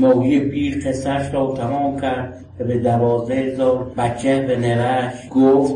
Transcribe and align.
ماهی 0.00 0.40
پیر 0.40 0.78
قصهش 0.86 1.34
را 1.34 1.54
تمام 1.56 2.00
کرد 2.00 2.44
و 2.60 2.64
به 2.64 2.78
دوازده 2.78 3.34
هزار 3.34 3.92
بچه 3.98 4.40
به 4.40 4.56
نوش 4.56 5.28
گفت 5.30 5.74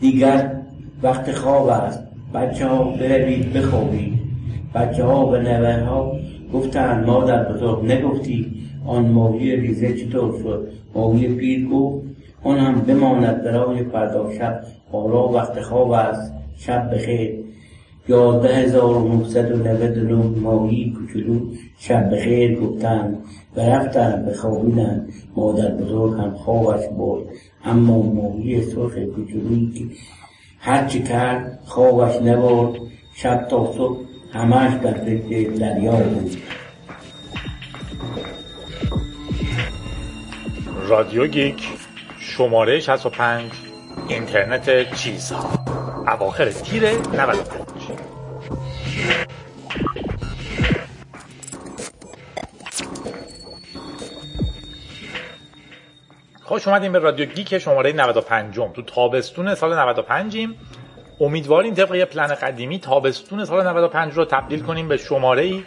دیگر 0.00 0.56
وقت 1.02 1.32
خواب 1.32 1.68
است 1.68 2.02
بچه 2.34 2.66
ها 2.66 2.84
بروید 2.84 3.52
بخوابید. 3.52 4.12
بچه 4.74 5.04
ها 5.04 5.26
به 5.26 5.38
نوه 5.38 5.84
ها 5.84 6.12
گفتند 6.52 7.06
مادر 7.06 7.52
بزرگ 7.52 7.84
نگفتی 7.84 8.52
آن 8.86 9.06
ماهی 9.06 9.56
ریزه 9.56 9.92
چطور 9.92 10.38
شد؟ 10.42 10.68
ماهی 10.94 11.28
پیر 11.28 11.68
گفت 11.68 12.06
آن 12.44 12.58
هم 12.58 12.80
بماند 12.80 13.44
برای 13.44 13.84
فردا 13.84 14.32
شب 14.38 14.60
حالا 14.92 15.28
وقت 15.28 15.60
خواب 15.60 15.90
است 15.90 16.32
شب 16.56 16.94
بخیر. 16.94 17.45
یازده 18.08 18.54
هزار 18.56 18.94
و 18.94 19.08
نود 19.96 20.38
ماهی 20.38 20.94
کوچولو 20.98 21.40
شب 21.78 22.14
بخیر 22.14 22.60
گفتند 22.60 23.24
و 23.56 23.60
رفتند 23.60 24.26
بخوابیدند 24.26 25.12
مادر 25.36 25.70
بزرگ 25.70 26.12
هم 26.12 26.34
خوابش 26.34 26.84
برد 26.98 27.24
اما 27.64 28.02
ماهی 28.02 28.62
سرخ 28.62 28.98
کوچولویی 28.98 29.72
که 29.78 29.84
هرچی 30.58 31.02
کرد 31.02 31.58
خوابش 31.64 32.16
نبرد. 32.16 32.80
شب 33.14 33.48
تا 33.50 33.72
صبح 33.72 33.98
همش 34.32 34.72
در 34.82 34.94
فکر 34.94 35.50
دریا 35.50 35.96
بود. 35.96 36.36
رادیو 40.88 41.26
گیک 41.26 41.68
شماره 42.18 42.80
65 42.80 43.42
اینترنت 44.08 44.94
چیزها. 44.94 45.50
اواخر 46.06 46.50
تیر 46.50 46.82
95 46.88 47.65
خوش 56.56 56.68
اومدیم 56.68 56.92
به 56.92 56.98
رادیو 56.98 57.26
گیک 57.26 57.58
شماره 57.58 57.92
95 57.92 58.54
تو 58.74 58.82
تابستون 58.82 59.54
سال 59.54 59.78
95 59.78 60.36
ایم 60.36 60.58
امیدواریم 61.20 61.74
طبق 61.74 61.94
یه 61.94 62.04
پلن 62.04 62.26
قدیمی 62.26 62.78
تابستون 62.78 63.44
سال 63.44 63.66
95 63.66 64.14
رو 64.14 64.24
تبدیل 64.24 64.62
کنیم 64.62 64.88
به 64.88 64.96
شماره 64.96 65.42
ای 65.42 65.64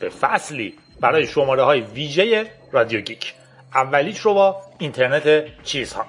به 0.00 0.08
فصلی 0.08 0.74
برای 1.00 1.26
شماره 1.26 1.62
های 1.62 1.80
ویژه 1.80 2.46
رادیو 2.72 3.00
گیک. 3.00 3.34
اولیش 3.74 4.18
رو 4.18 4.34
با 4.34 4.56
اینترنت 4.78 5.44
چیزها. 5.62 6.04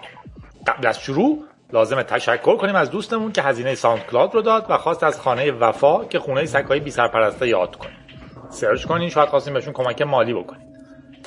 قبل 0.68 0.88
از 0.88 1.00
شروع 1.00 1.44
لازم 1.74 2.02
تشکر 2.02 2.58
کنیم 2.58 2.76
از 2.76 2.92
دوستمون 2.92 3.32
که 3.32 3.42
هزینه 3.42 3.76
SoundCloud 3.76 4.36
رو 4.36 4.42
داد 4.42 4.66
و 4.70 4.78
خواست 4.78 5.04
از 5.04 5.22
خانه 5.22 5.52
وفا 5.52 6.06
که 6.06 6.20
خونه 6.20 6.46
سگهای 6.46 6.80
بی 6.80 6.92
سرپرسته 6.92 7.48
یاد 7.48 7.76
کنیم 7.76 7.98
search 8.50 8.86
کنین 8.86 9.10
شاید 9.10 9.30
خواستیم 9.30 9.54
بهشون 9.54 9.74
کمک 9.74 10.02
مالی 10.02 10.34
بکنیم 10.34 10.67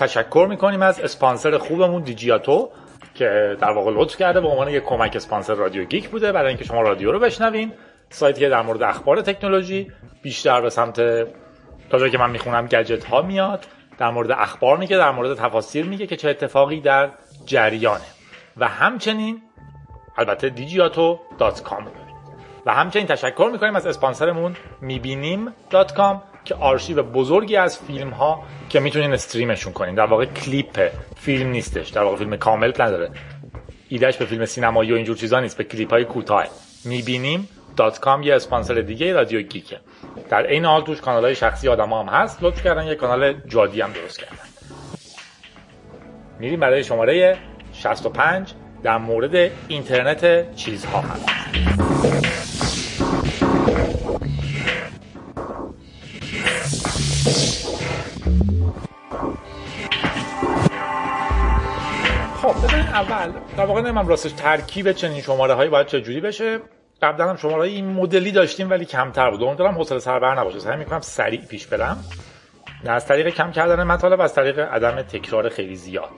تشکر 0.00 0.46
می‌کنیم 0.50 0.82
از 0.82 1.00
اسپانسر 1.00 1.58
خوبمون 1.58 2.02
دیجیاتو 2.02 2.70
که 3.14 3.56
در 3.60 3.70
واقع 3.70 3.90
لطف 3.94 4.16
کرده 4.16 4.40
به 4.40 4.48
عنوان 4.48 4.68
یک 4.68 4.84
کمک 4.84 5.16
اسپانسر 5.16 5.54
رادیو 5.54 5.84
گیک 5.84 6.08
بوده. 6.08 6.32
برای 6.32 6.48
اینکه 6.48 6.64
شما 6.64 6.82
رادیو 6.82 7.12
رو 7.12 7.18
بشنوین 7.18 7.72
سایتی 8.10 8.40
که 8.40 8.48
در 8.48 8.62
مورد 8.62 8.82
اخبار 8.82 9.20
تکنولوژی 9.20 9.92
بیشتر 10.22 10.60
به 10.60 10.70
سمت 10.70 11.00
تا 11.90 11.98
جایی 11.98 12.10
که 12.10 12.18
من 12.18 12.30
می‌خونم 12.30 12.66
گجت 12.66 13.04
ها 13.04 13.22
میاد. 13.22 13.66
در 13.98 14.10
مورد 14.10 14.30
اخبار 14.30 14.76
میگه 14.76 14.96
در 14.96 15.10
مورد 15.10 15.38
تفاصیل 15.38 15.86
میگه 15.88 16.06
که 16.06 16.16
چه 16.16 16.30
اتفاقی 16.30 16.80
در 16.80 17.10
جریانه. 17.46 18.04
و 18.56 18.68
همچنین 18.68 19.42
البته 20.18 20.52
digiato.com 20.56 21.99
و 22.66 22.75
همچنین 22.75 23.06
تشکر 23.06 23.48
می‌کنیم 23.53 23.77
از 23.77 23.86
اسپانسرمون 23.86 24.56
می‌بینیم 24.80 25.48
که 26.44 26.55
آرشیو 26.55 27.03
بزرگی 27.03 27.56
از 27.56 27.78
فیلم 27.78 28.11
ها 28.11 28.42
که 28.69 28.80
می‌تونین 28.80 29.12
stream 29.12 29.48
شون 29.48 29.72
کنین. 29.72 29.94
در 29.94 30.06
واقع 30.06 30.25
کلیپ 30.25 30.92
فیلم 31.16 31.50
نیستش. 31.50 31.88
در 31.88 32.03
واقع 32.03 32.16
فیلم 32.16 32.36
کامل 32.36 32.72
نداره. 32.78 33.11
ایدهش 33.88 34.16
به 34.16 34.25
فیلم 34.25 34.44
سینمایی 34.44 34.92
و 34.92 34.94
اینجور 34.94 35.16
چیزا 35.16 35.41
نیست. 35.41 35.58
به 35.58 35.64
کلیپ 35.64 35.91
های 35.91 36.05
کوتاه. 36.05 36.44
می‌بینیم 36.84 37.49
com 38.00 38.22
یه 38.22 38.34
اسپانسر 38.34 38.75
دیگه 38.75 39.12
رادیو 39.12 39.43
گیکه 39.43 39.81
در 40.31 40.47
این 40.47 40.65
حال 40.65 40.82
توش 40.82 41.00
کانال 41.00 41.25
های 41.25 41.34
شخصی 41.34 41.69
آدم 41.69 41.93
هم 41.93 42.06
هست. 42.06 42.38
لطف 42.43 42.65
کردن. 42.65 42.87
یه 42.87 42.94
کانال 42.94 43.32
جادی 43.32 43.81
هم 43.81 43.93
درست 43.93 44.19
کردن. 44.19 44.37
میریم 46.38 46.60
برای 46.60 46.84
شماره 46.84 47.37
65 47.72 48.53
در 48.82 48.99
مورد 48.99 49.50
اینترنت 49.69 50.54
چیزها. 50.54 51.00
هست 51.00 52.50
خب 62.42 62.66
ببین 62.68 62.86
اول 62.86 63.32
در 63.56 63.64
واقع 63.64 63.80
نمیم 63.80 64.08
راستش 64.08 64.32
ترکیب 64.32 64.92
چنین 64.92 65.20
شماره 65.20 65.54
هایی 65.54 65.70
باید 65.70 65.86
چجوری 65.86 66.20
بشه. 66.20 66.58
قبلا 67.02 67.28
هم 67.30 67.36
شماره 67.36 67.68
این 67.68 67.92
مدلی 67.92 68.32
داشتیم 68.32 68.70
ولی 68.70 68.84
کمتر 68.84 69.30
بود. 69.30 69.42
امیدوارم 69.42 69.74
حوصله 69.74 69.98
سربر 69.98 70.40
نباشه. 70.40 70.58
سعی 70.58 70.76
می‌کنم 70.76 71.00
سریع 71.00 71.40
پیش 71.40 71.66
برم. 71.66 72.04
نه 72.84 72.90
از 72.90 73.06
طریق 73.06 73.28
کم 73.28 73.50
کردن 73.50 73.82
مطالب 73.82 74.20
از 74.20 74.34
طریق 74.34 74.58
عدم 74.58 75.02
تکرار 75.02 75.48
خیلی 75.48 75.76
زیاد. 75.76 76.10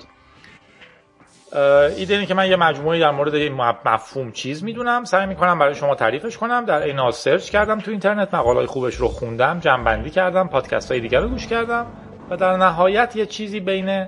ایده 1.96 2.14
اینه 2.14 2.26
که 2.26 2.34
من 2.34 2.50
یه 2.50 2.56
مجموعه 2.56 3.00
در 3.00 3.10
مورد 3.10 3.34
این 3.34 3.54
مفهوم 3.84 4.32
چیز 4.32 4.64
می‌دونم. 4.64 5.04
سعی 5.04 5.26
می‌کنم 5.26 5.58
برای 5.58 5.74
شما 5.74 5.94
تعریفش 5.94 6.36
کنم. 6.36 6.64
در 6.64 6.82
این 6.82 7.10
search 7.10 7.50
کردم 7.50 7.80
تو 7.80 7.90
اینترنت 7.90 8.34
مقاله 8.34 8.66
خوبش 8.66 8.94
رو 8.94 9.08
خوندم 9.08 9.58
جمع‌بندی 9.60 10.10
کردم 10.10 10.48
پادکست 10.48 10.90
های 10.90 11.00
دیگر 11.00 11.20
رو 11.20 11.28
گوش 11.28 11.46
کردم 11.46 11.86
و 12.30 12.36
در 12.36 12.56
نهایت 12.56 13.16
یه 13.16 13.26
چیزی 13.26 13.60
بین 13.60 14.06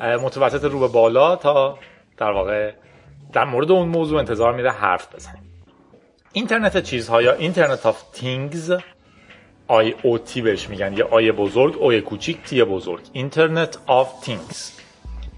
متوسط 0.00 0.64
رو 0.64 0.78
به 0.80 0.88
بالا 0.88 1.36
تا 1.36 1.78
در 2.16 2.30
واقع 2.30 2.72
در 3.32 3.44
مورد 3.44 3.70
اون 3.70 3.88
موضوع 3.88 4.18
انتظار 4.18 4.54
میره 4.54 4.70
حرف 4.70 5.14
بزنیم. 5.14 5.42
اینترنت 6.32 6.82
چیزها 6.82 7.22
یا 7.22 7.32
Internet 7.32 7.86
of 7.86 8.02
Things 8.12 8.72
IoT 9.68 10.42
بهش 10.42 10.68
میگن 10.68 10.92
یه 10.92 11.04
I 11.04 11.32
بزرگ 11.32 11.76
o 11.78 11.89
ی 11.89 12.00
کوچیک 12.00 12.42
T 12.42 12.64
بزرگ. 12.64 13.00
Internet 13.12 13.78
of 13.86 14.20
Things 14.20 14.72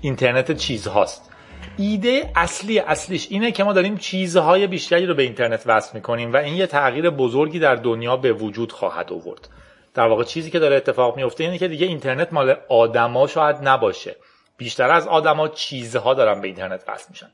اینترنت 0.01 0.53
چیزهاست. 0.53 1.31
ایده 1.77 2.31
اصلی 2.37 2.79
اصلیش 2.79 3.27
اینه 3.31 3.53
که 3.53 3.65
ما 3.65 3.73
داریم 3.73 3.97
چیزهای 3.97 4.67
بیشتری 4.67 5.07
رو 5.07 5.15
به 5.15 5.23
اینترنت 5.23 5.63
وصل 5.67 5.91
می‌کنیم 5.95 6.33
و 6.33 6.37
این 6.37 6.55
یه 6.55 6.67
تغییر 6.67 7.11
بزرگی 7.11 7.59
در 7.59 7.75
دنیا 7.75 8.17
به 8.17 8.33
وجود 8.33 8.73
خواهد 8.73 9.13
آورد. 9.13 9.49
در 9.95 10.07
واقع 10.07 10.25
چیزی 10.25 10.51
که 10.51 10.59
داره 10.59 10.77
اتفاق 10.77 11.17
میفته 11.17 11.45
اینه 11.45 11.59
که 11.59 11.69
دیگه 11.69 11.87
اینترنت 11.87 12.33
مال 12.33 12.57
آدما 12.69 13.27
شاید 13.27 13.57
نباشه. 13.63 14.17
بیشتر 14.59 14.91
از 14.91 15.07
آدما 15.07 15.49
چیزها 15.49 16.15
دارن 16.15 16.41
به 16.41 16.47
اینترنت 16.47 16.85
وصل 16.89 17.07
میشن. 17.11 17.31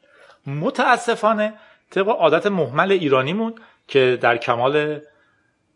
متاسفانه 0.47 1.55
طبق 1.91 2.09
عادت 2.09 2.47
مهمل 2.47 2.93
ایرانیمون 2.93 3.55
که 3.89 4.19
در 4.21 4.37
کمال 4.37 5.01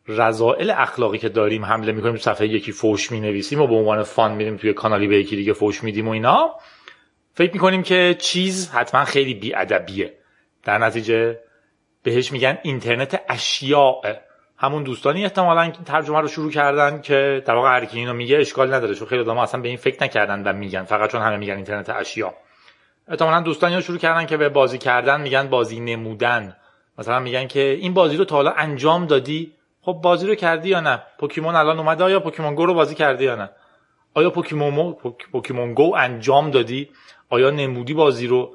رضائل 0.08 0.70
اخلاقی 0.70 1.18
که 1.18 1.28
داریم 1.28 1.64
حمله 1.64 1.92
می‌کنیم 1.92 2.14
تو 2.14 2.20
صفحه 2.20 2.48
یکی 2.48 2.72
فوش 2.72 3.12
می‌نویسیم 3.12 3.60
و 3.60 3.66
به 3.66 3.74
عنوان 3.74 4.02
فان 4.02 4.34
میریم 4.34 4.56
توی 4.56 4.72
کانالی 4.72 5.06
به 5.06 5.18
یکی 5.18 5.36
دیگه 5.36 5.52
فوش 5.52 5.84
میدیم 5.84 6.08
و 6.08 6.10
اینا 6.10 6.54
فکر 7.34 7.52
می‌کنیم 7.52 7.82
که 7.82 8.16
چیز 8.18 8.70
حتما 8.70 9.04
خیلی 9.04 9.34
بیادبیه. 9.34 10.18
در 10.64 10.78
نتیجه 10.78 11.40
بهش 12.02 12.32
میگن 12.32 12.58
اینترنت 12.62 13.22
اشیاء. 13.28 14.02
همون 14.60 14.82
دوستانی 14.82 15.24
احتمالا 15.24 15.70
ترجمه 15.70 16.20
رو 16.20 16.28
شروع 16.28 16.50
کردن 16.50 17.00
که 17.00 17.42
در 17.46 17.54
واقع 17.54 17.68
هر 17.68 17.84
کی 17.84 17.98
اینو 17.98 18.12
میگه 18.12 18.38
اشکال 18.38 18.74
نداره 18.74 18.94
چون 18.94 19.08
خیلی 19.08 19.20
آدم 19.20 19.38
اصلا 19.38 19.60
به 19.60 19.68
این 19.68 19.76
فکر 19.76 20.04
نکردن 20.04 20.42
و 20.42 20.52
میگن. 20.52 20.84
فقط 20.84 21.10
چون 21.10 21.22
همه 21.22 21.36
میگن 21.36 21.54
اینترنت 21.54 21.90
اشیا. 21.90 22.34
احتمالا 23.08 23.40
دوستانی 23.40 23.74
رو 23.74 23.80
شروع 23.80 23.98
کردن 23.98 24.26
که 24.26 24.36
به 24.36 24.48
بازی 24.48 24.78
کردن 24.78 25.20
میگن 25.20 25.48
بازی 25.48 25.80
نمودن. 25.80 26.56
مثلا 26.98 27.20
میگن 27.20 27.46
که 27.46 27.60
این 27.60 27.94
بازی 27.94 28.16
رو 28.16 28.24
تا 28.24 28.36
حالا 28.36 28.50
انجام 28.50 29.06
دادی؟ 29.06 29.52
خب 29.82 29.92
بازی 29.92 30.26
رو 30.26 30.34
کردی 30.34 30.68
یا 30.68 30.80
نه؟ 30.80 31.02
پوکیمون 31.18 31.54
الان 31.54 31.78
اومده 31.78 32.04
آیا 32.04 32.20
پوکیمون 32.20 32.54
گو 32.54 32.66
رو 32.66 32.74
بازی 32.74 32.94
کردی 32.94 33.24
یا 33.24 33.36
نه؟ 33.36 33.50
آیا 34.14 34.30
پوکیمون 34.30 34.92
پوکیمون 35.32 35.74
گو 35.74 35.94
انجام 35.96 36.50
دادی؟ 36.50 36.90
آیا 37.30 37.50
نمودی 37.50 37.94
بازی 37.94 38.26
رو؟ 38.26 38.54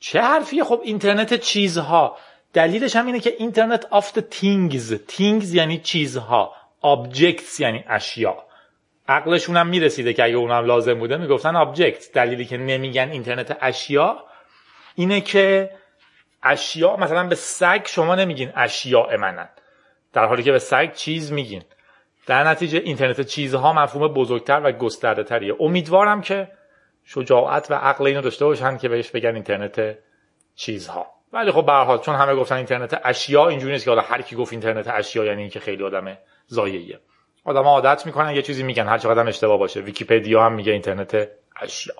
چه 0.00 0.20
حرفیه؟ 0.20 0.64
خب 0.64 0.80
اینترنت 0.84 1.34
چیزها. 1.34 2.16
دلیلش 2.54 2.96
هم 2.96 3.06
اینه 3.06 3.20
که 3.20 3.34
Internet 3.38 3.86
of 3.90 4.18
things. 4.18 5.12
Things 5.12 5.54
یعنی 5.54 5.78
چیزها. 5.78 6.52
Objects 6.82 7.60
یعنی 7.60 7.84
اشیا. 7.88 8.44
عقلشون 9.08 9.56
هم 9.56 9.66
می‌رسیده 9.66 10.12
که 10.12 10.24
اگه 10.24 10.36
اونم 10.36 10.64
لازم 10.64 10.94
بوده 10.94 11.16
می‌گفتن 11.16 11.64
objects. 11.64 12.12
دلیلی 12.14 12.44
که 12.44 12.56
نمیگن 12.56 13.10
اینترنت 13.10 13.58
اشیا 13.60 14.24
اینه 14.94 15.20
که 15.20 15.70
اشیا 16.42 16.96
مثلا 16.96 17.26
به 17.26 17.34
سگ 17.34 17.82
شما 17.86 18.14
نمیگین 18.14 18.52
اشیاء 18.56 19.16
منن. 19.16 19.48
در 20.12 20.26
حالی 20.26 20.42
که 20.42 20.52
به 20.52 20.58
سگ 20.58 20.92
چیز 20.92 21.32
میگین. 21.32 21.62
در 22.26 22.44
نتیجه 22.48 22.78
اینترنت 22.78 23.20
چیزها 23.20 23.72
مفهوم 23.72 24.08
بزرگتر 24.08 24.60
و 24.64 24.72
گسترده 24.72 25.24
تریه 25.24 25.56
امیدوارم 25.60 26.20
که 26.20 26.48
شجاعت 27.04 27.70
و 27.70 27.74
عقل 27.74 28.06
اینو 28.06 28.20
داشته 28.20 28.44
باشن 28.44 28.78
که 28.78 28.88
بهش 28.88 29.10
بگن 29.10 29.34
اینترنت 29.34 29.98
چیزها. 30.54 31.13
ولی 31.34 31.52
خب 31.52 31.66
به 31.66 31.72
حال 31.72 31.98
چون 31.98 32.14
همه 32.14 32.34
گفتن 32.34 32.56
اینترنت 32.56 33.00
اشیا 33.04 33.48
اینجوری 33.48 33.72
نیست 33.72 33.84
که 33.84 33.90
حالا 33.90 34.02
هر 34.02 34.22
کی 34.22 34.36
گفت 34.36 34.52
اینترنت 34.52 34.88
اشیا 34.88 35.24
یعنی 35.24 35.40
اینکه 35.40 35.60
خیلی 35.60 35.84
آدم 35.84 36.18
زاییه 36.46 37.00
آدم 37.44 37.62
عادت 37.62 38.06
می‌کنن 38.06 38.34
یه 38.34 38.42
چیزی 38.42 38.62
میگن 38.62 38.86
هر 38.86 38.98
چقدر 38.98 39.28
اشتباه 39.28 39.58
باشه. 39.58 39.80
ویکیپدیا 39.80 40.42
هم 40.42 40.52
میگه 40.52 40.72
اینترنت 40.72 41.28
اشیا. 41.56 41.94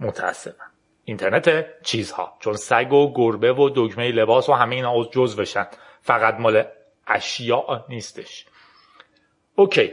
متاسفم. 0.00 0.70
اینترنت 1.04 1.66
چیزها. 1.82 2.36
چون 2.40 2.54
سگ 2.54 2.92
و 2.92 3.12
گربه 3.14 3.52
و 3.52 3.70
دگمه 3.74 4.12
لباس 4.12 4.48
و 4.48 4.52
همه 4.52 4.74
اینا 4.74 5.02
بشن 5.38 5.66
فقط 6.00 6.34
مال 6.34 6.64
اشیاء 7.06 7.84
نیستش. 7.88 8.46
اوکی. 9.54 9.92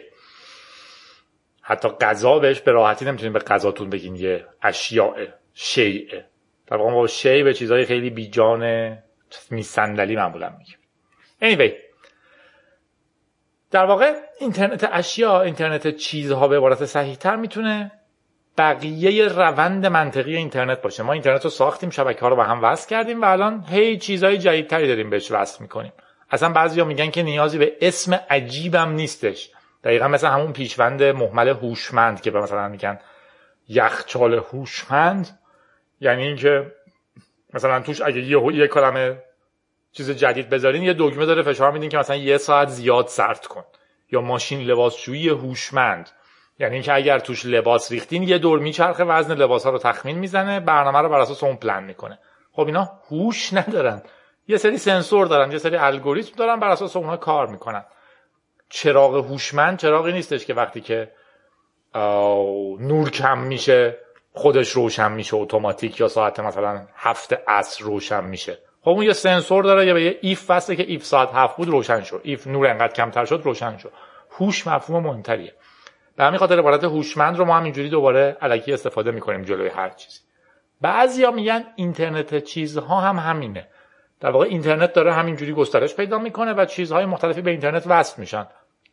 حتی 1.61 1.89
غذا 1.89 2.39
بهش 2.39 2.61
به 2.61 2.71
راحتی 2.71 3.05
نمی‌تونیم 3.05 3.33
به 3.33 3.39
غذاتون 3.39 3.89
بگین 3.89 4.15
یه 4.15 4.45
اشیاء 4.61 5.25
شیعه 5.53 6.25
در 6.67 6.77
واقع 6.77 6.91
با 6.91 7.07
شیع 7.07 7.43
به 7.43 7.53
چیزهای 7.53 7.85
خیلی 7.85 8.09
بیجان 8.09 8.97
میسندلی 9.51 10.15
معمولا 10.15 10.53
میگیم. 10.57 10.77
Anyway 11.41 11.73
در 13.71 13.85
واقع 13.85 14.13
اینترنت 14.39 14.89
اشیا 14.91 15.41
اینترنت 15.41 15.95
چیزها 15.95 16.47
به 16.47 16.57
عبارت 16.57 16.85
صحیح 16.85 17.15
تر 17.15 17.35
می‌تونه 17.35 17.91
بقیه 18.57 19.27
روند 19.27 19.85
منطقی 19.85 20.35
اینترنت 20.35 20.81
باشه. 20.81 21.03
ما 21.03 21.13
اینترنت 21.13 21.43
رو 21.43 21.49
ساختیم 21.49 21.89
شبکه 21.89 22.21
ها 22.21 22.27
رو 22.27 22.35
به 22.35 22.43
هم 22.43 22.63
وصل 22.63 22.89
کردیم 22.89 23.21
و 23.21 23.25
الان 23.25 23.65
هی 23.69 23.97
چیزهای 23.97 24.37
جدیدتری 24.37 24.87
داریم 24.87 25.09
بهش 25.09 25.31
وصل 25.31 25.61
می‌کنیم. 25.61 25.93
اصلا 26.31 26.49
بعضیا 26.49 26.85
میگن 26.85 27.09
که 27.09 27.23
نیازی 27.23 27.57
به 27.57 27.77
اسم 27.81 28.19
عجیبم 28.29 28.89
نیستش. 28.89 29.51
دقیقا 29.83 30.07
مثل 30.07 30.27
همون 30.27 30.53
پیشوند 30.53 31.03
محمل 31.03 31.47
هوشمند 31.47 32.21
که 32.21 32.31
به 32.31 32.41
مثلا 32.41 32.67
میگن 32.67 32.99
یخچال 33.69 34.33
هوشمند. 34.33 35.39
یعنی 35.99 36.23
اینکه 36.23 36.71
مثلا 37.53 37.81
توش 37.81 38.01
اگه 38.01 38.21
یه 38.21 38.55
یه 38.55 38.67
کلمه 38.67 39.23
چیز 39.91 40.11
جدید 40.11 40.49
بذارین 40.49 40.83
یه 40.83 40.95
دکمه 40.99 41.25
داره 41.25 41.41
فشار 41.43 41.71
میدین 41.71 41.89
که 41.89 41.97
مثلا 41.97 42.15
یه 42.15 42.37
ساعت 42.37 42.67
زیاد 42.67 43.07
سرد 43.07 43.47
کن. 43.47 43.63
یا 44.11 44.21
ماشین 44.21 44.61
لباسشویی 44.61 45.29
هوشمند. 45.29 46.09
یعنی 46.59 46.73
اینکه 46.73 46.93
اگر 46.93 47.19
توش 47.19 47.45
لباس 47.45 47.91
ریختین 47.91 48.23
یه 48.23 48.37
دور 48.37 48.59
میچرخه 48.59 49.03
وزن 49.03 49.33
لباس 49.33 49.63
ها 49.63 49.69
رو 49.69 49.77
تخمین 49.77 50.19
می‌زنه 50.19 50.59
برنامه 50.59 50.99
رو 50.99 51.09
بر 51.09 51.19
اساس 51.19 51.43
اون 51.43 51.55
پلن 51.55 51.83
می‌کنه. 51.83 52.19
خب 52.51 52.65
اینا 52.65 52.89
هوش 53.09 53.53
ندارن. 53.53 54.01
یه 54.47 54.57
سری 54.57 54.77
سنسور 54.77 55.27
دارن 55.27 55.51
یه 55.51 55.57
سری 55.57 55.75
الگوریتم 55.75 56.35
دارن 56.35 56.59
بر 56.59 56.69
اساس 56.69 56.95
اونها 56.95 57.17
کار 57.17 57.47
می‌کنن. 57.47 57.85
چراغ 58.69 59.15
هوشمند 59.15 59.77
چراغی 59.77 60.11
نیستش 60.11 60.45
که 60.45 60.53
وقتی 60.53 60.81
که 60.81 61.11
نور 62.79 63.09
کم 63.09 63.37
میشه 63.37 63.97
خودش 64.37 64.69
روشن 64.69 65.11
میشه 65.11 65.35
اتوماتیک 65.35 65.99
یا 65.99 66.07
ساعت 66.07 66.39
مثلا 66.39 66.81
هفت 66.95 67.33
عصر 67.47 67.83
روشن 67.83 68.23
میشه. 68.23 68.57
خب 68.81 68.89
اون 68.89 69.03
یه 69.03 69.13
سنسور 69.13 69.63
داره 69.63 69.85
یا 69.85 69.99
یه 69.99 70.17
if 70.21 70.45
وصله 70.49 70.75
که 70.75 70.83
if 70.87 71.05
ساعت 71.05 71.29
هفت 71.33 71.57
بود 71.57 71.67
روشن 71.67 72.01
شد. 72.01 72.21
if 72.23 72.47
نور 72.47 72.67
انقدر 72.67 72.93
کمتر 72.93 73.25
شد 73.25 73.41
روشن 73.43 73.77
شد. 73.77 73.91
هوش 74.31 74.67
مفهوم 74.67 75.03
مهمتریه. 75.03 75.53
به 76.15 76.23
همین 76.23 76.39
خاطر 76.39 76.59
عبارت 76.59 76.83
هوشمند 76.83 77.37
رو 77.37 77.45
ما 77.45 77.57
هم 77.57 77.63
اینجوری 77.63 77.89
دوباره 77.89 78.37
علکی 78.41 78.73
استفاده 78.73 79.11
می‌کنیم 79.11 79.41
جلوی 79.41 79.69
هر 79.69 79.89
چیزی. 79.89 80.19
بعضیا 80.81 81.31
میگن 81.31 81.63
اینترنت 81.75 82.43
چیزها 82.43 83.01
هم 83.01 83.19
همینه. 83.19 83.67
در 84.19 84.29
واقع 84.29 84.45
اینترنت 84.45 84.93
داره 84.93 85.13
همینجوری 85.13 85.53
گسترش 85.53 85.95
پیدا 85.95 86.19
می‌کنه 86.19 86.53
و 86.53 86.65
چیزهای 86.65 87.05
مختلفی 87.05 87.41
به 87.41 87.51
اینترنت 87.51 87.83
وصل 87.87 88.21
میشن. 88.21 88.47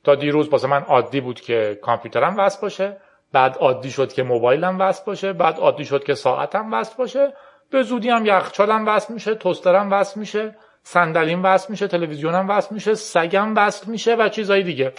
تا 0.05 0.14
دیروز 0.14 0.49
واسه 0.49 0.69
من 0.69 0.82
عادی 0.82 1.20
بود 1.20 1.41
که 1.41 1.79
کامپیوترم 1.82 2.37
وصل 2.38 2.61
باشه. 2.62 2.96
بعد 3.34 3.56
عادی 3.56 3.90
شد 3.90 4.12
که 4.12 4.22
موبایلم 4.22 4.81
وصل 4.81 5.02
باشه 5.06 5.32
بعد 5.32 5.58
عادی 5.58 5.84
شد 5.84 6.04
که 6.04 6.14
ساعتم 6.14 6.72
وصل 6.72 6.94
باشه. 6.98 7.32
به 7.70 7.82
زودی 7.82 8.10
هم 8.10 8.26
یخچالم 8.26 8.88
وصل 8.88 9.14
میشه 9.14 9.34
توسترم 9.34 9.92
وصل 9.92 10.20
میشه 10.20 10.56
صندلیم 10.82 11.44
وصل 11.44 11.66
میشه 11.70 11.88
تلویزیونم 11.88 12.50
وصل 12.50 12.75
میشه 12.75 12.94
سگم 12.94 13.56
وصل 13.56 13.90
میشه 13.90 14.14
و 14.14 14.28
چیزهای 14.28 14.62
دیگه. 14.62 14.92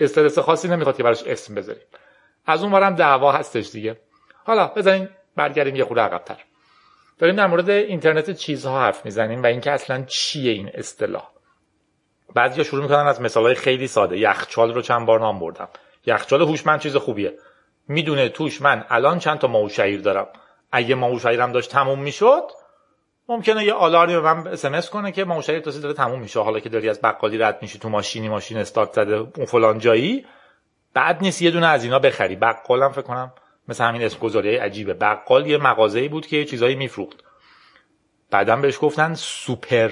استرس 0.00 0.38
خاصی 0.38 0.68
نمی‌خواد 0.68 0.96
که 0.96 1.02
براش 1.02 1.22
اسم 1.26 1.54
بذاریم. 1.54 1.82
از 2.46 2.62
اون 2.62 2.74
هم 2.74 2.94
دعوا 2.94 3.32
هستش 3.32 3.70
دیگه. 3.70 3.96
حالا 4.44 4.72
بزنین 4.76 5.08
برگردیم 5.36 5.76
یه 5.76 5.84
خورده 5.84 6.02
عقبتر. 6.02 6.44
داریم 7.18 7.36
در 7.36 7.46
مورد 7.46 7.70
اینترنت 7.70 8.30
چیزها 8.30 8.80
حرف 8.80 9.04
می‌زنیم 9.04 9.42
و 9.42 9.46
اینکه 9.46 9.70
اصلا 9.70 10.04
چیه 10.06 10.52
این 10.52 10.70
اصطلاح. 10.74 11.28
بعضیا 12.34 12.64
شروع 12.64 12.82
می‌کنن 12.82 13.06
از 13.06 13.20
مثالهای 13.20 13.54
خیلی 13.54 13.86
ساده. 13.86 14.18
یخچال 14.18 14.74
رو 14.74 14.82
چند 14.82 15.06
بار 15.06 15.20
نام 15.20 15.38
بردم. 15.38 15.68
یخچال 16.06 16.42
هوشمند 16.42 16.80
چیز 16.80 16.96
خوبیه. 16.96 17.32
می‌دونه 17.92 18.28
توش 18.28 18.62
من 18.62 18.84
الان 18.88 19.18
چند 19.18 19.38
تا 19.38 19.48
ماهو 19.48 19.68
شعیر 19.68 20.00
دارم. 20.00 20.26
اگه 20.72 20.94
ماءالشعیرم 20.94 21.52
داشت 21.52 21.70
تموم 21.70 22.02
می‌شد 22.02 22.42
ممکنه 23.28 23.64
یه 23.64 23.72
آلارمی 23.72 24.14
به 24.14 24.20
من 24.20 24.74
اس 24.74 24.90
کنه 24.90 25.12
که 25.12 25.24
ماءالشعیر 25.24 25.60
تازه 25.60 25.80
داره 25.80 25.94
تموم 25.94 26.20
میشه. 26.20 26.40
حالا 26.40 26.60
که 26.60 26.68
داری 26.68 26.88
از 26.88 27.00
بقالی 27.02 27.38
رد 27.38 27.58
میشی 27.62 27.78
تو 27.78 27.88
ماشینی 27.88 28.28
ماشین 28.28 28.58
استارت 28.58 28.92
زده 28.92 29.16
اون 29.16 29.46
فلان 29.46 29.78
جایی 29.78 30.26
بد 30.94 31.22
نیست 31.22 31.42
یه 31.42 31.50
دونه 31.50 31.66
از 31.66 31.84
اینا 31.84 31.98
بخری. 31.98 32.36
بقالم 32.36 32.92
فکر 32.92 33.02
کنم 33.02 33.32
مثل 33.68 33.84
همین 33.84 34.02
اسم 34.02 34.18
گذاری 34.18 34.56
عجیبه. 34.56 34.94
بقال 34.94 35.46
یه 35.46 35.58
مغازه‌ای 35.58 36.08
بود 36.08 36.26
که 36.26 36.44
چیزایی 36.44 36.74
میفروخت. 36.74 37.16
بعدم 38.30 38.60
بهش 38.60 38.78
گفتن 38.80 39.14
سوپر. 39.14 39.90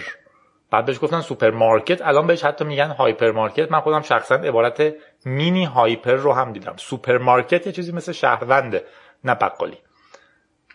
بعد 0.71 0.85
بهش 0.85 0.99
گفتن 1.03 1.21
سوپرمارکت 1.21 2.03
الان 2.03 2.27
بهش 2.27 2.45
حتی 2.45 2.65
میگن 2.65 2.91
hypermarket 2.91 3.73
من 3.73 3.81
خودم 3.81 4.03
شخصا 4.03 4.35
عبارت 4.35 4.95
mini 5.25 5.65
hyper 5.65 6.15
رو 6.15 6.33
هم 6.33 6.53
دیدم. 6.53 6.77
سوپرمارکت 6.77 7.67
یه 7.67 7.73
چیزی 7.73 7.93
مثل 7.93 8.13
شهرونده 8.13 8.85
نه 9.25 9.35
بقالی. 9.35 9.79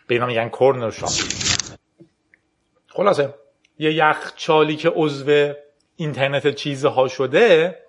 به 0.08 0.26
میگن 0.26 0.50
کورنر 0.50 0.90
شاپ. 0.90 1.10
خلاصه 2.88 3.34
یه 3.80 3.94
یخچالی 3.94 4.76
که 4.76 4.90
عضو 4.90 5.54
اینترنت 5.96 6.56
چیزها 6.56 7.08
شده 7.08 7.80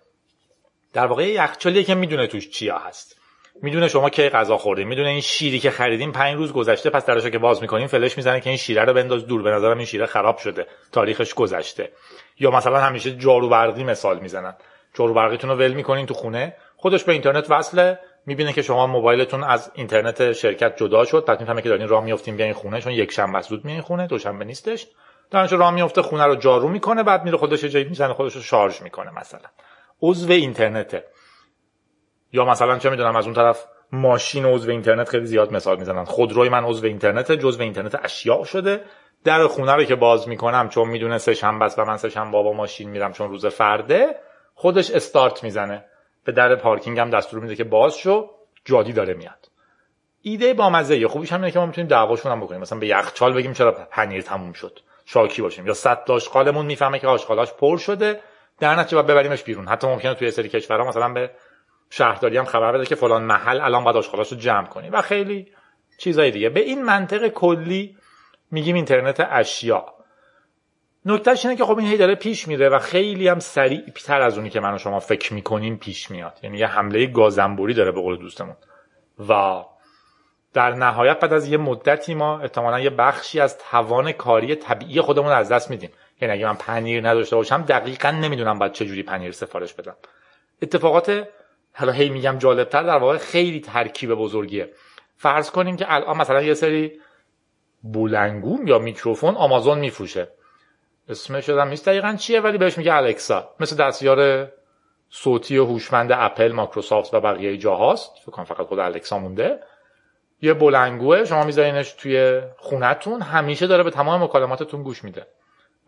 در 0.92 1.06
واقع 1.06 1.28
یخچالیه 1.28 1.84
که 1.84 1.94
می‌دونه 1.94 2.26
توش 2.26 2.50
چیا 2.50 2.78
هست. 2.78 3.20
می‌دونه 3.62 3.88
شما 3.88 4.10
کی 4.10 4.28
غذا 4.28 4.56
خوردین 4.56 4.88
می‌دونه 4.88 5.08
این 5.08 5.20
شیری 5.20 5.58
که 5.58 5.70
خریدین 5.70 6.12
پنج 6.12 6.36
روز 6.36 6.52
گذشته 6.52 6.90
پس 6.90 7.06
درشو 7.06 7.30
که 7.30 7.38
باز 7.38 7.62
می‌کنین 7.62 7.86
فلش 7.86 8.16
می‌زنه 8.16 8.40
که 8.40 8.50
این 8.50 8.56
شیره 8.56 8.84
رو 8.84 8.94
بنداز 8.94 9.26
دور. 9.26 9.42
به 9.42 9.50
نظرم 9.50 9.76
این 9.76 9.86
شیره 9.86 10.06
خراب 10.06 10.38
شده. 10.38 10.66
تاریخش 10.92 11.34
گذشته. 11.34 11.92
یا 12.38 12.50
مثلا 12.50 12.78
همیشه 12.78 13.16
جارو 13.16 13.48
برقی 13.48 13.84
مثال 13.84 14.18
می‌زنن. 14.18 14.56
جارو 14.94 15.14
برقیتون 15.14 15.50
رو 15.50 15.56
ول 15.56 15.72
می‌کنین 15.72 16.06
تو 16.06 16.14
خونه. 16.14 16.56
خودش 16.76 17.04
به 17.04 17.12
اینترنت 17.12 17.50
وصله. 17.50 17.98
می‌بینه 18.26 18.52
که 18.52 18.62
شما 18.62 18.86
موبایلتون 18.86 19.44
از 19.44 19.70
اینترنت 19.74 20.32
شرکت 20.32 20.76
جدا 20.76 21.04
شد. 21.04 21.24
بعد 21.24 21.40
می‌فهمه 21.40 21.62
که 21.62 21.68
دارین 21.68 21.88
راه 21.88 22.04
میافتین 22.04 22.36
بیاین 22.36 22.52
خونه 22.52 22.80
چون 22.80 22.92
یک 22.92 23.12
شنبه 23.12 23.40
زود 23.40 23.64
میاین 23.64 23.80
خونه 23.80 24.06
دوشنبه 24.06 24.44
نیستش. 24.44 24.86
درنچ 25.30 25.52
راه 25.52 25.70
میفته 25.70 26.02
خونه 26.02 26.24
رو 26.24 26.36
جارو 26.36 26.68
می‌کنه 26.68 27.02
بعد 27.02 27.24
میره 27.24 27.36
خودش 27.36 27.64
جایی 27.64 27.84
می‌زنه 27.84 28.14
خودش 28.14 28.34
رو 28.34 28.42
شارژ 28.42 28.82
می‌کنه 28.82 29.10
مثلا. 29.18 29.48
عضو 30.02 30.32
اینترنته. 30.32 31.04
یا 32.32 32.44
مثلا 32.44 32.78
چه 32.78 32.90
می‌دونم 32.90 33.16
از 33.16 33.24
اون 33.24 33.34
طرف 33.34 33.64
ماشین 33.92 34.44
عضو 34.44 34.70
اینترنت 34.70 35.08
خیلی 35.08 35.26
زیاد 35.26 35.52
مثال 35.52 35.78
می‌زنن. 35.78 36.04
خودروی 36.04 36.48
من 36.48 36.64
عضو 36.64 36.86
اینترنت 36.86 37.32
جزو 37.32 37.62
اینترنت 37.62 38.04
اشیاء 38.04 38.44
شده. 38.44 38.84
در 39.24 39.46
خونه 39.46 39.72
رو 39.72 39.84
که 39.84 39.94
باز 39.94 40.28
می‌کنم 40.28 40.68
چون 40.68 40.88
می‌دونه 40.88 41.18
سه 41.18 41.34
شنبه 41.34 41.64
است 41.64 41.78
و 41.78 41.84
من 41.84 41.96
سه 41.96 42.08
شنبه 42.08 42.42
با 42.42 42.52
ماشین 42.52 42.90
میرم 42.90 43.12
چون 43.12 43.28
روز 43.28 43.46
فرده 43.46 44.16
خودش 44.54 44.90
استارت 44.90 45.44
می‌زنه. 45.44 45.84
به 46.24 46.32
در 46.32 46.56
پارکینگ 46.56 46.98
هم 46.98 47.10
دستور 47.10 47.40
میده 47.40 47.56
که 47.56 47.64
باز 47.64 47.96
شو 47.98 48.30
جادی 48.64 48.92
داره 48.92 49.14
میاد. 49.14 49.48
ایده 50.22 50.54
با 50.54 50.70
مزه 50.70 51.08
خوبیش 51.08 51.32
همینه 51.32 51.50
که 51.50 51.58
ما 51.58 51.66
می‌تونیم 51.66 51.88
دعواشون 51.88 52.32
هم 52.32 52.40
بکنیم. 52.40 52.60
مثلا 52.60 52.78
به 52.78 52.86
یخچال 52.86 53.32
بگیم 53.32 53.52
چرا 53.52 53.72
پنیر 53.72 54.22
تموم 54.22 54.52
شد. 54.52 54.80
شاکی 55.04 55.42
باشیم. 55.42 55.66
یا 55.66 55.74
صد 55.74 56.10
آشغالمون 56.10 56.66
می‌فهمه 56.66 56.98
که 56.98 57.06
آشغالاش 57.06 57.52
پر 57.52 57.76
شده. 57.76 58.20
در 58.60 58.74
نتیجه 58.74 59.02
ببریمش 59.02 59.42
بیرون. 59.42 59.68
حتی 59.68 59.86
ممکنه 59.86 60.14
توی 60.14 60.30
سری 60.30 60.48
کشورها 60.48 60.88
مثلا 60.88 61.08
به 61.12 61.30
شهرداری 61.90 62.36
هم 62.36 62.44
خبر 62.44 62.72
بده 62.72 62.86
که 62.86 62.94
فلان 62.94 63.22
محل 63.22 63.60
الان 63.60 63.84
باید 63.84 63.96
آشغالاش 63.96 64.32
رو 64.32 64.38
جمع 64.38 64.66
کنی. 64.66 64.90
و 64.90 65.02
خیلی 65.02 65.52
چیزای 65.98 66.30
دیگه. 66.30 66.48
به 66.48 66.60
این 66.60 66.84
منطق 66.84 67.28
کلی 67.28 67.96
میگیم 68.50 68.74
اینترنت 68.74 69.26
اشیا 69.30 69.84
نکتهش 71.06 71.44
اینه 71.44 71.56
که 71.56 71.64
خب 71.64 71.78
این 71.78 71.88
هی 71.88 71.96
داره 71.96 72.14
پیش 72.14 72.48
میره 72.48 72.68
و 72.68 72.78
خیلی 72.78 73.28
هم 73.28 73.38
سریع 73.38 73.84
تر 74.04 74.22
از 74.22 74.38
اونی 74.38 74.50
که 74.50 74.60
من 74.60 74.74
و 74.74 74.78
شما 74.78 75.00
فکر 75.00 75.34
می‌کنیم 75.34 75.76
پیش 75.76 76.10
میاد. 76.10 76.38
یعنی 76.42 76.58
یه 76.58 76.66
حمله 76.66 77.06
گازنبوری 77.06 77.74
داره 77.74 77.92
به 77.92 78.00
قول 78.00 78.18
دوستمون. 78.18 78.56
و 79.28 79.62
در 80.52 80.70
نهایت 80.70 81.20
بعد 81.20 81.32
از 81.32 81.48
یه 81.48 81.56
مدتی 81.56 82.14
ما 82.14 82.40
احتمالا 82.40 82.80
یه 82.80 82.90
بخشی 82.90 83.40
از 83.40 83.58
توان 83.58 84.12
کاری 84.12 84.54
طبیعی 84.54 85.00
خودمون 85.00 85.32
از 85.32 85.52
دست 85.52 85.70
میدیم. 85.70 85.90
یعنی 86.20 86.34
اگه 86.34 86.46
من 86.46 86.54
پنیر 86.54 87.08
نداشته 87.08 87.36
باشم 87.36 87.62
دقیقا 87.62 88.10
نمی‌دونم 88.10 88.58
باید 88.58 88.72
چجوری 88.72 89.02
پنیر 89.02 89.32
سفارش 89.32 89.74
بدم. 89.74 89.96
اتفاقات 90.62 91.28
حالا 91.78 91.92
هی 91.92 92.08
میگم 92.08 92.38
جالبتر 92.38 92.82
در 92.82 92.98
واقع 92.98 93.18
خیلی 93.18 93.60
ترکیب 93.60 94.14
بزرگیه. 94.14 94.72
فرض 95.16 95.50
کنیم 95.50 95.76
که 95.76 95.94
الان 95.94 96.16
مثلا 96.16 96.42
یه 96.42 96.54
سری 96.54 97.00
بلندگو 97.82 98.66
یا 98.66 98.78
میکروفون 98.78 99.34
آمازون 99.34 99.78
میفروشه. 99.78 100.28
اسمش 101.08 101.48
یادم 101.48 101.68
نیست 101.68 101.86
دقیقا 101.86 102.14
چیه 102.18 102.40
ولی 102.40 102.58
بهش 102.58 102.78
میگه 102.78 102.94
الکسا. 102.94 103.50
مثل 103.60 103.76
دستیار 103.76 104.48
صوتی 105.10 105.58
و 105.58 105.64
هوشمند 105.64 106.12
اپل 106.12 106.52
مایکروسافت 106.52 107.14
و 107.14 107.20
بقیه 107.20 107.56
جاهاست. 107.56 108.12
فکر 108.22 108.30
کنم 108.30 108.44
فقط 108.44 108.66
خود 108.66 108.78
الکسا 108.78 109.18
مونده. 109.18 109.60
یه 110.42 110.54
بلنگوه 110.54 111.24
شما 111.24 111.44
میذارینش 111.44 111.92
توی 111.92 112.42
خونتون 112.56 113.22
همیشه 113.22 113.66
داره 113.66 113.82
به 113.82 113.90
تمام 113.90 114.22
مکالماتتون 114.22 114.82
گوش 114.82 115.04
میده. 115.04 115.26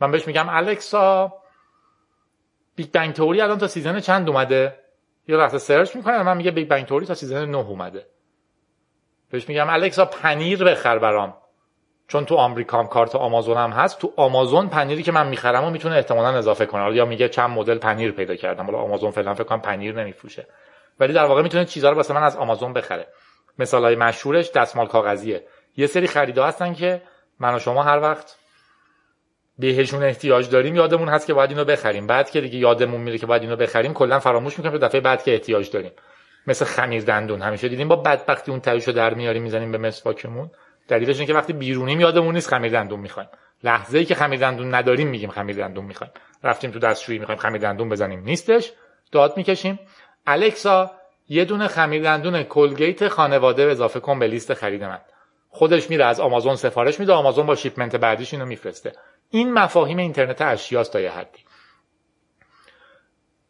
من 0.01 0.11
بهش 0.11 0.27
میگم 0.27 0.49
الکسا. 0.49 1.33
Big 2.77 2.91
Bang 2.91 3.15
Theory 3.15 3.41
الان 3.41 3.59
تا 3.59 3.67
season 3.67 4.01
چند 4.01 4.29
اومده؟ 4.29 4.88
یه 5.29 5.37
لحظه 5.37 5.59
search 5.59 5.97
می‌کنه 5.97 6.23
من 6.23 6.37
میگه 6.37 6.51
Big 6.51 6.69
Bang 6.69 6.87
Theory 6.87 7.07
تا 7.07 7.15
season 7.15 7.45
9 7.45 7.57
اومده. 7.57 8.07
بهش 9.31 9.49
میگم 9.49 9.71
الکسا 9.71 10.05
پنیر 10.05 10.65
بخر 10.65 10.99
برام. 10.99 11.37
چون 12.09 12.25
تو 12.25 12.35
آمریکا 12.35 12.85
کارت 12.85 13.17
آمازون 13.17 13.57
هم 13.57 13.71
هست 13.71 13.99
تو 13.99 14.13
آمازون 14.17 14.69
پنیری 14.69 15.03
که 15.03 15.13
من 15.13 15.29
می‌خرم 15.29 15.65
و 15.65 15.71
می‌تونه 15.71 15.97
احتمالا 15.97 16.39
اضافه 16.39 16.67
کنه. 16.67 16.95
یا 16.97 17.05
میگه 17.05 17.29
چند 17.29 17.51
مدل 17.51 17.79
پنیر 17.79 18.13
پیدا 18.13 18.37
کردم. 18.37 18.65
حالا 18.65 18.79
آمازون 18.79 19.11
فعلا 19.11 19.35
فکر 19.35 19.45
کنم 19.45 19.61
پنیر 19.61 19.95
نمیفروشه. 19.95 20.47
ولی 21.01 21.13
در 21.13 21.25
واقع 21.25 21.43
می‌تونه 21.43 21.65
چیزا 21.65 21.91
رو 21.91 21.97
واسه 21.97 22.15
من 22.15 22.23
از 22.23 22.37
آمازون 22.37 22.73
بخره. 22.73 23.07
مثال 23.59 23.85
های 23.85 23.97
مشهورش 23.97 24.51
دستمال 24.51 24.87
کاغذیه. 24.87 25.47
یه 25.77 25.87
سری 25.87 26.07
خریدا 26.07 26.47
هستن 26.47 26.75
که 26.75 27.03
من 27.41 27.55
و 27.55 27.59
شما 27.59 27.83
هر 27.83 28.01
وقت 28.01 28.38
بهشون 29.59 30.03
احتیاج 30.03 30.51
داریم 30.51 30.75
یادمون 30.77 31.09
هست 31.09 31.27
که 31.27 31.35
باید 31.35 31.51
اینو 31.51 31.65
بخریم. 31.65 32.07
بعد 32.07 32.31
که 32.31 32.41
دیگه 32.41 32.59
یادمون 32.59 33.01
میره 33.01 33.19
که 33.19 33.27
باید 33.27 33.43
اینو 33.43 33.57
بخریم 33.57 33.95
کلا 33.95 34.19
فراموش 34.19 34.59
می‌کنیم 34.59 34.79
دفعه 34.79 35.01
بعد 35.01 35.23
که 35.23 35.33
احتیاج 35.33 35.71
داریم. 35.71 35.93
مثل 36.47 36.65
خمیر 36.65 37.05
دندون. 37.05 37.43
همیشه 37.43 37.69
دیدیم 37.69 37.89
با 37.89 37.97
بدبختی 37.97 38.51
اون 38.51 38.61
تهیشو 38.61 38.93
در 38.93 39.15
میاریم 39.15 39.43
می‌زنیم 39.43 39.73
به 39.73 39.79
مسواکمون. 39.79 40.51
دلیلش 40.89 41.17
اینه 41.17 41.27
که 41.27 41.35
وقتی 41.35 41.53
بیرونیم 41.53 42.01
یادمون 42.01 42.35
نیست 42.35 42.49
خمیر 42.49 42.73
دندون 42.73 43.01
می‌خوایم. 43.01 43.29
لحظه 43.65 43.99
ای 43.99 44.05
که 44.05 44.15
خمیر 44.15 44.41
دندون 44.41 44.75
نداریم 44.75 45.09
میگیم 45.09 45.31
خمیر 45.31 45.57
دندون 45.57 45.85
می‌خوایم. 45.85 46.13
رفتیم 46.45 46.71
تو 46.71 46.79
دستشویی 46.79 47.19
می‌خوایم 47.19 47.41
خمیر 47.41 47.61
دندون 47.61 47.89
بزنیم. 47.89 48.23
نیستش. 48.25 48.73
داد 49.13 49.37
می‌کشیم. 49.37 49.79
الکسا 50.27 50.91
یه 51.29 51.45
دونه 51.45 51.69
خمیر 51.69 52.03
دندون 52.03 52.43
کلگیت 52.43 53.09
خانواده 53.09 53.63
اضافه 53.63 54.01
کن 54.01 54.19
به 54.19 54.27
لیست 54.27 54.55
خرید 54.55 54.85
من. 54.85 55.01
خودش 55.51 55.91
میره 55.91 56.05
از 56.05 56.21
آمازون 56.21 56.57
سفارش 56.57 57.01
میده. 57.01 57.13
آمازون 57.13 57.47
با 57.47 57.55
شیپمنت 57.55 57.97
بعدیش 57.97 58.35
اینو 58.35 58.47
میفرسته. 58.47 58.93
این 59.31 59.53
مفاهیم 59.53 59.99
اینترنت 59.99 60.43
اشیاست 60.43 60.93
تا 60.93 61.01
یه 61.01 61.11
حدی. 61.11 61.39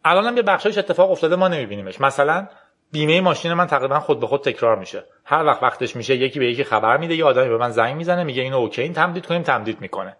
الان 0.04 0.26
هم 0.26 0.36
یه 0.36 0.42
بخشایش 0.42 0.78
اتفاق 0.78 1.10
افتاده 1.10 1.36
ما 1.36 1.48
نمیبینیمش. 1.48 2.00
مثلا 2.00 2.48
بیمه 2.92 3.20
ماشین 3.20 3.52
من 3.52 3.66
تقریبا 3.66 4.00
خود 4.00 4.20
به 4.20 4.26
خود 4.26 4.44
تکرار 4.44 4.78
میشه. 4.78 5.04
هر 5.24 5.44
وقت 5.44 5.62
وقتش 5.62 5.96
میشه 5.96 6.16
یکی 6.16 6.38
به 6.38 6.46
یکی 6.46 6.64
خبر 6.64 6.96
میده 6.96 7.14
یه 7.14 7.24
آدمی 7.24 7.48
به 7.48 7.56
من 7.56 7.70
زنگ 7.70 7.96
می‌زنه 7.96 8.24
میگه 8.24 8.42
اینو 8.42 8.56
اوکی 8.56 8.82
این 8.82 8.92
تمدید 8.92 9.26
کنیم 9.26 9.42
تمدید 9.42 9.80
می‌کنه. 9.80 10.16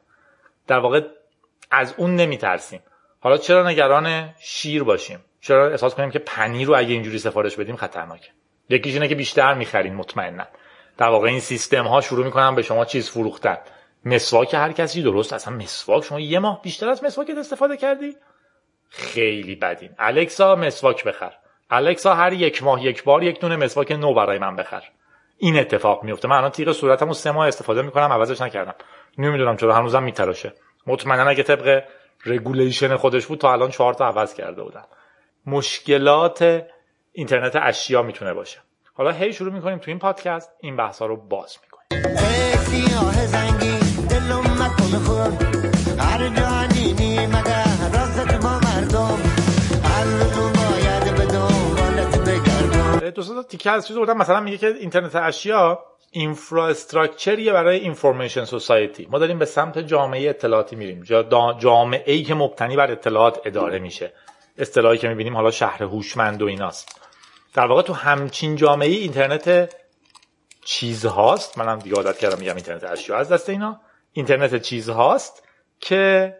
در 0.66 0.78
واقع 0.78 1.00
از 1.70 1.94
اون 1.96 2.16
نمیترسیم. 2.16 2.80
حالا 3.20 3.36
چرا 3.36 3.68
نگران 3.68 4.34
شیر 4.40 4.84
باشیم؟ 4.84 5.18
چرا 5.40 5.68
احساس 5.68 5.94
کنیم 5.94 6.10
که 6.10 6.18
پنیر 6.18 6.68
رو 6.68 6.76
اگه 6.76 6.92
اینجوری 6.92 7.18
سفارش 7.18 7.56
بدیم 7.56 7.76
خطرناکه؟ 7.76 8.30
یکیش 8.68 8.94
اینه 8.94 9.08
که 9.08 9.14
بیشتر 9.14 9.54
می‌خرین 9.54 9.94
مطمئنا 9.94 10.46
در 10.96 11.08
واقع 11.08 11.28
این 11.28 11.40
سیستم 11.40 11.84
ها 11.84 12.00
شروع 12.00 12.24
می‌کنن 12.24 12.54
به 12.54 12.62
شما 12.62 12.84
چیز 12.84 13.10
فروختن. 13.10 13.58
مسواک 14.04 14.54
هر 14.54 14.72
کسی 14.72 15.02
درست 15.02 15.32
اصلا 15.32 15.54
مسواک 15.54 16.04
شما 16.04 16.20
یه 16.20 16.38
ماه 16.38 16.62
بیشتر 16.62 16.88
از 16.88 17.04
مسواکت 17.04 17.38
استفاده 17.38 17.76
کردی؟ 17.76 18.16
خیلی 18.88 19.54
بدین. 19.54 19.90
الکسا 19.98 20.56
مسواک 20.56 21.04
بخر. 21.04 21.32
الکسا 21.70 22.14
هر 22.14 22.32
یک 22.32 22.62
ماه 22.62 22.84
یک 22.84 23.04
بار 23.04 23.22
یک 23.22 23.40
دونه 23.40 23.56
مسواک 23.56 23.92
نو 23.92 24.14
برای 24.14 24.38
من 24.38 24.56
بخر. 24.56 24.82
این 25.38 25.58
اتفاق 25.58 26.04
میفته. 26.04 26.28
من 26.28 26.36
الان 26.36 26.50
تیغ 26.50 26.72
صورتمو 26.72 27.14
سه 27.14 27.30
ماه 27.30 27.48
استفاده 27.48 27.82
می‌کنم 27.82 28.12
عوضش 28.12 28.40
نکردم. 28.40 28.74
نمی‌دونم 29.18 29.56
چرا 29.56 29.74
هنوزم 29.74 30.02
میتراشه. 30.02 30.52
مطمئنا 30.86 31.30
اگه 31.30 31.42
طبق 31.42 31.84
regulation 32.26 32.96
خودش 32.96 33.26
بود 33.26 33.38
تا 33.38 33.52
الان 33.52 33.70
چهار 33.70 33.94
تا 33.94 34.06
عوض 34.06 34.34
کرده 34.34 34.62
بودم. 34.62 34.84
مشکلات 35.46 36.62
اینترنت 37.12 37.56
اشیا 37.56 38.02
می‌تونه 38.02 38.34
باشه. 38.34 38.58
حالا 38.94 39.10
هی 39.10 39.32
شروع 39.32 39.52
می‌کنیم 39.52 39.78
تو 39.78 39.90
این 39.90 39.98
پادکست. 39.98 40.50
این 40.60 40.76
بحث 40.76 40.98
ها 40.98 41.06
رو 41.06 41.16
باز 41.16 41.56
می‌کنیم. 41.62 41.78
دو 53.18 53.22
تا 53.22 53.42
تیکه 53.42 53.70
از 53.70 53.86
چیز 53.86 53.96
مثلا 53.96 54.40
میگه 54.40 54.58
که 54.58 54.66
اینترنت 54.66 55.16
اشیا 55.16 55.78
اینفراستراکچریه 56.10 57.52
برای 57.52 57.78
اینفورمیشن 57.78 58.44
سوسایتی 58.44 59.08
ما 59.10 59.18
داریم 59.18 59.38
به 59.38 59.44
سمت 59.44 59.78
جامعه 59.78 60.30
اطلاعاتی 60.30 60.76
میریم. 60.76 61.02
جامعه 61.58 62.12
ای 62.12 62.22
که 62.22 62.34
مبتنی 62.34 62.76
بر 62.76 62.90
اطلاعات 62.90 63.40
اداره 63.44 63.78
میشه. 63.78 64.12
اصطلاحی 64.58 64.98
که 64.98 65.08
می‌بینیم 65.08 65.36
حالا 65.36 65.50
شهر 65.50 65.82
هوشمند 65.82 66.42
و 66.42 66.46
ایناست. 66.46 67.00
در 67.54 67.66
واقع 67.66 67.82
تو 67.82 67.92
همچین 67.92 68.56
جامعه 68.56 68.88
اینترنت 68.88 69.74
چیزهاست؟ 70.64 71.58
منم 71.58 71.78
دیگه 71.78 72.12
کردم 72.12 72.38
میگم 72.38 72.54
اینترنت 72.54 72.84
اشیا 72.84 73.16
از 73.16 73.32
دست 73.32 73.48
اینا. 73.48 73.80
اینترنت 74.12 74.62
چیزهاست 74.62 75.48
که 75.80 76.34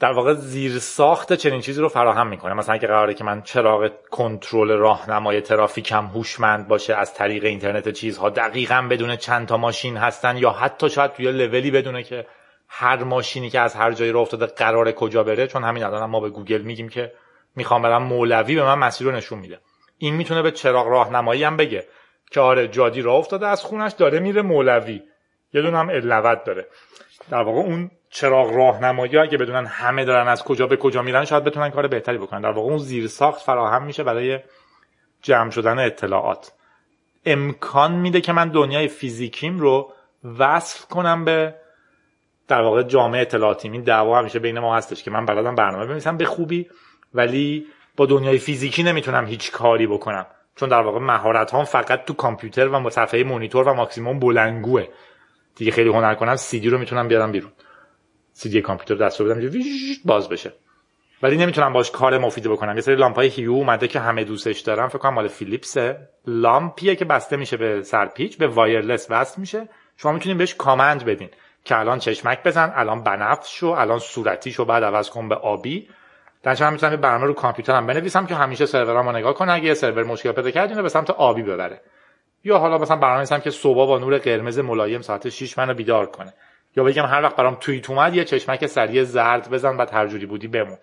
در 0.00 0.12
واقع 0.12 0.34
زیر 0.34 0.78
ساخت 0.78 1.32
چنین 1.32 1.60
چیزی 1.60 1.80
رو 1.80 1.88
فراهم 1.88 2.26
می‌کنه. 2.26 2.54
مثلا 2.54 2.74
اگه 2.74 2.88
قراره 2.88 3.14
که 3.14 3.24
من 3.24 3.42
چراغ 3.42 3.90
کنترل 4.10 4.68
راهنمای 4.68 5.40
ترافیکم 5.40 6.06
هوشمند 6.06 6.68
باشه 6.68 6.94
از 6.94 7.14
طریق 7.14 7.44
اینترنت 7.44 7.88
چیزها 7.88 8.30
دقیقا 8.30 8.86
بدون 8.90 9.16
چند 9.16 9.48
تا 9.48 9.56
ماشین 9.56 9.96
هستن 9.96 10.36
یا 10.36 10.50
حتی 10.50 10.90
شاید 10.90 11.12
توی 11.12 11.32
لولی 11.32 11.70
بدونه 11.70 12.02
که 12.02 12.26
هر 12.68 13.04
ماشینی 13.04 13.50
که 13.50 13.60
از 13.60 13.74
هر 13.74 13.92
جایی 13.92 14.12
رو 14.12 14.20
افتاده 14.20 14.46
قرار 14.46 14.92
کجا 14.92 15.22
بره 15.22 15.46
چون 15.46 15.64
همین 15.64 15.84
الان 15.84 16.10
ما 16.10 16.20
به 16.20 16.30
گوگل 16.30 16.62
میگیم 16.62 16.88
که 16.88 17.12
می‌خوام 17.56 17.82
برم 17.82 18.02
مولوی 18.02 18.54
به 18.54 18.64
من 18.64 18.78
مسیر 18.78 19.06
رو 19.06 19.12
نشون 19.12 19.38
میده. 19.38 19.60
این 19.98 20.14
می‌تونه 20.14 20.42
به 20.42 20.50
چراغ 20.50 20.88
راهنمایی 20.88 21.44
هم 21.44 21.56
بگه 21.56 21.86
که 22.30 22.40
آره 22.40 22.68
جادی 22.68 23.02
راه 23.02 23.16
افتاده 23.16 23.46
از 23.46 23.62
خونش 23.62 23.92
داره 23.92 24.20
میره 24.20 24.42
مولوی. 24.42 25.02
یه 25.54 25.62
دونه 25.62 25.78
هم 25.78 25.88
الوت 25.88 26.44
داره. 26.44 26.66
در 27.30 27.42
واقع 27.42 27.58
اون 27.58 27.90
چراغ 28.10 28.56
راهنمایی 28.56 29.18
اگه 29.18 29.38
بدونن 29.38 29.66
همه 29.66 30.04
دارن 30.04 30.28
از 30.28 30.44
کجا 30.44 30.66
به 30.66 30.76
کجا 30.76 31.02
میرن 31.02 31.24
شاید 31.24 31.44
بتونن 31.44 31.70
کار 31.70 31.86
بهتری 31.86 32.18
بکنن. 32.18 32.40
در 32.40 32.50
واقع 32.50 32.68
اون 32.68 32.78
زیر 32.78 33.06
ساخت 33.06 33.40
فراهم 33.40 33.84
میشه 33.84 34.02
برای 34.02 34.38
جمع 35.22 35.50
شدن 35.50 35.78
اطلاعات. 35.78 36.52
امکان 37.26 37.92
میده 37.92 38.20
که 38.20 38.32
من 38.32 38.48
دنیای 38.48 38.88
فیزیکیم 38.88 39.58
رو 39.58 39.92
وصل 40.38 40.86
کنم 40.88 41.24
به 41.24 41.54
در 42.48 42.60
واقع 42.60 42.82
جامعه 42.82 43.20
اطلاعاتی. 43.20 43.68
این 43.68 43.82
دعوا 43.82 44.18
همیشه 44.18 44.38
بین 44.38 44.58
ما 44.58 44.76
هستش 44.76 45.02
که 45.02 45.10
من 45.10 45.26
بلدم 45.26 45.54
برنامه 45.54 45.86
بنویسم 45.86 46.16
به 46.16 46.24
خوبی 46.24 46.70
ولی 47.14 47.66
با 47.96 48.06
دنیای 48.06 48.38
فیزیکی 48.38 48.82
نمی‌تونم 48.82 49.26
هیچ 49.26 49.52
کاری 49.52 49.86
بکنم. 49.86 50.26
چون 50.56 50.68
در 50.68 50.80
واقع 50.80 50.98
مهارت 50.98 51.54
هم 51.54 51.64
فقط 51.64 52.04
تو 52.04 52.14
کامپیوتر 52.14 52.68
و 52.68 52.90
صفحه 52.90 53.24
مونیتور 53.24 53.68
و 53.68 53.74
ماکسیموم 53.74 54.18
بلنگوه 54.18 54.86
دیگه 55.56 55.72
خیلی 55.72 55.90
هنر 55.90 56.14
کنم 56.14 56.36
سی 56.36 56.68
رو 56.68 56.78
می‌تونم 56.78 57.08
بیارم 57.08 57.32
بیرون. 57.32 57.52
سی 58.32 58.48
دی 58.48 58.62
کامپیوتر 58.62 59.06
دستور 59.06 59.26
بدم 59.26 59.50
باز 60.04 60.28
بشه. 60.28 60.52
ولی 61.22 61.36
نمی‌تونم 61.36 61.72
باش 61.72 61.90
کار 61.90 62.18
مفیدی 62.18 62.48
بکنم. 62.48 62.74
یه 62.74 62.80
سری 62.80 62.96
لامپای 62.96 63.28
Hue 63.28 63.52
اومده 63.52 63.88
که 63.88 64.00
همه 64.00 64.24
دوستش 64.24 64.60
دارم 64.60 64.88
فکر 64.88 64.98
کنم 64.98 65.14
مال 65.14 65.28
فیلیپسه. 65.28 66.08
لامپیه 66.26 66.96
که 66.96 67.04
بسته 67.04 67.36
میشه 67.36 67.56
به 67.56 67.82
سرپیچ 67.82 68.38
به 68.38 68.46
wireless 68.46 69.06
وصل 69.10 69.40
میشه. 69.40 69.68
شما 69.96 70.12
می‌تونید 70.12 70.38
بهش 70.38 70.54
کامند 70.54 71.04
بدین 71.04 71.30
که 71.64 71.78
الان 71.78 71.98
چشمک 71.98 72.42
بزن 72.42 72.72
الان 72.76 73.02
بنفش 73.02 73.58
شو 73.58 73.66
الان 73.66 73.98
صورتی 73.98 74.52
شو 74.52 74.64
بعد 74.64 74.84
عوض 74.84 75.10
کن 75.10 75.28
به 75.28 75.34
آبی. 75.34 75.88
در 76.42 76.56
من 76.60 76.72
می‌تونم 76.72 76.96
برنامه 76.96 77.26
رو 77.26 77.32
کامپیوترم 77.32 77.86
بنویسم 77.86 78.26
که 78.26 78.34
همیشه 78.34 78.66
سرورامو 78.66 79.12
نگاه 79.12 79.34
کنه. 79.34 79.52
اگه 79.52 79.74
سرور 79.74 80.04
مشکل 80.04 80.32
پیدا 80.32 80.50
کرد 80.50 80.68
اینو 80.70 80.82
به 80.82 80.88
سمت 80.88 81.10
آبی 81.10 81.42
ببره. 81.42 81.80
یا 82.44 82.58
حالا 82.58 82.78
مثلا 82.78 82.96
برنامه 82.96 83.16
نویسم 83.16 83.38
که 83.38 83.50
صبح 83.50 83.86
با 83.86 83.98
نور 83.98 84.18
قرمز 84.18 84.58
ملایم 84.58 85.02
ساعت 85.02 85.28
6 85.28 85.58
منو 85.58 85.74
بیدار 85.74 86.06
کنه. 86.06 86.34
یا 86.76 86.84
بگم 86.84 87.06
هر 87.06 87.22
وقت 87.22 87.36
برام 87.36 87.56
توییت 87.60 87.90
اومد 87.90 88.14
یه 88.14 88.24
چشمک 88.24 88.66
سریع 88.66 89.04
زرد 89.04 89.50
بزن 89.50 89.76
بعد 89.76 89.94
هر 89.94 90.06
جوری 90.06 90.26
بودی 90.26 90.48
بمون. 90.48 90.78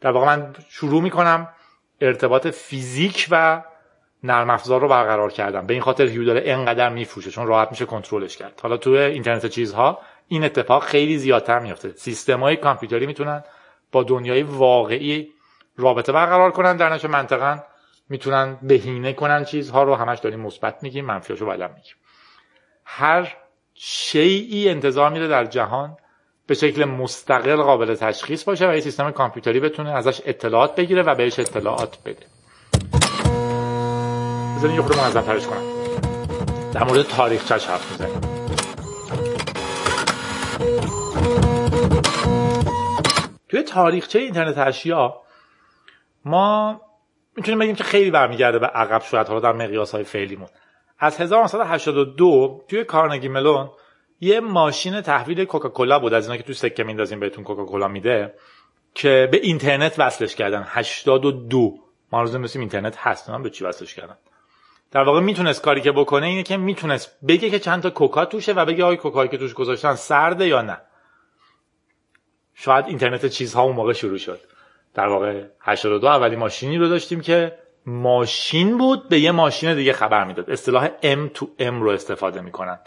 در 0.00 0.10
واقع 0.10 0.26
من 0.26 0.54
شروع 0.68 1.02
می‌کنم 1.02 1.48
ارتباط 2.00 2.46
فیزیک 2.46 3.28
و 3.30 3.62
نرم 4.22 4.50
افزار 4.50 4.80
رو 4.80 4.88
برقرار 4.88 5.32
کردم 5.32 5.66
به 5.66 5.72
این 5.74 5.82
خاطر 5.82 6.06
هیو 6.06 6.24
داره 6.24 6.42
انقدر 6.44 6.88
میفروشه 6.88 7.30
چون 7.30 7.46
راحت 7.46 7.70
میشه 7.70 7.84
کنترلش 7.84 8.36
کرد. 8.36 8.60
حالا 8.62 8.76
تو 8.76 8.90
اینترنت 8.90 9.46
چیزها 9.46 9.98
این 10.28 10.44
اتفاق 10.44 10.82
خیلی 10.82 11.18
زیادتر 11.18 11.58
میفته 11.58 11.92
سیستم 11.92 12.40
های 12.40 12.56
کامپیوتری 12.56 13.06
می‌تونن 13.06 13.44
با 13.92 14.02
دنیای 14.02 14.42
واقعی 14.42 15.28
رابطه 15.76 16.12
برقرار 16.12 16.50
کنن 16.50 16.76
در 16.76 16.92
نتیجه 16.92 17.08
منطقا 17.08 17.58
می‌تونن 18.10 18.58
بهینه 18.62 19.12
کنن 19.12 19.44
چیزها 19.44 19.82
رو 19.82 19.94
همش 19.94 20.18
داریم 20.18 20.40
مثبت 20.40 20.82
میگیم 20.82 21.04
منفیاشو 21.04 21.46
بعدم 21.46 21.70
میگیم. 21.76 21.94
هر 22.84 23.36
شیعی 23.74 24.68
انتظار 24.68 25.10
میره 25.10 25.28
در 25.28 25.44
جهان 25.44 25.96
به 26.46 26.54
شکل 26.54 26.84
مستقل 26.84 27.56
قابل 27.56 27.94
تشخیص 27.94 28.44
باشه 28.44 28.70
و 28.70 28.74
یه 28.74 28.80
سیستم 28.80 29.10
کامپیوتری 29.10 29.60
بتونه 29.60 29.90
ازش 29.90 30.20
اطلاعات 30.24 30.74
بگیره 30.74 31.02
و 31.02 31.14
بهش 31.14 31.38
اطلاعات 31.38 31.98
بده. 32.04 32.26
بذارین 34.56 34.76
یه 34.76 34.82
خورده 34.82 35.02
منظم 35.02 35.20
ترش 35.20 35.46
کنم. 35.46 35.62
در 36.72 36.84
مورد 36.84 37.02
تاریخچش 37.02 37.66
حرف 37.66 37.90
می‌زنیم. 37.90 38.20
توی 43.48 43.62
تاریخچه 43.62 44.18
اینترنت 44.18 44.58
اشیا 44.58 45.20
ما 46.24 46.80
می‌تونیم 47.40 47.58
بگیم 47.58 47.74
که 47.74 47.84
خیلی 47.84 48.10
برمیگرده 48.10 48.58
به 48.58 48.66
عقب 48.66 49.02
شاید 49.02 49.28
حالا 49.28 49.40
در 49.40 49.52
مقیاس 49.52 49.92
های 49.92 50.04
فعلیمون. 50.04 50.48
از 50.98 51.20
1982 51.20 52.64
توی 52.68 52.84
کارنگی 52.84 53.28
ملون 53.28 53.70
یه 54.20 54.40
ماشین 54.40 55.00
تحویل 55.00 55.44
کوکاکولا 55.44 55.98
بود 55.98 56.14
از 56.14 56.24
اینا 56.24 56.36
که 56.36 56.42
توی 56.42 56.54
سکه 56.54 56.84
میندازیم 56.84 57.20
بهتون 57.20 57.44
کوکاکولا 57.44 57.88
میده 57.88 58.34
که 58.94 59.28
به 59.32 59.40
اینترنت 59.42 59.94
وصلش 59.98 60.34
کردن. 60.34 60.64
82 60.66 61.74
ما 62.12 62.22
روز 62.22 62.36
مثل 62.36 62.58
اینترنت 62.58 62.96
هست 62.98 63.30
به 63.30 63.50
چی 63.50 63.64
وصلش 63.64 63.94
کردم 63.94 64.18
در 64.90 65.02
واقع 65.02 65.20
می‌تونست 65.20 65.62
کاری 65.62 65.80
که 65.80 65.92
بکنه 65.92 66.26
اینه 66.26 66.42
که 66.42 66.56
می‌تونست 66.56 67.18
بگه 67.28 67.50
که 67.50 67.58
چند 67.58 67.82
تا 67.82 67.90
کوکا 67.90 68.24
توشه 68.24 68.52
و 68.52 68.64
بگه 68.64 68.84
آی 68.84 68.96
کوکایی 68.96 69.28
که 69.28 69.38
توش 69.38 69.54
گذاشتن 69.54 69.94
سرده 69.94 70.46
یا 70.46 70.62
نه. 70.62 70.78
شاید 72.54 72.86
اینترنت 72.86 73.26
چیزها 73.26 73.62
اون 73.62 73.76
موقع 73.76 73.92
شروع 73.92 74.18
شد. 74.18 74.40
در 74.94 75.06
واقع 75.06 75.44
82 75.60 76.06
اولی 76.06 76.36
ماشینی 76.36 76.78
رو 76.78 76.88
داشتیم 76.88 77.20
که 77.20 77.58
ماشین 77.86 78.78
بود 78.78 79.08
به 79.08 79.20
یه 79.20 79.30
ماشین 79.30 79.74
دیگه 79.74 79.92
خبر 79.92 80.24
می‌داد. 80.24 80.50
اصطلاح 80.50 80.88
M 80.88 81.30
تو 81.34 81.50
M 81.58 81.82
رو 81.82 81.90
استفاده 81.90 82.40
می‌کنن. 82.40 82.78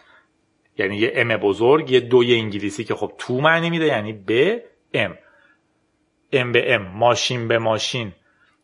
یعنی 0.77 0.97
یه 0.97 1.23
M 1.23 1.31
بزرگ 1.31 1.91
یه 1.91 1.99
دوی 1.99 2.35
انگلیسی 2.35 2.83
که 2.83 2.95
خب 2.95 3.11
تو 3.17 3.41
معنی 3.41 3.69
میده 3.69 3.85
یعنی 3.85 4.13
به 4.13 4.63
M. 4.93 5.11
M 6.33 6.51
به 6.53 6.77
M 6.77 6.81
ماشین 6.95 7.47
به 7.47 7.57
ماشین. 7.57 8.13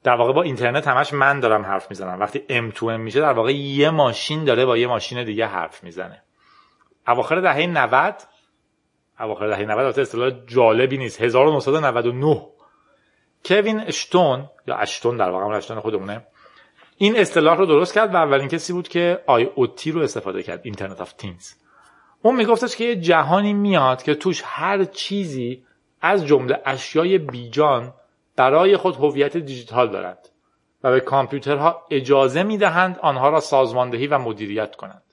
در 0.04 0.16
واقع 0.16 0.34
با 0.34 0.42
اینترنت 0.42 0.88
همش 0.88 1.14
من 1.14 1.40
دارم 1.40 1.66
حرف 1.66 1.90
می‌زنم. 1.90 2.20
وقتی 2.20 2.40
M 2.40 2.74
to 2.74 2.98
M 2.98 3.00
میشه 3.00 3.20
در 3.20 3.34
واقع 3.34 3.52
یه 3.52 3.90
ماشین 3.90 4.44
داره 4.44 4.66
با 4.66 4.78
یه 4.78 4.88
ماشین 4.88 5.24
دیگه 5.24 5.46
حرف 5.46 5.84
می‌زنه. 5.84 6.24
اواخر 7.08 7.42
دهه 7.42 7.66
90 7.66 8.16
اواخر 9.20 9.48
دهه 9.48 9.62
90 9.62 9.80
البته 9.80 10.02
اصطلاح 10.02 10.32
جالبی 10.48 10.98
نیست. 10.98 11.22
1999 11.22 12.59
کوین 13.46 13.80
اشتون 13.80 14.50
یا 14.68 14.76
اشتون 14.76 15.18
در 15.18 15.30
واقع 15.30 15.56
اشتون 15.56 15.80
خودمونه. 15.80 16.28
این 16.98 17.18
اصطلاح 17.18 17.58
رو 17.58 17.66
درست 17.66 17.94
کرد 17.94 18.14
و 18.14 18.18
اولین 18.18 18.48
کسی 18.48 18.74
بود 18.74 18.88
که 18.88 19.24
IoT 19.28 19.92
رو 19.92 20.02
استفاده 20.02 20.44
کرد 20.44 20.62
Internet 20.64 21.02
of 21.02 21.14
Things 21.14 21.56
اون 22.22 22.36
میگفتش 22.36 22.76
که 22.76 22.84
یه 22.84 22.96
جهانی 22.96 23.54
میاد 23.54 24.04
که 24.04 24.16
توش 24.16 24.42
هر 24.46 24.84
چیزی 24.84 25.66
از 26.02 26.26
جمله 26.28 26.62
اشیای 26.66 27.18
بیجان 27.18 27.94
برای 28.36 28.78
خود 28.78 28.96
هویت 28.96 29.38
دیجیتال 29.38 29.92
دارند 29.92 30.30
و 30.84 30.92
به 30.92 31.00
کامپیوترها 31.00 31.86
اجازه 31.92 32.44
می‌دهند 32.44 33.00
آنها 33.00 33.30
را 33.30 33.40
سازماندهی 33.40 34.08
و 34.08 34.18
مدیریت 34.18 34.76
کنند. 34.76 35.04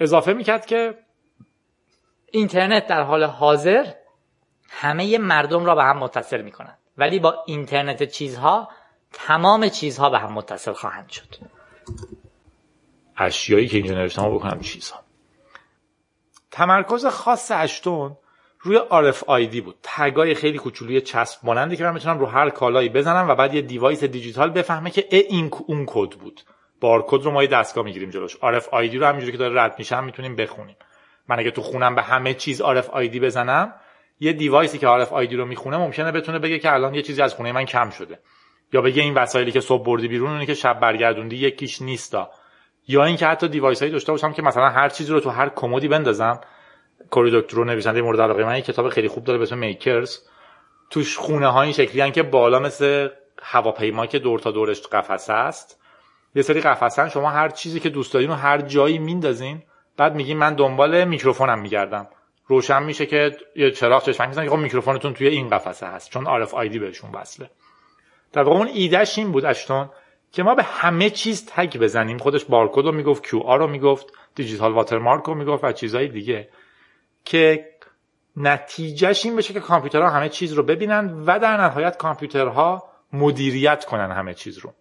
اضافه 0.00 0.32
می‌کرد 0.32 0.66
که 0.66 0.98
اینترنت 2.32 2.86
در 2.86 3.02
حال 3.02 3.24
حاضر 3.24 3.86
همه 4.68 5.18
مردم 5.18 5.64
را 5.64 5.74
به 5.74 5.82
هم 5.82 5.98
متصل 5.98 6.42
می‌کنند 6.42 6.78
ولی 6.96 7.18
با 7.18 7.44
اینترنت 7.46 8.02
چیزها 8.02 8.68
تمام 9.12 9.68
چیزها 9.68 10.10
به 10.10 10.18
هم 10.18 10.32
متصل 10.32 10.72
خواهند 10.72 11.08
شد. 11.08 11.36
اشیایی 13.16 13.68
که 13.68 13.76
اینجا 13.76 13.94
نوشتم 13.94 14.34
بکنم 14.34 14.60
چیزها. 14.60 15.00
تمرکز 16.50 17.06
خاص 17.06 17.50
اشتون 17.54 18.16
روی 18.60 18.80
RFID 18.90 19.60
بود. 19.60 19.76
tag 19.82 20.21
ای 20.21 20.34
خیلی 20.34 20.58
کوچولوی 20.58 21.00
چسب 21.00 21.38
مانندی 21.42 21.76
که 21.76 21.84
من 21.84 21.94
می‌تونم 21.94 22.18
رو 22.18 22.26
هر 22.26 22.50
کالایی 22.50 22.88
بزنم 22.88 23.28
و 23.28 23.34
بعد 23.34 23.54
یه 23.54 23.62
device 23.62 24.04
دیجیتال 24.04 24.50
بفهمه 24.50 24.90
که 24.90 25.06
این 25.10 25.50
اون 25.66 25.84
کد 25.86 26.10
بود. 26.10 26.40
بارکد 26.80 27.24
رو 27.24 27.30
ما 27.30 27.42
یه 27.42 27.48
دستگاه 27.48 27.84
می‌گیریم 27.84 28.10
جلوش. 28.10 28.36
RFID 28.36 28.94
رو 28.94 29.06
همینجوری 29.06 29.32
که 29.32 29.38
داره 29.38 29.62
رد 29.62 29.74
میشم 29.78 30.04
می‌تونیم 30.04 30.36
بخونیم. 30.36 30.76
من 31.28 31.38
اگه 31.38 31.50
تو 31.50 31.62
خونم 31.62 31.94
به 31.94 32.02
همه 32.02 32.34
چیز 32.34 32.62
RFID 32.62 33.20
بزنم 33.20 33.74
یه 34.22 34.32
device 34.32 34.71
ی 34.71 34.78
که 34.78 34.86
RFID 34.86 35.32
رو 35.32 35.44
می‌خونه 35.44 35.76
ممکنه 35.76 36.12
بتونه 36.12 36.38
بگه 36.38 36.58
که 36.58 36.72
الان 36.72 36.94
یه 36.94 37.02
چیزی 37.02 37.22
از 37.22 37.34
خونه 37.34 37.52
من 37.52 37.64
کم 37.64 37.90
شده. 37.90 38.18
یا 38.72 38.82
بگه 38.82 39.02
این 39.02 39.14
وسایلی 39.14 39.52
که 39.52 39.60
صبح 39.60 39.84
بردی 39.84 40.08
بیرون 40.08 40.30
اونی 40.30 40.46
که 40.46 40.54
شب 40.54 40.80
برگردوندی 40.80 41.36
یکیش 41.36 41.82
نیستا. 41.82 42.30
یا 42.88 43.04
اینکه 43.04 43.26
حتی 43.26 43.48
device 43.48 43.80
هایی 43.80 43.92
داشته 43.92 44.12
باشم 44.12 44.32
که 44.32 44.42
مثلا 44.42 44.68
هر 44.68 44.88
چیزی 44.88 45.12
رو 45.12 45.20
تو 45.20 45.30
هر 45.30 45.48
کمدی 45.48 45.88
بندازم. 45.88 46.40
کوری 47.10 47.40
داکترو 47.40 47.64
نویسنده 47.64 48.02
مورد 48.02 48.20
علاقه 48.20 48.44
من 48.44 48.60
کتاب 48.60 48.88
خیلی 48.88 49.08
خوب 49.08 49.24
داره 49.24 49.38
به 49.38 49.42
اسم 49.42 49.58
Makers. 49.58 50.18
توش 50.90 51.18
خونه 51.18 51.46
ها 51.46 51.62
این 51.62 51.72
شکلی 51.72 52.10
که 52.10 52.22
بالا 52.22 52.58
مثل 52.58 53.08
هواپیما 53.42 54.06
که 54.06 54.18
دور 54.18 54.38
تا 54.38 54.50
دورش 54.50 54.82
قفسه 54.82 55.32
است. 55.32 55.80
یه 56.34 56.42
سری 56.42 56.60
قفسن 56.60 57.08
شما 57.08 57.30
هر 57.30 57.48
چیزی 57.48 57.80
که 57.80 57.88
دوست 57.88 58.14
دارین 58.14 58.28
رو 58.28 58.34
هر 58.34 58.60
جایی 58.60 58.98
میندازین 58.98 59.62
بعد 59.96 60.14
میگین 60.14 60.38
من 60.38 60.54
دنبال 60.54 61.04
میکروفونم 61.04 61.58
میگردم. 61.58 62.06
روشن 62.46 62.82
میشه 62.82 63.06
که 63.06 63.36
یه 63.56 63.70
چراغ 63.70 64.02
چشمک 64.02 64.28
می‌زنه 64.28 64.44
که 64.44 64.50
خب 64.50 64.56
میکروفونتون 64.56 65.14
توی 65.14 65.28
این 65.28 65.48
قفسه 65.48 65.86
هست 65.86 66.10
چون 66.10 66.46
RFID 66.46 66.78
بهشون 66.78 67.10
وصله. 67.10 67.50
در 68.32 68.42
واقع 68.42 68.58
اون 68.58 68.68
ایدهش 68.68 69.18
این 69.18 69.32
بود 69.32 69.44
اشتون 69.44 69.90
که 70.32 70.42
ما 70.42 70.54
به 70.54 70.62
همه 70.62 71.10
چیز 71.10 71.46
تگ 71.46 71.76
بزنیم. 71.76 72.18
خودش 72.18 72.44
بارکد 72.44 72.84
رو 72.84 72.92
می‌گفت 72.92 73.26
QR 73.26 73.58
رو 73.58 73.66
می‌گفت 73.66 74.06
دیجیتال 74.34 74.72
واترمارک 74.72 75.24
رو 75.24 75.34
می‌گفت 75.34 75.64
و 75.64 75.72
چیزهای 75.72 76.08
دیگه. 76.08 76.48
که 77.24 77.72
نتیجهش 78.36 79.26
این 79.26 79.36
بشه 79.36 79.54
که 79.54 79.60
کامپیوترها 79.60 80.10
همه 80.10 80.28
چیز 80.28 80.52
رو 80.52 80.62
ببینن 80.62 81.24
و 81.26 81.38
در 81.38 81.56
نهایت 81.56 81.96
کامپیوترها 81.96 82.82
مدیریت 83.12 83.84
کنن 83.84 84.12
همه 84.12 84.34
چیز 84.34 84.58
رو. 84.58 84.72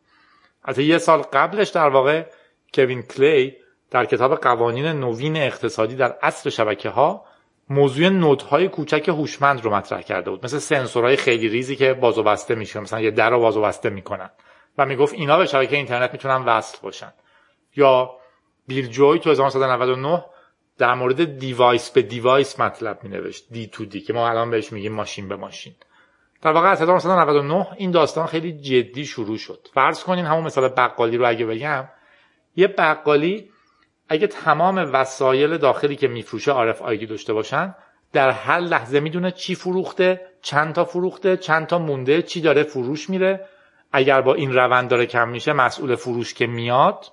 از 0.63 0.79
یه 0.79 0.97
سال 0.97 1.21
قبلش 1.21 1.69
در 1.69 1.89
واقع 1.89 2.25
کوین 2.73 3.01
کلی 3.01 3.57
در 3.91 4.05
کتاب 4.05 4.35
قوانین 4.35 4.85
نوین 4.85 5.37
اقتصادی 5.37 5.95
در 5.95 6.15
اصل 6.21 6.49
شبکه 6.49 6.89
ها 6.89 7.25
موضوع 7.71 8.09
نودهای 8.09 8.67
کوچک 8.67 9.09
هوشمند 9.09 9.65
رو 9.65 9.75
مطرح 9.75 10.01
کرده 10.01 10.29
بود. 10.29 10.45
مثل 10.45 10.57
سنسورهای 10.57 11.15
خیلی 11.15 11.49
ریزی 11.49 11.75
که 11.75 11.93
باز 11.93 12.17
و 12.17 12.23
بسته 12.23 12.55
میشه. 12.55 12.79
مثلا 12.79 13.01
یه 13.01 13.11
در 13.11 13.29
رو 13.29 13.39
باز 13.39 13.57
و 13.57 13.61
بسته 13.61 13.89
می‌کنن. 13.89 14.29
و 14.77 14.85
می‌گفت 14.85 15.13
اینا 15.13 15.37
به 15.37 15.45
شبکه 15.45 15.75
اینترنت 15.75 16.11
می‌تونن 16.13 16.45
وصل 16.45 16.77
باشن. 16.83 17.13
یا 17.75 18.11
بیل 18.67 18.87
جوی 18.87 19.19
تو 19.19 19.29
1999 19.29 20.25
در 20.77 20.93
مورد 20.93 21.37
device 21.39 21.89
به 21.89 22.01
device 22.01 22.59
مطلب 22.59 23.03
می 23.03 23.09
نوشت 23.09 23.47
D 23.51 23.67
to 23.67 23.85
D 23.85 24.01
که 24.01 24.13
ما 24.13 24.29
الان 24.29 24.49
بهش 24.49 24.73
میگیم 24.73 24.93
ماشین 24.93 25.27
به 25.27 25.35
ماشین. 25.35 25.75
در 26.41 26.51
واقع 26.51 26.67
از 26.67 26.81
1999 26.81 27.67
این 27.77 27.91
داستان 27.91 28.27
خیلی 28.27 28.51
جدی 28.51 29.05
شروع 29.05 29.37
شد. 29.37 29.67
فرض 29.73 30.03
کنین 30.03 30.25
همون 30.25 30.43
مثال 30.43 30.67
بقالی 30.67 31.17
رو 31.17 31.29
اگه 31.29 31.45
بگم 31.45 31.89
یه 32.55 32.67
بقالی 32.67 33.50
اگه 34.11 34.27
تمام 34.27 34.89
وسایل 34.93 35.57
داخلی 35.57 35.95
که 35.95 36.07
میفروشه 36.07 36.51
RFID 36.51 37.05
داشته 37.05 37.33
باشن 37.33 37.75
در 38.13 38.29
هر 38.29 38.59
لحظه 38.59 38.99
می‌دونه 38.99 39.31
چی 39.31 39.55
فروخته 39.55 40.21
چند 40.41 40.73
تا 40.73 40.85
فروخته 40.85 41.37
چند 41.37 41.67
تا 41.67 41.79
مونده 41.79 42.21
چی 42.21 42.41
داره 42.41 42.63
فروش 42.63 43.09
میره. 43.09 43.47
اگر 43.91 44.21
با 44.21 44.33
این 44.33 44.53
روند 44.53 44.89
داره 44.89 45.05
کم 45.05 45.29
میشه 45.29 45.53
مسئول 45.53 45.95
فروش 45.95 46.33
که 46.33 46.47
میاد 46.47 47.05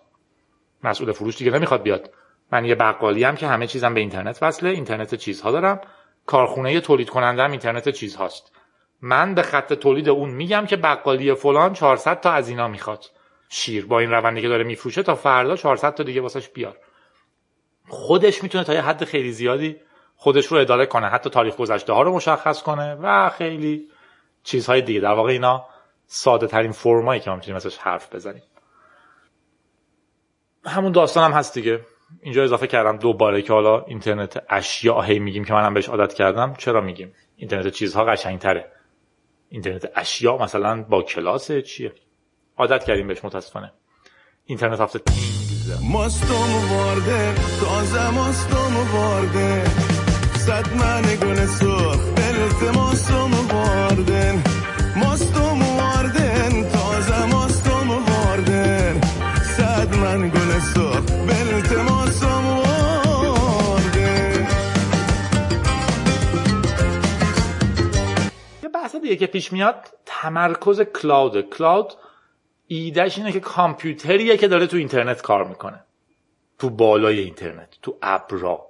مسئول 0.84 1.12
فروش 1.12 1.36
دیگه 1.36 1.50
نمی‌خواد 1.50 1.82
بیاد. 1.82 2.10
من 2.52 2.64
یه 2.64 2.74
بقالی 2.74 3.24
هم 3.24 3.36
که 3.36 3.46
همه 3.46 3.66
چیزم 3.66 3.94
به 3.94 4.00
اینترنت 4.00 4.38
وصله 4.42 4.70
اینترنت 4.70 5.14
چیزها 5.14 5.50
دارم. 5.50 5.80
کارخونه 6.26 6.80
تولید 6.80 7.10
کننده 7.10 7.42
هم 7.42 7.50
اینترنت 7.50 7.88
چیزهاست. 7.88 8.52
من 9.02 9.34
به 9.34 9.42
خط 9.42 9.72
تولید 9.72 10.08
اون 10.08 10.30
میگم 10.30 10.66
که 10.66 10.76
بقالی 10.76 11.34
فلان 11.34 11.72
400 11.72 12.20
تا 12.20 12.32
از 12.32 12.48
اینا 12.48 12.68
می‌خواد. 12.68 13.04
شیر 13.48 13.86
با 13.86 13.98
این 13.98 14.10
روندی 14.10 14.42
که 14.42 14.48
داره 14.48 14.64
میفروشه 14.64 15.02
تا 15.02 15.14
فردا 15.14 15.56
400 15.56 15.94
تا 15.94 16.02
دیگه 16.02 16.20
واسش 16.20 16.48
بیار. 16.48 16.76
خودش 17.88 18.42
می‌تونه 18.42 18.64
تا 18.64 18.74
یه 18.74 18.82
حد 18.82 19.04
خیلی 19.04 19.32
زیادی 19.32 19.76
خودش 20.16 20.46
رو 20.46 20.58
اداره 20.58 20.86
کنه. 20.86 21.06
حتی 21.06 21.30
تاریخ 21.30 21.56
گذشته 21.56 21.92
ها 21.92 22.02
رو 22.02 22.14
مشخص 22.14 22.62
کنه 22.62 22.94
و 22.94 23.30
خیلی 23.30 23.88
چیزهای 24.42 24.82
دیگه. 24.82 25.00
در 25.00 25.12
واقع 25.12 25.32
اینا 25.32 25.66
ساده 26.06 26.46
ترین 26.46 26.72
فرمایی 26.72 27.20
که 27.20 27.30
ما 27.30 27.36
می‌تونیم 27.36 27.56
ازش 27.56 27.76
حرف 27.76 28.14
بزنیم. 28.14 28.42
همون 30.66 30.92
داستان 30.92 31.32
هم 31.32 31.38
هست 31.38 31.54
دیگه. 31.54 31.80
اینجا 32.20 32.42
اضافه 32.42 32.66
کردم 32.66 32.96
دوباره 32.96 33.42
که 33.42 33.52
حالا 33.52 33.84
اینترنت 33.84 34.44
اشیا 34.48 35.00
هی 35.00 35.18
میگیم 35.18 35.44
که 35.44 35.52
منم 35.52 35.74
بهش 35.74 35.88
عادت 35.88 36.14
کردم. 36.14 36.54
چرا 36.54 36.80
میگیم؟ 36.80 37.14
اینترنت 37.36 37.68
چیزها 37.68 38.04
قشنگتره. 38.04 38.72
اینترنت 39.48 39.92
اشیا 39.94 40.36
مثلا 40.36 40.82
با 40.82 41.02
کلاس 41.02 41.52
چیه؟ 41.52 41.92
عادت 42.56 42.84
کردیم 42.84 43.06
بهش 43.06 43.24
متاسفانه. 43.24 43.72
اینترنت 44.44 44.80
هفته 44.80 44.98
تینگز 45.68 45.82
ماستم 45.82 46.70
وارده 46.70 47.34
تازه 47.60 48.10
ماستم 48.10 48.76
وارده 48.94 49.64
صد 50.38 50.76
من 50.76 51.02
گل 51.02 51.46
سرخ 51.46 52.00
بلت 52.16 52.76
ماستم 52.76 53.30
واردن 53.52 54.42
ماستم 54.96 55.62
واردن 55.62 56.70
تازه 56.70 57.26
ماستم 57.26 57.90
واردن 57.90 59.00
صد 59.56 59.96
من 59.96 60.28
گل 60.28 60.58
سرخ 60.74 61.04
بلت 61.04 61.72
ماستم 61.72 62.46
واردن 62.46 64.46
یه 68.62 68.68
بحث 68.74 68.96
دیگه 68.96 69.16
که 69.16 69.26
پیش 69.26 69.52
میاد 69.52 69.74
تمرکز 70.06 70.80
کلاود. 70.80 71.50
کلاود 71.50 71.92
ایدهش 72.70 73.18
اینه 73.18 73.32
که 73.32 73.40
کامپیوتریه 73.40 74.36
که 74.36 74.48
داره 74.48 74.66
تو 74.66 74.76
اینترنت 74.76 75.22
کار 75.22 75.44
می‌کنه. 75.44 75.84
تو 76.58 76.70
بالای 76.70 77.18
اینترنت 77.18 77.78
تو 77.82 77.98
ابرا 78.02 78.68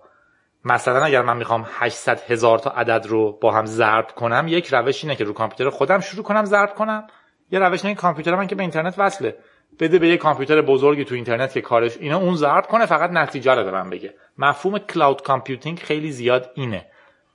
مثلا 0.65 1.05
اگر 1.05 1.23
من 1.23 1.37
می‌خوام 1.37 1.67
800 1.71 2.21
هزار 2.31 2.59
تا 2.59 2.71
عدد 2.71 3.07
رو 3.07 3.33
با 3.33 3.53
هم 3.53 3.67
ضرب 3.67 4.07
کنم 4.07 4.45
یک 4.49 4.75
روش 4.75 5.05
اینه 5.05 5.17
که 5.17 5.25
رو 5.25 5.33
کامپیوتر 5.33 5.77
خودم 5.77 6.01
شروع 6.01 6.25
کنم 6.25 6.45
ضرب 6.45 6.75
کنم. 6.75 7.07
یه 7.51 7.59
روش 7.59 7.85
اینه 7.85 7.95
کامپیوتر 7.95 8.35
من 8.35 8.47
که 8.47 8.55
به 8.55 8.63
اینترنت 8.63 8.95
وصله. 8.99 9.37
بده 9.81 9.99
به 9.99 10.09
یه 10.09 10.17
کامپیوتر 10.17 10.63
بزرگی 10.63 11.05
تو 11.05 11.15
اینترنت 11.15 11.53
که 11.53 11.61
کارش 11.61 11.97
اینا 11.97 12.19
اون 12.19 12.35
ضرب 12.35 12.67
کنه 12.67 12.87
فقط 12.87 13.11
نتیجه 13.11 13.55
رو 13.55 13.65
به 13.65 13.71
من 13.71 13.91
بگه. 13.91 14.15
مفهوم 14.39 14.79
cloud 14.79 15.23
computing 15.23 15.79
خیلی 15.79 16.11
زیاد 16.11 16.51
اینه. 16.55 16.87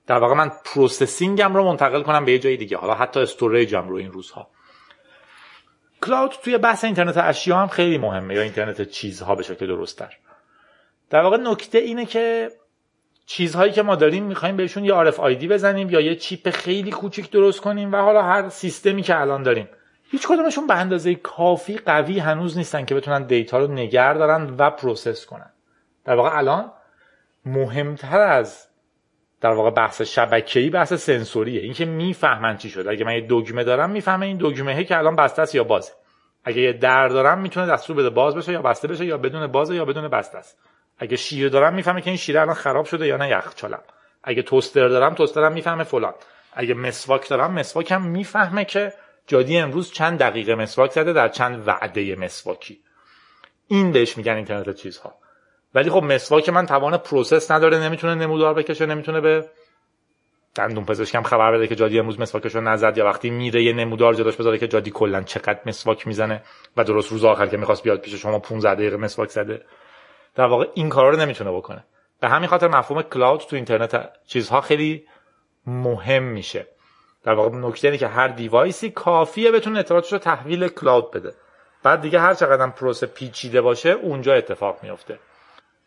در 0.08 0.20
واقع 0.20 0.34
من 0.34 0.52
processing 0.66 1.48
م 1.48 1.56
رو 1.56 1.64
منتقل 1.64 2.04
کنم 2.04 2.26
به 2.26 2.32
یه 2.32 2.40
جای 2.40 2.58
دیگه. 2.58 2.78
حالا 2.78 2.94
حتی 2.94 3.20
storage 3.20 3.81
م 3.81 3.90
رو 3.90 3.96
این 3.96 4.12
روزها. 4.12 4.50
cloud 6.06 6.32
توی 6.44 6.58
بحث 6.58 6.84
اینترنت 6.84 7.18
اشیا 7.18 7.58
هم 7.58 7.68
خیلی 7.68 7.98
مهمه 7.98 8.36
یا 8.36 8.42
اینترنت 8.42 8.82
چیزها 8.82 9.36
به 9.36 9.44
شکل 9.44 9.68
درستتر. 9.68 10.18
در 11.10 11.22
واقع 11.22 11.38
نکته 11.38 11.78
اینه 11.78 12.06
که 12.06 12.52
چیزهایی 13.26 13.72
که 13.72 13.82
ما 13.82 13.96
داریم 13.96 14.24
می‌خوایم 14.24 14.58
بهشون 14.58 14.86
یه 14.86 15.12
RFID 15.12 15.46
بزنیم 15.46 15.90
یا 15.90 16.00
یه 16.00 16.16
chip 16.16 16.50
خیلی 16.50 16.92
کوچیک 16.92 17.32
درست 17.32 17.62
کنیم 17.62 17.94
و 17.94 17.98
حالا 17.98 18.22
هر 18.22 18.50
سیستمی 18.50 19.02
که 19.02 19.22
الان 19.22 19.44
داریم. 19.44 19.70
هیچ 20.12 20.28
کدومشون 20.28 20.68
به 20.68 20.74
اندازه 20.74 21.16
کافی 21.16 21.78
قوی 21.78 22.20
هنوز 22.20 22.58
نیستن 22.58 22.86
که 22.86 22.96
بتونن 22.96 23.24
data 23.24 23.58
رو 23.58 23.68
نگه 23.68 24.14
دارن 24.14 24.56
و 24.58 24.70
process 24.70 25.26
کنن. 25.26 25.50
در 26.06 26.16
واقع 26.16 26.38
الان 26.38 26.72
مهمتر 27.46 28.20
از 28.20 28.68
در 29.44 29.52
واقع 29.52 29.70
بحث 29.70 30.02
شبکه‌ای 30.02 30.70
بحث 30.70 30.94
سنسوریه. 30.94 31.62
اینکه 31.62 31.86
می‌فهمن 31.86 32.58
چی 32.58 32.70
شده. 32.70 32.90
اگه 32.90 33.06
من 33.06 33.14
یه 33.14 33.28
دگمه 33.30 33.64
دارم 33.64 33.90
می‌فهمه 33.90 34.26
این 34.26 34.38
دگمه 34.38 34.84
که 34.84 34.98
الان 34.98 35.16
بسته 35.16 35.42
است 35.42 35.56
یا 35.56 35.64
بازه. 35.64 35.92
اگه 36.44 36.62
یه 36.62 36.74
در 36.74 37.08
دارم 37.08 37.42
می‌تونه 37.42 37.66
دستور 37.66 37.96
بده 37.96 38.10
باز 38.10 38.36
بشه 38.36 38.52
یا 38.52 38.62
بسته 38.62 38.88
بشه 38.88 39.06
یا 39.06 39.18
بدون 39.18 39.48
بازه 39.48 39.76
یا 39.76 39.86
بدون 39.86 40.08
بسته 40.08 40.38
است. 40.38 40.58
اگه 40.98 41.16
شیر 41.16 41.50
دارم 41.50 41.74
می‌فهمه 41.74 42.02
که 42.02 42.10
این 42.10 42.18
شیر 42.18 42.38
الان 42.38 42.56
خراب 42.56 42.86
شده 42.86 43.08
یا 43.08 43.18
نه 43.18 43.30
یخچالم 43.30 43.82
اگه 44.24 44.42
توستر 44.42 44.88
دارم 44.88 45.14
توسترم 45.14 45.54
می‌فهمه 45.54 45.84
فلان. 45.84 46.14
اگه 46.54 46.74
مسواک 46.74 47.30
دارم 47.30 47.54
مسواکم 47.54 48.02
می‌فهمه 48.02 48.66
که 48.66 48.94
جادی 49.28 49.58
امروز 49.58 49.92
چند 49.92 50.20
دقیقه 50.20 50.56
مسواک 50.56 50.92
زده 50.92 51.14
در 51.14 51.30
چند 51.30 51.68
وعده 51.68 52.16
مسواکی. 52.16 52.80
این 53.68 53.92
بهش 53.92 54.18
میگن 54.18 54.34
اینترنت 54.34 54.76
چیزها. 54.76 55.16
ولی 55.76 55.90
خب 55.90 56.04
مسواک 56.04 56.50
من 56.50 56.66
توان 56.66 56.98
process 56.98 57.52
نداره 57.52 57.78
نمی‌تونه 57.78 58.16
نمودار 58.16 58.54
بکشه 58.54 58.86
نمی‌تونه 58.86 59.22
به 59.22 59.50
دندون 60.56 60.86
پزشکم 60.86 61.24
خبر 61.24 61.52
بده 61.52 61.68
که 61.68 61.76
جادی 61.76 62.00
امروز 62.00 62.20
مسواکشو 62.20 62.62
نزد 62.62 62.98
یا 62.98 63.06
وقتی 63.06 63.30
میره 63.30 63.64
یه 63.64 63.74
نمودار 63.74 64.14
جلوش 64.14 64.36
بذاره 64.36 64.58
که 64.58 64.68
جادی 64.68 64.92
کلا 64.92 65.22
چقدر 65.22 65.60
مسواک 65.66 66.08
می‌زنه 66.08 66.44
و 66.78 66.84
درست 66.84 67.12
روز 67.12 67.26
آخر 67.26 67.48
که 67.48 67.58
می‌خواست 67.58 67.84
بیاد 67.84 68.02
پیش 68.02 68.14
شما 68.14 68.40
15 68.40 68.76
دقیقه 68.76 68.98
مسواک 68.98 69.30
زده. 69.30 69.66
در 70.36 70.46
واقع 70.46 70.66
این 70.74 70.90
کارا 70.90 71.10
رو 71.10 71.18
نمی‌تونه 71.18 71.52
بکنه. 71.52 71.84
به 72.20 72.30
همین 72.30 72.50
خاطر 72.50 72.68
مفهوم 72.68 73.02
cloud 73.02 73.40
تو 73.40 73.56
اینترنت 73.56 74.10
چیزها 74.28 74.62
خیلی 74.62 75.06
مهم 75.68 76.24
میشه. 76.24 76.68
در 77.24 77.34
واقع 77.34 77.58
نکته 77.58 77.88
اینه 77.88 77.98
که 77.98 78.08
هر 78.08 78.28
device 78.28 78.81
ی 78.81 78.90
کافیه 78.90 79.52
بتونه 79.52 79.80
اطلاعاتش 79.80 80.14
رو 80.14 80.20
تحویل 80.20 80.68
cloud 80.68 81.12
بده. 81.12 81.34
بعد 81.84 82.02
دیگه 82.02 82.20
هر 82.20 82.34
چقدر 82.34 82.68
پروسه 82.68 83.08
پیچیده 83.08 83.62
باشه 83.62 83.90
اونجا 83.90 84.34
اتفاق 84.34 84.80
میفته 84.84 85.20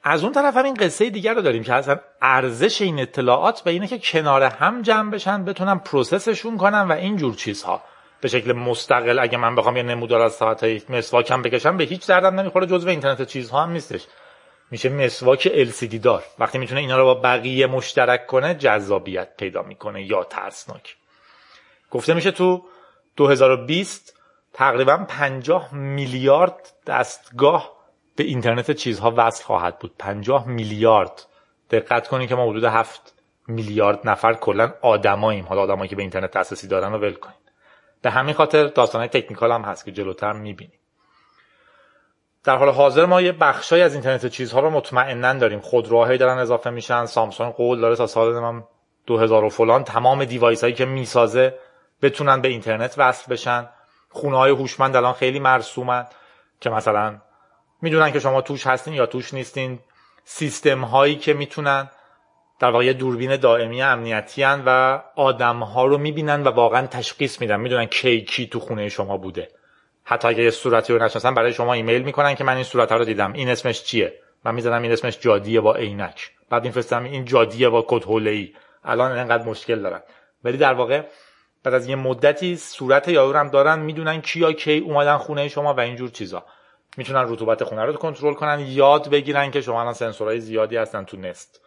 از 0.08 0.22
اون 0.24 0.32
طرف 0.32 0.56
هم 0.56 0.64
این 0.64 0.74
قصه 0.74 1.10
دیگر 1.10 1.34
رو 1.34 1.42
داریم 1.42 1.62
که 1.62 1.74
اصلا 1.74 2.00
ارزش 2.22 2.82
این 2.82 3.00
اطلاعات 3.00 3.60
به 3.60 3.70
اینه 3.70 3.86
که 3.86 3.98
کنار 3.98 4.42
هم 4.42 4.82
جمع 4.82 5.10
بشن 5.10 5.44
بتونن 5.44 5.78
process 5.78 6.28
شون 6.28 6.56
کنن 6.56 6.88
و 6.88 6.92
این 6.92 7.16
جور 7.16 7.34
چیزها. 7.34 7.82
به 8.20 8.28
شکل 8.28 8.52
مستقل 8.52 9.18
اگه 9.18 9.38
من 9.38 9.54
بخوام 9.54 9.76
یه 9.76 9.82
نمودار 9.82 10.20
از 10.20 10.32
ساعت 10.32 10.90
مسواکم 10.90 11.42
بکشم 11.42 11.76
به 11.76 11.84
هیچ 11.84 12.06
دردم 12.06 12.40
نمی‌خوره 12.40 12.66
جزو 12.66 12.88
اینترنت 12.88 13.22
چیزها 13.22 13.62
هم 13.62 13.70
نیستش. 13.70 14.06
میشه 14.70 14.88
مسواک 14.88 15.48
LCD 15.48 15.94
دار. 15.94 16.24
وقتی 16.38 16.58
می‌تونه 16.58 16.80
اینا 16.80 16.98
رو 16.98 17.04
با 17.04 17.14
بقیه 17.14 17.66
مشترک 17.66 18.26
کنه 18.26 18.54
جذابیت 18.54 19.36
پیدا 19.36 19.62
می‌کنه 19.62 20.02
یا 20.02 20.24
ترسناک. 20.24 20.96
گفته 21.90 22.14
میشه 22.14 22.30
تو 22.30 22.64
2020 23.16 24.20
تقریبا 24.52 24.96
50 24.96 25.74
میلیارد 25.74 26.72
دستگاه 26.86 27.75
به 28.16 28.24
اینترنت 28.24 28.70
چیزها 28.70 29.14
وصل 29.16 29.44
خواهد 29.44 29.78
بود. 29.78 29.94
50 29.98 30.48
میلیارد. 30.48 31.26
دقت 31.70 32.08
کنید 32.08 32.28
که 32.28 32.34
ما 32.34 32.50
حدود 32.50 32.64
7 32.64 33.14
میلیارد 33.48 34.08
نفر 34.08 34.34
کلا 34.34 34.72
آدماییم. 34.82 35.44
حالا 35.44 35.62
آدمایی 35.62 35.88
که 35.88 35.96
به 35.96 36.02
اینترنت 36.02 36.30
دسترسی 36.30 36.68
دارن 36.68 36.92
رو 36.92 36.98
ول 36.98 37.14
کنید. 37.14 37.36
به 38.02 38.10
همین 38.10 38.34
خاطر 38.34 38.64
داستانهای 38.64 39.08
تکنیکال 39.08 39.52
هم 39.52 39.62
هست 39.62 39.84
که 39.84 39.92
جلوتر 39.92 40.32
می‌بینیم. 40.32 40.78
در 42.44 42.56
حال 42.56 42.68
حاضر 42.68 43.04
ما 43.04 43.20
یه 43.20 43.32
بخشای 43.32 43.82
از 43.82 43.92
اینترنت 43.94 44.26
چیزها 44.26 44.60
رو 44.60 44.70
مطمئنا 44.70 45.34
داریم. 45.34 45.60
خودروهایی 45.60 46.18
دارن 46.18 46.38
اضافه 46.38 46.70
میشن. 46.70 47.06
سامسونگ 47.06 47.52
قول 47.52 47.80
داره 47.80 47.96
تا 47.96 48.06
سال 48.06 48.40
من 48.40 48.64
2000 49.06 49.44
و 49.44 49.48
فلان 49.48 49.84
تمام 49.84 50.24
دیوایس 50.24 50.60
هایی 50.60 50.74
که 50.74 50.84
می‌سازه 50.84 51.58
بتونن 52.02 52.40
به 52.40 52.48
اینترنت 52.48 52.94
وصل 52.98 53.32
بشن. 53.32 53.68
خونه 54.08 54.36
های 54.36 54.50
هوشمند 54.50 54.96
الان 54.96 55.12
خیلی 55.12 55.38
مرسومن 55.38 56.06
که 56.60 56.70
مثلا 56.70 57.20
می‌دونن 57.86 58.12
که 58.12 58.20
شما 58.20 58.40
توش 58.40 58.66
هستین 58.66 58.94
یا 58.94 59.06
توش 59.06 59.34
نیستین. 59.34 59.78
سیستم 60.24 60.80
هایی 60.84 61.16
که 61.16 61.32
می‌تونن 61.32 61.90
در 62.60 62.70
واقع 62.70 62.92
دوربین 62.92 63.36
دائمی 63.36 63.82
امنیتی 63.82 64.42
هن 64.42 64.62
و 64.66 65.00
آدم 65.16 65.62
ها 65.62 65.86
رو 65.86 65.98
می‌بینن 65.98 66.42
و 66.42 66.48
واقعا 66.48 66.86
تشخیص 66.86 67.40
میدن. 67.40 67.60
می‌دونن 67.60 67.86
کی 67.86 68.24
کی 68.24 68.46
تو 68.46 68.60
خونه 68.60 68.88
شما 68.88 69.16
بوده. 69.16 69.48
حتی 70.04 70.28
اگه 70.28 70.42
یه 70.42 70.50
صورتی 70.50 70.92
رو 70.92 71.02
نشناسن 71.02 71.34
برای 71.34 71.52
شما 71.52 71.72
ایمیل 71.72 72.02
می‌کنن 72.02 72.34
که 72.34 72.44
من 72.44 72.54
این 72.54 72.64
صورت 72.64 72.92
رو 72.92 73.04
دیدم. 73.04 73.32
این 73.32 73.48
اسمش 73.48 73.82
چیه؟ 73.82 74.12
من 74.44 74.54
می‌زنم 74.54 74.82
این 74.82 74.92
اسمش 74.92 75.18
جادیه 75.20 75.60
با 75.60 75.74
عینک. 75.74 76.30
بعد 76.50 76.62
این 76.62 76.72
فرستم 76.72 77.04
این 77.04 77.24
جادیه 77.24 77.68
با 77.68 77.84
کد 77.88 78.08
ای 78.08 78.52
الان 78.84 79.18
انقدر 79.18 79.44
مشکل 79.44 79.82
دارن 79.82 80.02
ولی 80.44 80.56
در 80.56 80.74
واقع 80.74 81.02
بعد 81.64 81.74
از 81.74 81.86
یه 81.86 81.96
مدتی 81.96 82.56
صورت 82.56 83.08
یارو 83.08 83.38
هم 83.38 83.48
دارن 83.48 83.78
می‌دونن 83.78 84.20
کیا 84.20 84.52
کی 84.52 84.78
اومدن 84.78 85.16
خونه 85.16 85.48
شما 85.48 85.74
و 85.74 85.80
اینجور 85.80 86.10
چیزا. 86.10 86.44
می‌تونن 86.96 87.24
رطوبت 87.28 87.64
خونه 87.64 87.82
رو 87.82 87.92
کنترل 87.92 88.34
کنن 88.34 88.60
یاد 88.60 89.10
بگیرن 89.10 89.50
که 89.50 89.60
شما 89.60 89.80
الان 89.80 89.92
سنسورهای 89.92 90.40
زیادی 90.40 90.76
هستن 90.76 91.04
تو 91.04 91.16
Nest. 91.16 91.60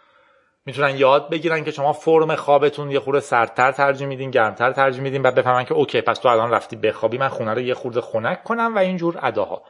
می‌تونن 0.66 0.98
یاد 0.98 1.30
بگیرن 1.30 1.64
که 1.64 1.72
شما 1.72 1.94
فرم 1.94 2.36
خوابتون 2.36 2.92
یه 2.92 3.00
خورده 3.00 3.20
سردتر 3.20 3.72
ترجیح 3.72 4.08
میدین 4.08 4.32
گرمتر 4.32 4.72
ترجیح 4.72 5.02
میدین 5.02 5.22
و 5.22 5.32
بفهمن 5.32 5.66
که 5.66 5.74
OK 5.74 6.02
پس 6.02 6.20
تو 6.20 6.30
الان 6.30 6.52
رفتی 6.52 6.76
بخوابی 6.76 7.18
من 7.18 7.28
خونه 7.28 7.54
رو 7.54 7.62
یه 7.62 7.74
خورده 7.74 8.02
خنک 8.02 8.44
کنم 8.44 8.76
و 8.76 8.80
اینجور 8.80 9.20
اداها. 9.22 9.64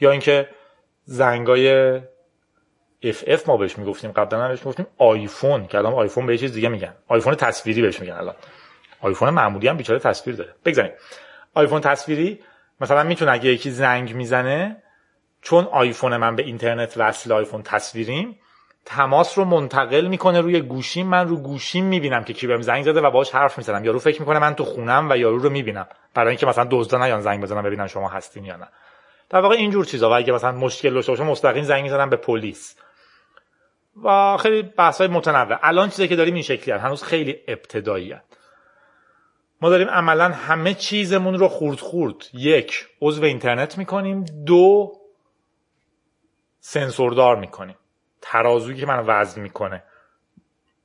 یا 0.00 0.10
اینکه 0.10 0.48
زنگای 1.04 1.94
اف 3.02 3.24
اف 3.26 3.48
ما 3.48 3.56
بهش 3.56 3.78
می‌گفتیم 3.78 4.12
قبلا 4.12 4.48
بهش 4.48 4.58
می‌گفتیم 4.58 4.86
آیفون 4.98 5.66
که 5.66 5.78
الان 5.78 5.92
آیفون 5.92 6.26
به 6.26 6.38
چیز 6.38 6.52
دیگه 6.52 6.68
میگن. 6.68 6.94
آیفون 7.08 7.34
تصویری 7.34 7.82
بهش 7.82 8.00
میگن 8.00 8.12
الان. 8.12 8.34
آیفون 9.00 9.30
معمولی 9.30 9.68
هم 9.68 9.76
بیچاره 9.76 9.98
تصویر 9.98 10.36
داره. 10.36 10.54
بگذاریم. 10.64 10.92
آیفون 11.54 11.80
تصویری 11.80 12.40
مثلا 12.80 13.02
می‌تونه 13.02 13.32
اگه 13.32 13.50
یکی 13.50 13.70
زنگ 13.70 14.14
می‌زنه 14.14 14.82
چون 15.46 15.64
آیفون 15.64 16.16
من 16.16 16.36
به 16.36 16.42
اینترنت 16.42 16.94
وصل 16.96 17.32
آیفون 17.32 17.62
تصویریم 17.62 18.38
تماس 18.84 19.38
رو 19.38 19.44
منتقل 19.44 20.06
می‌کنه 20.06 20.40
روی 20.40 20.60
گوشیم. 20.60 21.06
من 21.06 21.28
رو 21.28 21.36
گوشیم 21.36 21.84
می‌بینم 21.84 22.24
که 22.24 22.32
کی 22.32 22.46
بهم 22.46 22.60
زنگ 22.60 22.84
زده 22.84 23.00
و 23.00 23.10
باهاش 23.10 23.30
حرف 23.30 23.58
می‌زنم. 23.58 23.84
یارو 23.84 23.98
فکر 23.98 24.20
می‌کنه 24.20 24.38
من 24.38 24.54
تو 24.54 24.64
خونم 24.64 25.10
و 25.10 25.16
یارو 25.16 25.38
رو 25.38 25.50
می‌بینم. 25.50 25.86
برای 26.14 26.28
اینکه 26.28 26.46
مثلا 26.46 26.66
دزدا 26.70 26.98
نیان 26.98 27.20
زنگ 27.20 27.42
بزنم 27.42 27.62
ببینن 27.62 27.86
شما 27.86 28.08
هستین 28.08 28.44
یا 28.44 28.56
نه. 28.56 28.68
در 29.30 29.40
واقع 29.40 29.54
اینجور 29.54 29.84
چیزا. 29.84 30.10
و 30.10 30.12
اگه 30.12 30.32
مثلا 30.32 30.52
مشکل 30.52 30.94
داشته 30.94 31.12
باشه 31.12 31.24
مستقیم 31.24 31.64
زنگ 31.64 31.82
می‌زنم 31.82 32.10
به 32.10 32.16
پلیس. 32.16 32.76
و 34.04 34.36
خیلی 34.36 34.62
بحث 34.62 34.98
های 34.98 35.08
متنوع. 35.08 35.58
الان 35.62 35.88
چیزی 35.88 36.08
که 36.08 36.16
داریم 36.16 36.34
این 36.34 36.42
شکلی 36.42 36.74
هست. 36.74 36.84
هنوز 36.84 37.02
خیلی 37.02 37.36
ابتدایی 37.48 38.12
هست. 38.12 38.38
ما 39.60 39.70
داریم 39.70 39.88
عملا 39.88 40.28
همه 40.28 40.74
چیزمون 40.74 41.38
رو 41.38 41.48
خورد 41.48 41.80
خورد. 41.80 42.14
یک 42.34 42.86
عضو 43.02 43.24
اینترنت 43.24 43.78
می‌کنیم. 43.78 44.24
دو 44.46 44.92
سنسوردار 46.68 47.36
می‌کنیم 47.36 47.76
ترازویی 48.20 48.80
که 48.80 48.86
من 48.86 49.04
وزن 49.06 49.40
می‌کنه. 49.40 49.82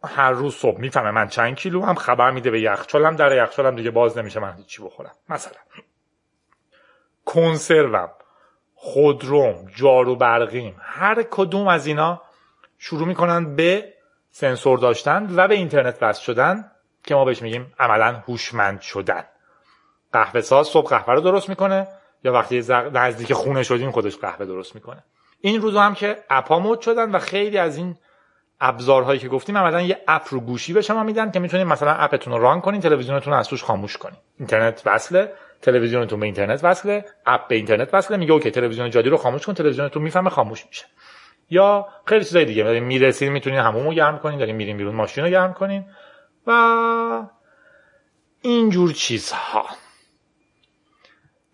هر 0.04 0.32
روز 0.32 0.56
صبح 0.56 0.80
می‌فهمه 0.80 1.12
من 1.12 1.28
چند 1.28 1.56
کیلو 1.56 1.86
هم 1.86 1.96
خبر 1.96 2.32
میده 2.32 2.52
به 2.52 2.62
یخچالم 2.62 3.16
در 3.16 3.44
یخچالم 3.44 3.76
دیگه 3.76 3.92
باز 3.92 4.18
نمیشه 4.18 4.40
من 4.40 4.54
هیچی 4.54 4.84
بخورم. 4.84 5.12
مثلا 5.30 5.58
کنسروم 7.26 8.10
خودروم 8.76 9.68
جارو 9.76 10.16
برقیم 10.16 10.76
هر 10.80 11.24
کدوم 11.24 11.68
از 11.68 11.88
اینا 11.88 12.22
شروع 12.78 13.08
می‌کنن 13.08 13.56
به 13.56 13.94
سنسور 14.32 14.78
داشتن 14.80 15.36
و 15.36 15.48
به 15.48 15.56
اینترنت 15.56 15.98
وصل 16.04 16.22
شدن 16.22 16.72
که 17.04 17.16
ما 17.16 17.26
بهش 17.26 17.42
میگیم 17.42 17.74
عملا 17.80 18.24
هوشمند 18.28 18.82
شدن. 18.82 19.24
قهوه 20.14 20.42
ساز 20.42 20.68
صبح 20.68 20.90
قهوه 20.90 21.14
رو 21.14 21.22
درست 21.22 21.50
می‌کنه 21.50 21.88
یا 22.24 22.34
وقتی 22.34 22.58
نزدیک 22.94 23.34
خونه 23.34 23.64
شدیم 23.64 23.92
خودش 23.92 24.18
قهوه 24.18 24.46
درست 24.46 24.76
می‌کنه. 24.76 25.04
این 25.42 25.62
روزا 25.62 25.82
هم 25.82 25.94
که 25.94 26.18
app 26.30 26.60
ا 26.60 26.67
مد 26.67 26.82
شدن 26.82 27.12
و 27.12 27.20
خیلی 27.20 27.58
از 27.58 27.78
این 27.78 27.96
ابزارهایی 28.62 29.20
که 29.20 29.28
گفتیم 29.28 29.58
عملا 29.58 29.82
یه 29.82 30.02
app 30.08 30.28
رو 30.30 30.40
گوشی 30.40 30.74
به 30.74 30.82
شما 30.82 31.04
میدن 31.04 31.32
که 31.32 31.40
می‌تونید 31.40 31.68
مثلا 31.68 31.92
app 31.92 32.13
تون 32.13 32.34
رو 32.34 32.40
run 32.40 32.62
کنین 32.62 32.82
تلویزیونتون 32.82 33.34
رو 33.34 33.40
از 33.40 33.48
توش 33.48 33.64
خاموش 33.64 33.98
کنین. 33.98 34.18
اینترنت 34.40 34.82
وصله 34.86 35.34
تلویزیونتون 35.62 36.20
به 36.20 36.26
اینترنت 36.26 36.64
وصله 36.64 37.06
app 37.26 37.48
به 37.48 37.56
اینترنت 37.56 37.94
وصله 37.94 38.18
میگه 38.18 38.32
OK 38.32 38.52
تلویزیون 38.52 38.90
جادی 38.90 39.10
رو 39.10 39.18
خاموش 39.18 39.46
کن 39.46 39.54
تلویزیونتون 39.54 40.04
می‌فهمه 40.04 40.30
خاموش 40.30 40.66
میشه. 40.68 40.86
یا 41.50 41.88
خیلی 42.06 42.26
چیزای 42.26 42.46
دیگه 42.46 42.64
دارین 42.64 42.84
می‌رسین 42.84 43.32
می‌تونین 43.32 43.60
همومو 43.60 43.94
گرم 43.94 44.20
کنین 44.20 44.40
دارین 44.40 44.56
میرین 44.56 44.78
بیرون 44.78 44.96
ماشین 44.96 45.24
رو 45.24 45.30
گرم 45.30 45.54
کنین 45.54 45.86
و 46.48 47.24
اینجور 48.42 48.94
چیزها. 48.94 49.66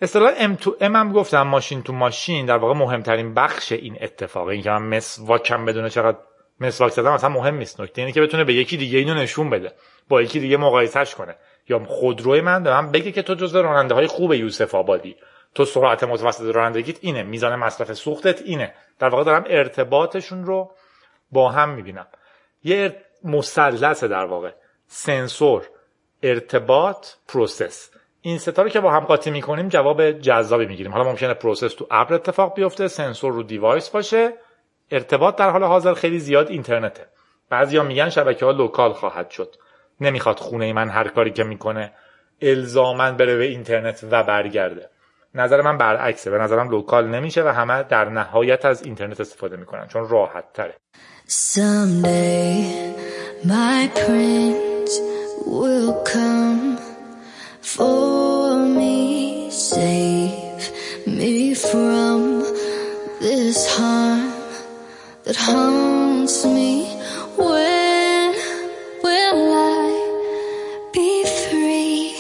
اصطلاح 0.02 0.34
ام 0.38 0.56
تو 0.56 0.76
ام 0.82 0.96
هم 0.96 1.12
گفتم 1.12 1.42
ماشین 1.42 1.84
تو 1.84 1.94
ماشین 1.94 2.46
در 2.46 2.58
واقع 2.58 2.74
مهمترین 2.74 3.34
بخش 3.34 3.72
این 3.72 3.98
اتفاقه. 4.02 4.54
این 4.54 4.62
که 4.62 4.70
من 4.70 4.98
مسواکم 4.98 5.66
بدونه 5.66 5.90
چقدر 5.90 6.18
مسواک 6.60 6.92
زدم 6.92 7.12
اصلا 7.12 7.30
مهم 7.30 7.56
نیست. 7.56 7.82
نکته 7.82 8.02
اینه 8.02 8.12
که 8.12 8.22
بتونه 8.22 8.44
به 8.44 8.54
یکی 8.54 8.78
دیگه 8.78 9.00
اینو 9.00 9.14
نشون 9.14 9.50
بده 9.50 9.74
با 10.10 10.22
یکی 10.22 10.40
دیگه 10.40 10.58
مقایسهش 10.58 11.16
کنه. 11.16 11.36
یا 11.70 11.86
خودروی 11.86 12.42
من 12.42 12.64
به 12.64 12.70
من 12.70 12.92
بگه 12.92 13.12
که 13.12 13.22
تو 13.22 13.36
جزو 13.36 13.62
راننده 13.62 13.94
های 13.96 14.08
خوب 14.08 14.34
یوسف 14.34 14.76
آبادی. 14.76 15.16
تو 15.56 15.66
سرعت 15.66 16.04
متوسط 16.04 16.56
رانندگیت 16.56 16.98
اینه. 17.02 17.24
میزان 17.24 17.56
مصرف 17.56 17.94
سوختت 17.94 18.42
اینه. 18.42 18.74
در 19.00 19.10
واقع 19.10 19.24
دارم 19.24 19.44
ارتباطشون 19.48 20.46
رو 20.46 20.72
با 21.32 21.50
هم 21.50 21.70
می‌بینم. 21.70 22.08
یه 22.64 22.96
مثلث 23.24 24.04
در 24.04 24.26
واقع. 24.26 24.52
سنسور 24.88 25.70
ارتباط 26.24 27.08
process. 27.28 27.97
این 28.22 28.38
سه 28.38 28.54
تا 28.54 28.62
رو 28.62 28.70
که 28.70 28.80
با 28.80 28.92
هم 28.92 29.00
قاطی 29.00 29.32
می‌کنیم 29.32 29.70
جواب 29.70 30.12
جذابی 30.12 30.66
می‌گیریم. 30.66 30.92
حالا 30.92 31.04
ممکنه 31.04 31.34
process 31.34 31.74
تو 31.74 31.88
ابر 31.92 32.14
اتفاق 32.14 32.56
بیفته 32.56 32.88
سنسور 32.88 33.34
رو 33.34 33.44
device 33.44 33.90
باشه. 33.90 34.34
ارتباط 34.92 35.36
در 35.36 35.50
حال 35.50 35.64
حاضر 35.64 35.94
خیلی 35.94 36.20
زیاد 36.20 36.50
اینترنته. 36.50 37.06
بعضیا 37.50 37.84
میگن 37.84 38.10
شبکه 38.10 38.46
ها 38.46 38.52
local 38.52 38.94
خواهد 38.94 39.30
شد. 39.30 39.56
نمی‌خواد 40.02 40.40
خونه 40.40 40.74
من 40.74 40.90
هر 40.90 41.08
کاری 41.08 41.32
که 41.32 41.44
می‌کنه 41.44 41.94
الزامن 42.42 43.18
بره 43.18 43.38
به 43.38 43.46
اینترنت 43.46 44.04
و 44.12 44.24
برگرده. 44.24 44.90
نظر 45.36 45.62
من 45.62 45.78
برعکسه. 45.78 46.32
به 46.32 46.38
نظرم 46.38 46.70
لوکال 46.70 47.08
نمیشه 47.08 47.44
و 47.44 47.48
همه 47.48 47.84
در 47.84 48.10
نهایت 48.10 48.66
از 48.66 48.84
اینترنت 48.84 49.22
استفاده 49.22 49.58
می‌کنن. 49.58 49.88
چون 49.88 50.10
راحت 50.10 50.54
تره 50.54 50.74
Someday 51.28 52.64
my 53.44 53.90
prince 53.96 54.94
will 55.46 55.94
come. 56.14 56.77
for 57.62 58.58
me. 58.58 59.50
Save 59.52 60.72
me 61.08 61.54
from 61.54 62.42
this 63.20 63.68
harm 63.76 64.32
that 65.24 65.36
haunts 65.36 66.46
me. 66.46 66.86
When 67.38 68.34
will 69.04 69.54
I 69.54 70.90
be 70.94 71.24
free? 71.26 72.16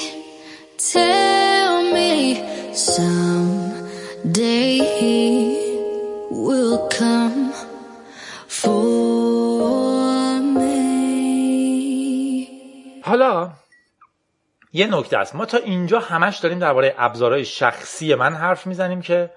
Tell 0.77 1.83
me 1.93 2.43
someday 2.73 4.77
he 4.99 5.55
will 6.31 6.87
come 6.89 7.53
for 8.47 10.39
me. 10.41 11.31
Hello. 13.03 13.56
یه 14.77 14.87
نکته 14.87 15.17
است. 15.17 15.35
ما 15.35 15.45
تا 15.45 15.57
اینجا 15.57 15.99
همش 15.99 16.37
داریم 16.37 16.59
درباره 16.59 16.95
ابزارهای 16.97 17.45
شخصی 17.45 18.15
من 18.15 18.33
حرف 18.33 18.67
می‌زنیم 18.67 19.01
که 19.01 19.31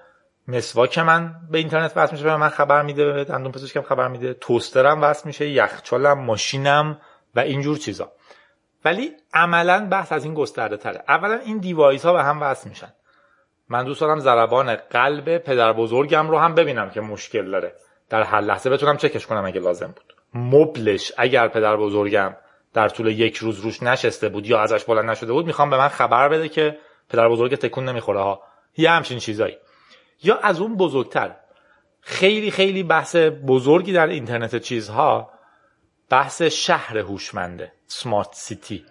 مسواک 0.47 0.99
من 0.99 1.35
به 1.51 1.57
اینترنت 1.57 1.93
وصل 1.95 2.11
میشه 2.11 2.23
به 2.23 2.37
من 2.37 2.49
خبر 2.49 2.81
میده 2.81 3.23
دندون 3.23 3.51
پزشکم 3.51 3.81
خبر 3.81 4.07
میده 4.07 4.33
توسترم 4.33 5.01
وصل 5.01 5.27
میشه 5.27 5.49
یخچالم 5.49 6.19
ماشینم 6.19 6.97
و 7.35 7.39
اینجور 7.39 7.77
چیزا. 7.77 8.11
ولی 8.85 9.11
عملا 9.33 9.87
بحث 9.91 10.11
از 10.11 10.23
این 10.25 10.33
گسترده 10.33 10.77
تره. 10.77 11.03
اولا 11.07 11.35
این 11.35 11.57
دیوایس 11.57 12.05
ها 12.05 12.13
به 12.13 12.23
هم 12.23 12.41
وصل 12.41 12.69
میشن. 12.69 12.93
من 13.69 13.85
دوست 13.85 14.01
دارم 14.01 14.19
ضربان 14.19 14.75
قلب 14.75 15.37
پدر 15.37 15.73
بزرگم 15.73 16.29
رو 16.29 16.39
هم 16.39 16.55
ببینم 16.55 16.89
که 16.89 17.01
مشکل 17.01 17.51
داره. 17.51 17.73
در 18.09 18.23
هر 18.23 18.41
لحظه 18.41 18.69
بتونم 18.69 18.97
چکش 18.97 19.27
کنم 19.27 19.45
اگه 19.45 19.59
لازم 19.59 19.87
بود. 19.87 20.15
مبلش 20.33 21.11
اگر 21.17 21.47
پدر 21.47 21.77
بزرگم 21.77 22.35
در 22.73 22.89
طول 22.89 23.07
یک 23.07 23.37
روز 23.37 23.59
روش 23.59 23.83
نشسته 23.83 24.29
بود 24.29 24.47
یا 24.47 24.59
ازش 24.61 24.83
بلند 24.83 25.09
نشده 25.09 25.33
بود 25.33 25.45
می‌خوام 25.45 25.69
به 25.69 25.77
من 25.77 25.87
خبر 25.87 26.29
بده 26.29 26.49
که 26.49 26.77
پدر 27.09 27.29
بزرگ 27.29 27.55
تکون 27.55 27.89
نمی‌خوره 27.89 28.19
ها. 28.19 28.41
یه 28.77 28.91
همچین 28.91 29.19
چیزایی. 29.19 29.57
یا 30.23 30.37
از 30.37 30.61
اون 30.61 30.77
بزرگتر. 30.77 31.35
خیلی 32.01 32.51
خیلی 32.51 32.83
بحث 32.83 33.15
بزرگی 33.47 33.93
در 33.93 34.07
اینترنت 34.07 34.55
چیزها 34.55 35.31
بحث 36.09 36.41
شهر 36.41 36.97
هوشمنده 36.97 37.71
smart 37.87 38.29
city 38.33 38.85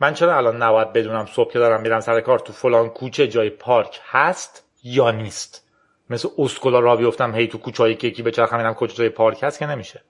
من 0.00 0.14
چرا 0.14 0.36
الان 0.36 0.62
نباید 0.62 0.92
بدونم 0.92 1.26
صبح 1.26 1.52
که 1.52 1.58
دارم 1.58 1.80
میرم 1.80 2.00
سر 2.00 2.20
کار 2.20 2.38
تو 2.38 2.52
فلان 2.52 2.88
کوچه 2.88 3.28
جای 3.28 3.50
پارک 3.50 4.00
هست 4.04 4.64
یا 4.84 5.10
نیست؟ 5.10 5.68
مثل 6.10 6.28
اسکلا 6.38 6.80
راه 6.80 6.96
بیفتم 6.96 7.34
هی 7.34 7.46
تو 7.46 7.58
کوچه 7.58 7.82
های 7.82 7.94
کیکی 7.94 8.22
بچرخم 8.22 8.56
اینم 8.56 8.74
کجا 8.74 8.94
جای 8.94 9.08
پارک 9.08 9.42
هست 9.42 9.58
که 9.58 9.66
نمیشه. 9.66 10.02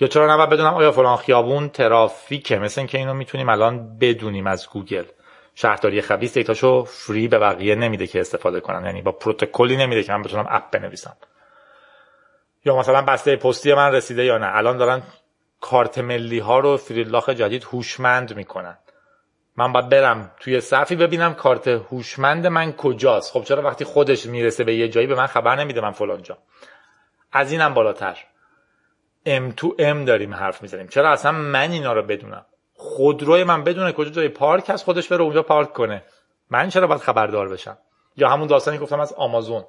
یا 0.00 0.08
چرا 0.08 0.34
نباید 0.34 0.50
بدونم 0.50 0.74
آیا 0.74 0.92
فلان 0.92 1.16
خیابون 1.16 1.68
ترافیکه؟ 1.68 2.58
مثل 2.58 2.80
اینکه 2.80 2.98
اینو 2.98 3.14
می‌تونیم 3.14 3.48
الان 3.48 3.98
بدونیم 3.98 4.46
از 4.46 4.68
گوگل. 4.68 5.04
شهرداری 5.54 6.00
خبیث 6.00 6.34
data 6.34 6.63
شو 6.63 6.84
free 6.84 7.28
به 7.28 7.38
بقیه 7.38 7.74
نمیده 7.74 8.06
که 8.06 8.20
استفاده 8.20 8.60
کنن. 8.60 8.84
یعنی 8.84 9.02
با 9.02 9.12
پروتکلی 9.12 9.76
نمیده 9.76 10.02
که 10.02 10.12
من 10.12 10.22
بتونم 10.22 10.46
app 10.50 10.70
بنویسم. 10.70 11.16
یا 12.64 12.76
مثلا 12.76 13.02
بسته 13.02 13.36
پستی 13.36 13.74
من 13.74 13.92
رسیده 13.92 14.24
یا 14.24 14.38
نه. 14.38 14.56
الان 14.56 14.76
دارن 14.76 15.02
کارت 15.60 15.98
ملی 15.98 16.38
ها 16.38 16.58
رو 16.58 16.76
فریلاخ 16.76 17.28
جدید 17.28 17.64
هوشمند 17.64 18.36
می‌کنن. 18.36 18.78
من 19.56 19.72
باید 19.72 19.88
برم 19.88 20.30
توی 20.40 20.60
صفی 20.60 20.96
ببینم 20.96 21.34
کارت 21.34 21.68
هوشمند 21.68 22.46
من 22.46 22.72
کجاست. 22.72 23.32
خب 23.32 23.44
چرا 23.44 23.62
وقتی 23.62 23.84
خودش 23.84 24.26
می‌رسه 24.26 24.64
به 24.64 24.74
یه 24.74 24.88
جایی 24.88 25.06
به 25.06 25.14
من 25.14 25.26
خبر 25.26 25.56
نمیده 25.56 25.80
من 25.80 25.92
فلان 25.92 26.22
جا. 26.22 26.38
از 27.32 27.52
اینم 27.52 27.74
بالاتر. 27.74 28.18
ام 29.28 29.52
تو 29.52 29.76
ام 29.78 30.04
داریم 30.04 30.34
حرف 30.34 30.62
می‌زنیم. 30.62 30.86
چرا 30.86 31.10
اصلا 31.10 31.32
من 31.32 31.70
اینا 31.70 31.92
رو 31.92 32.02
بدونم؟ 32.02 32.46
خودروی 32.74 33.44
من 33.44 33.64
بدونه 33.64 33.92
کجا 33.92 34.10
جای 34.10 34.28
پارک 34.28 34.70
هست 34.70 34.84
خودش 34.84 35.08
بره 35.08 35.22
اونجا 35.22 35.42
پارک 35.42 35.72
کنه. 35.72 36.02
من 36.50 36.68
چرا 36.68 36.86
باید 36.86 37.00
خبردار 37.00 37.48
بشم؟ 37.48 37.78
یا 38.16 38.28
همون 38.28 38.46
داستانی 38.46 38.78
گفتم 38.78 39.00
از 39.00 39.12
آمازون. 39.12 39.64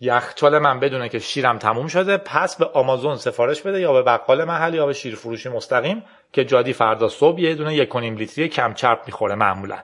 یخچال 0.00 0.58
من 0.58 0.80
بدونه 0.80 1.08
که 1.08 1.18
شیرم 1.18 1.58
تموم 1.58 1.86
شده 1.86 2.16
پس 2.16 2.56
به 2.56 2.64
آمازون 2.64 3.16
سفارش 3.16 3.62
بده 3.62 3.80
یا 3.80 3.92
به 3.92 4.02
بقال 4.02 4.44
محل 4.44 4.74
یا 4.74 4.86
به 4.86 4.92
شیر 4.92 5.14
فروشی 5.14 5.48
مستقیم 5.48 6.04
که 6.32 6.44
جادی 6.44 6.72
فردا 6.72 7.08
صبح 7.08 7.40
یه 7.40 7.54
دونه 7.54 7.74
یک 7.74 7.96
لیتری 7.96 8.48
کم 8.48 8.74
چرب 8.74 9.02
می‌خوره 9.06 9.34
معمولا. 9.34 9.78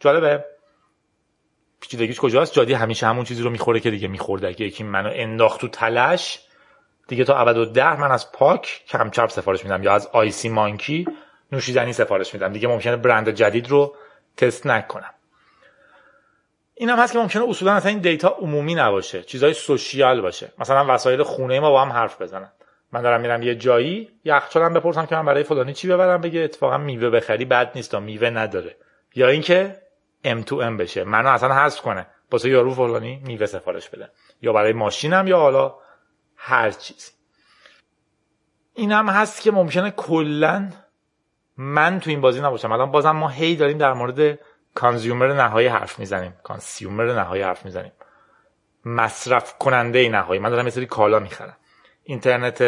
جالبه؟ 0.00 0.44
پیچیدگیش 1.80 2.20
کجاست؟ 2.20 2.52
جادی 2.52 2.72
همیشه 2.72 3.06
همون 3.06 3.24
چیزی 3.24 3.42
رو 3.42 3.50
می‌خوره 3.50 3.80
که 3.80 3.90
دیگه 3.90 4.08
میخورده. 4.08 4.48
اگه 4.48 4.66
یکی 4.66 4.84
منو 4.84 5.10
انداخت 5.12 5.60
تو 5.60 5.68
تلش 5.68 6.40
دیگه 7.10 7.24
تا 7.24 7.36
ابد 7.36 7.56
و 7.56 7.64
ده 7.64 8.00
من 8.00 8.12
از 8.12 8.32
پاک 8.32 8.82
کم 8.88 9.10
چرب 9.10 9.28
سفارش 9.28 9.64
میدم 9.64 9.82
یا 9.82 9.92
از 9.92 10.06
آیسی 10.06 10.48
مانکی 10.48 11.06
نوشیدنی 11.52 11.92
سفارش 11.92 12.34
میدم. 12.34 12.52
دیگه 12.52 12.68
ممکنه 12.68 12.96
برند 12.96 13.28
جدید 13.28 13.68
رو 13.68 13.94
تست 14.36 14.66
نکنم. 14.66 15.14
این 16.74 16.90
هم 16.90 16.98
هست 16.98 17.12
که 17.12 17.18
ممکنه 17.18 17.48
اصولا 17.48 17.72
اصلا 17.72 17.90
این 17.90 17.98
دیتا 17.98 18.28
عمومی 18.28 18.74
نباشه 18.74 19.22
چیزای 19.22 19.54
سوشیال 19.54 20.20
باشه. 20.20 20.52
مثلا 20.58 20.94
وسایل 20.94 21.22
خونه 21.22 21.60
ما 21.60 21.70
با 21.70 21.82
هم 21.82 21.92
حرف 21.92 22.22
بزنن. 22.22 22.52
من 22.92 23.02
دارم 23.02 23.20
میرم 23.20 23.42
یه 23.42 23.54
جایی 23.54 24.10
یخچالم 24.24 24.74
بپرسم 24.74 25.06
که 25.06 25.16
من 25.16 25.24
برای 25.24 25.42
فلانی 25.42 25.72
چی 25.72 25.88
ببرم 25.88 26.20
بگه 26.20 26.40
اتفاقا 26.40 26.78
میوه 26.78 27.10
بخری 27.10 27.44
بد 27.44 27.72
نیست 27.74 27.94
و 27.94 28.00
میوه 28.00 28.30
نداره. 28.30 28.76
یا 29.14 29.28
اینکه 29.28 29.76
ام 30.24 30.42
تو 30.42 30.56
ام 30.56 30.76
بشه. 30.76 31.04
منو 31.04 31.28
اصلا 31.28 31.54
حذف 31.54 31.80
کنه. 31.80 32.06
واسه 32.32 32.48
یارو 32.48 32.74
فلانی 32.74 33.22
میوه 33.26 33.46
سفارش 33.46 33.88
بده. 33.88 34.10
یا 34.42 34.52
برای 34.52 34.72
ماشینم 34.72 35.26
یا 35.26 35.38
حالا 35.38 35.74
هر 36.42 36.70
چیزی 36.70 37.10
این 38.74 38.92
هم 38.92 39.08
هست 39.08 39.42
که 39.42 39.50
ممکنه 39.50 39.90
کلا 39.90 40.70
من 41.56 42.00
تو 42.00 42.10
این 42.10 42.20
بازی 42.20 42.40
نباشم. 42.40 42.72
الان 42.72 42.90
بازم 42.90 43.10
ما 43.10 43.28
هی 43.28 43.56
داریم 43.56 43.78
در 43.78 43.92
مورد 43.92 44.38
consumer 44.74 45.32
نهایی 45.32 45.68
حرف 45.68 45.98
می‌زنیم. 45.98 46.34
consumer 46.42 47.12
نهایی 47.12 47.42
حرف 47.42 47.64
می‌زنیم. 47.64 47.92
مصرف 48.84 49.58
کننده 49.58 50.08
نهایی. 50.08 50.40
من 50.40 50.50
دارم 50.50 50.64
یه 50.64 50.70
سری 50.70 50.86
کالا 50.86 51.18
می‌خرم. 51.18 51.56
اینترنت 52.02 52.64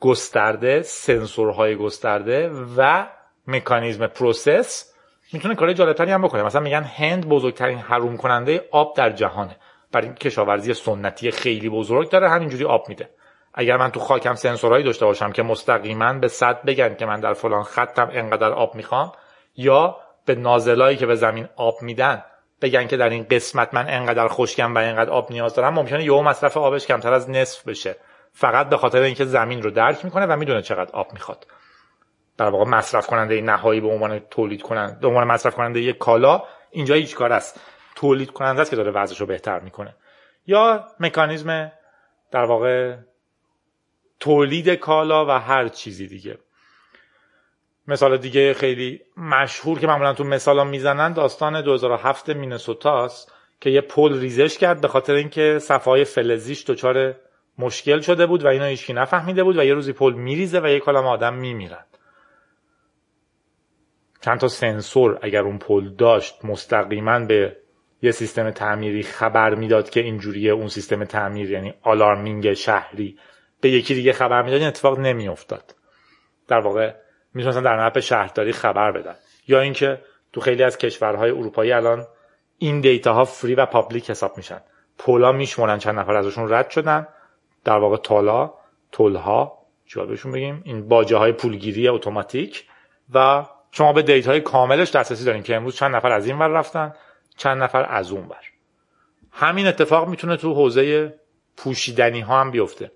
گسترده 0.00 0.82
سنسورهای 0.82 1.76
گسترده 1.76 2.50
و 2.76 3.06
مکانیزم 3.46 4.06
process 4.06 4.94
می‌تونه 5.32 5.54
کار 5.54 5.72
جالبتری 5.72 6.10
هم 6.10 6.22
بکنه. 6.22 6.42
مثلا 6.42 6.60
میگن 6.60 6.82
هند 6.82 7.28
بزرگترین 7.28 7.78
حروم 7.78 8.16
کننده 8.16 8.68
آب 8.70 8.96
در 8.96 9.10
جهانه. 9.10 9.56
برای 9.94 10.14
کشاورزی 10.14 10.74
سنتی 10.74 11.30
خیلی 11.30 11.68
بزرگ 11.68 12.10
داره 12.10 12.30
همینجوری 12.30 12.64
آب 12.64 12.88
میده. 12.88 13.10
اگر 13.54 13.76
من 13.76 13.90
تو 13.90 14.00
خاکم 14.00 14.34
سنسورهایی 14.34 14.84
داشته 14.84 15.06
باشم 15.06 15.32
که 15.32 15.42
مستقیما 15.42 16.12
به 16.12 16.28
صد 16.28 16.62
بگن 16.62 16.94
که 16.94 17.06
من 17.06 17.20
در 17.20 17.32
فلان 17.32 17.62
خطم 17.62 18.08
انقدر 18.12 18.52
آب 18.52 18.74
می‌خوام 18.74 19.12
یا 19.56 19.96
به 20.26 20.34
نازلایی 20.34 20.96
که 20.96 21.06
به 21.06 21.14
زمین 21.14 21.48
آب 21.56 21.74
میدن 21.82 22.24
بگن 22.62 22.86
که 22.86 22.96
در 22.96 23.08
این 23.08 23.26
قسمت 23.30 23.74
من 23.74 23.88
انقدر 23.88 24.28
خشکم 24.28 24.74
و 24.74 24.78
انقدر 24.78 25.10
آب 25.10 25.32
نیاز 25.32 25.54
دارم 25.54 25.74
ممکنه 25.74 26.04
یهو 26.04 26.22
مصرف 26.22 26.56
آبش 26.56 26.86
کمتر 26.86 27.12
از 27.12 27.30
نصف 27.30 27.68
بشه. 27.68 27.96
فقط 28.32 28.68
به 28.68 28.76
خاطر 28.76 29.00
اینکه 29.00 29.24
زمین 29.24 29.62
رو 29.62 29.70
درک 29.70 30.04
می‌کنه 30.04 30.26
و 30.26 30.36
می‌دونه 30.36 30.62
چقدر 30.62 30.90
آب 30.92 31.12
می‌خواد. 31.12 31.46
در 32.38 32.48
واقع 32.48 32.64
مصرف 32.64 33.06
کننده 33.06 33.40
نهایی 33.40 33.80
به 33.80 33.88
عنوان 33.88 34.18
تولید 34.18 34.62
کننده 34.62 34.98
به 35.00 35.08
عنوان 35.08 35.26
مصرف 35.26 35.54
کننده 35.54 35.80
یک 35.80 35.98
کالا 35.98 36.42
اینجا 36.70 36.94
هیچ 36.94 37.14
کار 37.14 37.32
است. 37.32 37.60
تولید 37.94 38.30
کننده 38.30 38.60
است 38.60 38.70
که 38.70 38.76
داره 38.76 38.90
وضعش 38.90 39.20
رو 39.20 39.26
بهتر 39.26 39.60
می‌کنه. 39.60 39.94
یا 40.46 40.86
مکانیزم 41.00 41.72
در 42.30 42.44
واقع 42.44 42.96
تولید 44.20 44.68
کالا 44.68 45.26
و 45.26 45.30
هر 45.30 45.68
چیزی 45.68 46.06
دیگه. 46.06 46.38
مثال 47.88 48.16
دیگه 48.16 48.54
خیلی 48.54 49.00
مشهور 49.16 49.78
که 49.78 49.86
معمولا 49.86 50.12
تو 50.12 50.24
مثالا 50.24 50.64
می‌زنن 50.64 51.12
داستان 51.12 51.60
2007 51.60 52.30
مینسوتاست 52.30 53.32
که 53.60 53.70
یه 53.70 53.80
پل 53.80 54.20
ریزش 54.20 54.58
کرد 54.58 54.80
به 54.80 54.88
خاطر 54.88 55.14
اینکه 55.14 55.58
صفای 55.58 56.04
فلزیش 56.04 56.64
دچار 56.64 57.14
مشکل 57.58 58.00
شده 58.00 58.26
بود 58.26 58.44
و 58.44 58.48
اینو 58.48 58.64
هیچکی 58.64 58.92
نفهمیده 58.92 59.44
بود 59.44 59.56
و 59.56 59.64
یه 59.64 59.74
روزی 59.74 59.92
پل 59.92 60.12
میریزه 60.12 60.60
و 60.60 60.66
یه 60.66 60.80
کلم 60.80 61.06
آدم 61.06 61.34
میمیرن 61.34 61.84
چند 64.20 64.40
تا 64.40 64.48
سنسور 64.48 65.18
اگر 65.22 65.42
اون 65.42 65.58
پل 65.58 65.88
داشت 65.88 66.44
مستقیما 66.44 67.18
به 67.18 67.56
یه 68.04 68.10
سیستم 68.10 68.50
تعمیری 68.50 69.02
خبر 69.02 69.54
می‌داد 69.54 69.90
که 69.90 70.00
اینجوریه 70.00 70.52
اون 70.52 70.68
سیستم 70.68 71.04
تعمیر 71.04 71.50
یعنی 71.50 71.74
آلارمینگ 71.82 72.52
شهری 72.52 73.18
به 73.60 73.70
یکی 73.70 73.94
دیگه 73.94 74.12
خبر 74.12 74.42
می‌داد 74.42 74.58
این 74.58 74.68
اتفاق 74.68 74.98
نمیافتاد. 74.98 75.74
در 76.48 76.58
واقع 76.58 76.94
می‌تونستن 77.34 77.62
در 77.62 77.76
نهایت 77.76 78.00
شهرداری 78.00 78.52
خبر 78.52 78.92
بدن. 78.92 79.14
یا 79.48 79.60
اینکه 79.60 80.00
تو 80.32 80.40
خیلی 80.40 80.62
از 80.62 80.78
کشورهای 80.78 81.30
اروپایی 81.30 81.72
الان 81.72 82.06
این 82.58 82.80
دیتا 82.80 83.12
ها 83.12 83.24
فری 83.24 83.54
و 83.54 83.66
پابلیک 83.66 84.10
حساب 84.10 84.36
میشن. 84.36 84.60
پولا 84.98 85.32
میشمونن 85.32 85.78
چند 85.78 85.98
نفر 85.98 86.14
ازشون 86.16 86.52
رد 86.52 86.70
شدن. 86.70 87.08
در 87.64 87.78
واقع 87.78 87.96
تولا 87.96 88.54
تولها 88.92 89.58
چی 89.86 90.00
بهشون 90.06 90.32
بگیم؟ 90.32 90.62
این 90.64 90.88
باجه 90.88 91.16
های 91.16 91.32
پولگیری 91.32 91.88
اتوماتیک. 91.88 92.64
و 93.14 93.44
شما 93.70 93.92
به 93.92 94.02
دیتا 94.02 94.30
های 94.30 94.40
کاملش 94.40 94.90
دسترسی 94.90 95.24
دارین 95.24 95.42
که 95.42 95.56
امروز 95.56 95.76
چند 95.76 95.96
نفر 95.96 96.12
از 96.12 96.26
این 96.26 96.38
ور 96.38 96.48
رفتن. 96.48 96.92
چند 97.36 97.62
نفر 97.62 97.86
از 97.88 98.12
اون 98.12 98.24
ور. 98.24 98.44
همین 99.32 99.66
اتفاق 99.66 100.08
می‌تونه 100.08 100.36
تو 100.36 100.54
حوزه 100.54 101.14
پوشیدنی 101.56 102.20
ها 102.20 102.40
هم 102.40 102.50
بیفته. 102.50 102.92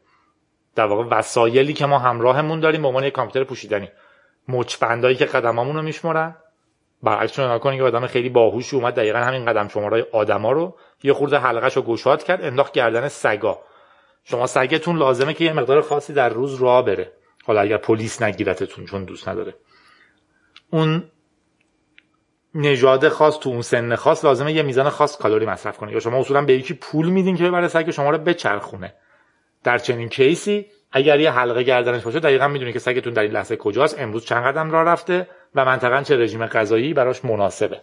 در 0.74 0.86
واقع 0.86 1.04
وسایلی 1.04 1.72
که 1.72 1.86
ما 1.86 1.98
همراهمون 1.98 2.60
داریم 2.60 2.82
به 2.82 2.88
عنوان 2.88 3.04
یک 3.04 3.12
کامپیوتر 3.12 3.48
پوشیدنی. 3.48 3.88
مچبندایی 4.48 5.16
که 5.16 5.24
قدمامون 5.24 5.76
رو 5.76 5.82
میشمرن. 5.82 6.36
برعکس 7.02 7.38
نگاه 7.38 7.76
که 7.76 7.82
آدم 7.82 8.06
خیلی 8.06 8.28
باهوشی 8.28 8.76
اومد 8.76 8.94
دقیقا 8.94 9.18
همین 9.18 9.44
قدم 9.44 9.68
شمارای 9.68 10.04
آدما 10.12 10.52
رو 10.52 10.76
یه 11.02 11.12
خورده 11.12 11.38
حلقش 11.38 11.76
رو 11.76 11.82
گشاد 11.82 12.22
کرد 12.22 12.44
انداخت 12.44 12.72
گردن 12.72 13.08
سگا. 13.08 13.60
شما 14.24 14.46
سگتون 14.46 14.96
لازمه 14.96 15.34
که 15.34 15.44
یه 15.44 15.52
مقدار 15.52 15.80
خاصی 15.80 16.12
در 16.12 16.28
روز 16.28 16.54
راه 16.54 16.84
بره. 16.84 17.12
حالا 17.44 17.60
اگر 17.60 17.76
پلیس 17.76 18.22
نگیرتتون 18.22 18.84
چون 18.86 19.04
دوست 19.04 19.28
نداره. 19.28 19.54
اون 20.70 21.04
نژاد 22.54 23.08
خاص 23.08 23.38
تو 23.38 23.50
اون 23.50 23.62
سن 23.62 23.94
خاص 23.94 24.24
لازمه 24.24 24.52
یه 24.52 24.62
میزان 24.62 24.88
خاص 24.88 25.16
کالری 25.16 25.46
مصرف 25.46 25.76
کنه 25.76 25.92
یا 25.92 26.00
شما 26.00 26.18
اصولا 26.18 26.42
به 26.42 26.52
یکی 26.52 26.74
پول 26.74 27.08
میدین 27.08 27.36
که 27.36 27.44
ببره 27.44 27.68
سگ 27.68 27.90
شما 27.90 28.10
رو 28.10 28.18
بچرخونه. 28.18 28.94
در 29.64 29.78
چنین 29.78 30.08
کیسی 30.08 30.66
اگر 30.92 31.20
یه 31.20 31.30
حلقه 31.30 31.62
گردنش 31.62 32.02
باشه 32.02 32.20
دقیقا 32.20 32.48
می‌دونی 32.48 32.72
که 32.72 32.78
سگتون 32.78 33.12
در 33.12 33.22
این 33.22 33.32
لحظه 33.32 33.56
کجاست. 33.56 34.00
امروز 34.00 34.24
چند 34.24 34.44
قدم 34.44 34.70
راه 34.70 34.84
رفته 34.84 35.28
و 35.54 35.64
منطقا 35.64 36.02
چه 36.02 36.16
رژیم 36.16 36.46
غذایی 36.46 36.94
براش 36.94 37.24
مناسبه. 37.24 37.80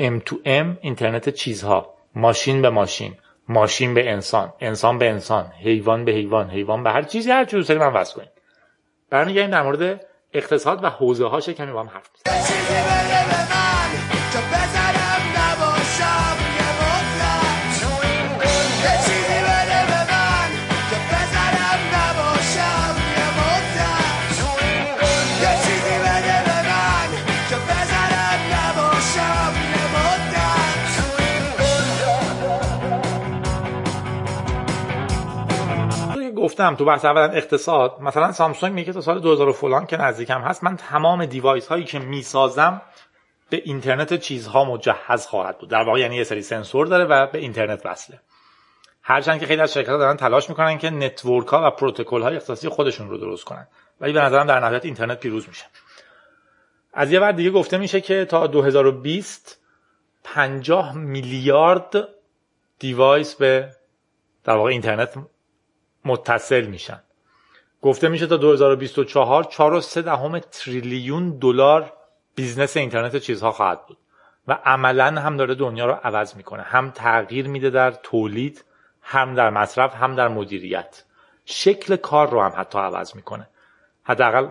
M 0.00 0.20
to 0.28 0.34
M 0.46 0.66
اینترنت 0.80 1.28
چیزها. 1.28 1.94
ماشین 2.14 2.62
به 2.62 2.70
ماشین 2.70 3.14
ماشین 3.48 3.94
به 3.94 4.10
انسان 4.10 4.52
انسان 4.60 4.98
به 4.98 5.10
انسان 5.10 5.52
حیوان 5.62 6.04
به 6.04 6.12
حیوان 6.12 6.50
حیوان 6.50 6.82
به 6.82 6.90
هر 6.90 7.02
چیزی 7.02 7.30
هر 7.30 7.44
چیزی 7.44 7.74
من 7.74 7.92
وصل 7.92 8.16
کنید 8.16 8.30
برمیگردیم 9.10 9.50
در 9.50 9.62
مورد 9.62 10.06
اقتصاد 10.32 10.84
و 10.84 10.90
حوزه 10.90 11.26
هاش 11.26 11.48
کمی 11.48 11.72
با 11.72 11.80
هم 11.80 11.88
حرف 11.88 12.10
گفتم 36.50 36.74
تو 36.74 36.84
بحث 36.84 37.04
اول 37.04 37.30
اقتصاد 37.32 37.96
مثلا 38.00 38.32
سامسونگ 38.32 38.72
میگه 38.72 38.92
تا 38.92 39.00
سال 39.00 39.20
2000 39.20 39.52
فلان 39.52 39.86
که 39.86 39.96
نزدیکم 39.96 40.40
هست 40.40 40.64
من 40.64 40.76
تمام 40.76 41.26
device 41.26 41.66
هایی 41.68 41.84
که 41.84 41.98
می‌سازم 41.98 42.82
به 43.50 43.62
اینترنت 43.64 44.14
چیزها 44.14 44.64
مجهز 44.64 45.26
خواهد 45.26 45.58
بود. 45.58 45.70
در 45.70 45.82
واقع 45.82 45.98
یعنی 45.98 46.16
یه 46.16 46.24
سری 46.24 46.42
سنسور 46.42 46.86
داره 46.86 47.04
و 47.04 47.26
به 47.26 47.38
اینترنت 47.38 47.86
وصله. 47.86 48.20
هرچند 49.02 49.40
که 49.40 49.46
خیلی 49.46 49.62
از 49.62 49.72
شرکت‌ها 49.72 49.96
دارن 49.96 50.16
تلاش 50.16 50.48
می‌کنن 50.48 50.78
که 50.78 50.90
network 50.90 51.48
ها 51.48 51.66
و 51.66 51.70
پروتکل 51.70 52.22
های 52.22 52.36
اختصاصی 52.36 52.68
خودشون 52.68 53.10
رو 53.10 53.18
درست 53.18 53.44
کنن. 53.44 53.66
ولی 54.00 54.12
به 54.12 54.20
نظرم 54.20 54.46
در 54.46 54.60
نهایت 54.60 54.84
اینترنت 54.84 55.20
پیروز 55.20 55.48
میشه. 55.48 55.64
از 56.94 57.12
یه 57.12 57.20
بعد 57.20 57.36
دیگه 57.36 57.50
گفته 57.50 57.78
میشه 57.78 58.00
که 58.00 58.24
تا 58.24 58.46
2020 58.46 59.60
50 60.24 60.96
میلیارد 60.96 62.08
device 62.78 63.34
به 63.34 63.70
در 64.44 64.56
واقع 64.56 64.70
اینترنت 64.70 65.14
متصل 66.04 66.66
میشن. 66.66 67.00
گفته 67.82 68.08
میشه 68.08 68.26
تا 68.26 68.36
2024 68.36 69.44
4.3 69.44 69.94
دهم 69.98 70.38
تریلیون 70.38 71.38
دلار 71.38 71.92
business 72.34 72.76
اینترنت 72.76 73.16
چیزها 73.16 73.52
خواهد 73.52 73.86
بود. 73.86 73.98
و 74.48 74.58
عملا 74.64 75.20
هم 75.20 75.36
داره 75.36 75.54
دنیا 75.54 75.86
رو 75.86 75.92
عوض 75.92 76.36
می‌کنه. 76.36 76.62
هم 76.62 76.90
تغییر 76.90 77.48
میده 77.48 77.70
در 77.70 77.90
تولید 77.90 78.64
هم 79.02 79.34
در 79.34 79.50
مصرف 79.50 79.94
هم 79.94 80.14
در 80.14 80.28
مدیریت. 80.28 81.04
شکل 81.44 81.96
کار 81.96 82.30
رو 82.30 82.42
هم 82.42 82.52
حتی 82.56 82.78
عوض 82.78 83.16
می‌کنه. 83.16 83.48
حداقل 84.02 84.48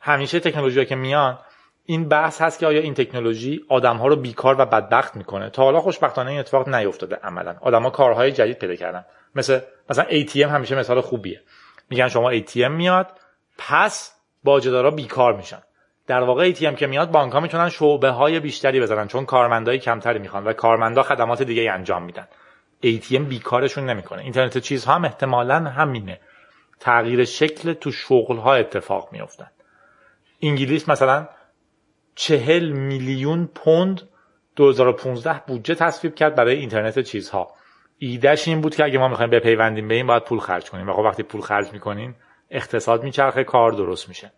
همیشه 0.00 0.40
تکنولوژی 0.40 0.86
که 0.86 0.94
میان 0.94 1.38
این 1.84 2.08
بحث 2.08 2.40
هست 2.40 2.58
که 2.58 2.66
آیا 2.66 2.80
این 2.80 2.94
تکنولوژی 2.94 3.64
آدم 3.68 3.96
ها 3.96 4.06
رو 4.06 4.16
بیکار 4.16 4.56
و 4.58 4.64
بدبخت 4.64 5.16
می‌کنه؟ 5.16 5.50
تا 5.50 5.62
حالا 5.62 5.80
خوشبختانه 5.80 6.30
این 6.30 6.40
اتفاق 6.40 6.68
نیفتاده 6.68 7.16
عملا. 7.16 7.56
آدما 7.60 7.90
کارهای 7.90 8.32
جدید 8.32 8.58
پیدا 8.58 8.74
کردن. 8.74 9.04
مثل 9.34 9.60
مثلا 9.90 10.04
ATM 10.04 10.36
همیشه 10.36 10.74
مثال 10.76 11.00
خوبیه. 11.00 11.40
میگن 11.90 12.08
شما 12.08 12.32
ATM 12.32 12.70
میاد 12.70 13.06
پس 13.58 14.14
باجدارا 14.44 14.90
بیکار 14.90 15.36
میشن. 15.36 15.62
در 16.06 16.20
واقع 16.20 16.52
ATM 16.52 16.74
که 16.74 16.86
میاد 16.86 17.10
بانک 17.10 17.32
ها 17.32 17.40
می‌تونن 17.40 17.68
شعبه 17.68 18.10
های 18.10 18.40
بیشتری 18.40 18.80
بزنن 18.80 19.08
چون 19.08 19.24
کارمندای 19.24 19.78
کمتری 19.78 20.18
می‌خوان 20.18 20.44
و 20.44 20.52
کارمندا 20.52 21.02
خدمات 21.02 21.42
دیگه 21.42 21.72
انجام 21.72 22.04
میدن. 22.04 22.28
ATM 22.84 23.20
بیکارشون 23.28 23.90
نمی‌کنه. 23.90 24.22
اینترنت 24.22 24.58
چیزها 24.58 24.94
هم 24.94 25.04
احتمالا 25.04 25.54
همینه. 25.54 26.20
تغییر 26.80 27.24
شکل 27.24 27.72
تو 27.72 27.92
شغل 27.92 28.36
ها 28.36 28.54
اتفاق 28.54 29.08
میافتن. 29.12 29.50
انگلیس 30.42 30.88
مثلا 30.88 31.28
چهل 32.14 32.68
میلیون 32.68 33.46
پوند 33.46 34.02
2015 34.56 35.42
بودجه 35.46 35.74
تصویب 35.74 36.14
کرد 36.14 36.34
برای 36.34 36.56
اینترنت 36.56 36.98
چیزها. 36.98 37.54
ایدهش 37.98 38.48
این 38.48 38.60
بود 38.60 38.74
که 38.74 38.84
اگه 38.84 38.98
ما 38.98 39.08
می‌خوایم 39.08 39.30
بپیوندیم 39.30 39.88
به 39.88 39.94
این 39.94 40.06
باید 40.06 40.24
پول 40.24 40.38
خرج 40.38 40.70
کنیم. 40.70 40.88
و 40.88 40.92
خب 40.92 40.98
وقتی 40.98 41.22
پول 41.22 41.40
خرج 41.40 41.72
می‌کنیم 41.72 42.16
اقتصاد 42.50 43.02
میچرخه 43.02 43.44
کار 43.44 43.72
درست 43.72 44.08
میشه. 44.08 44.32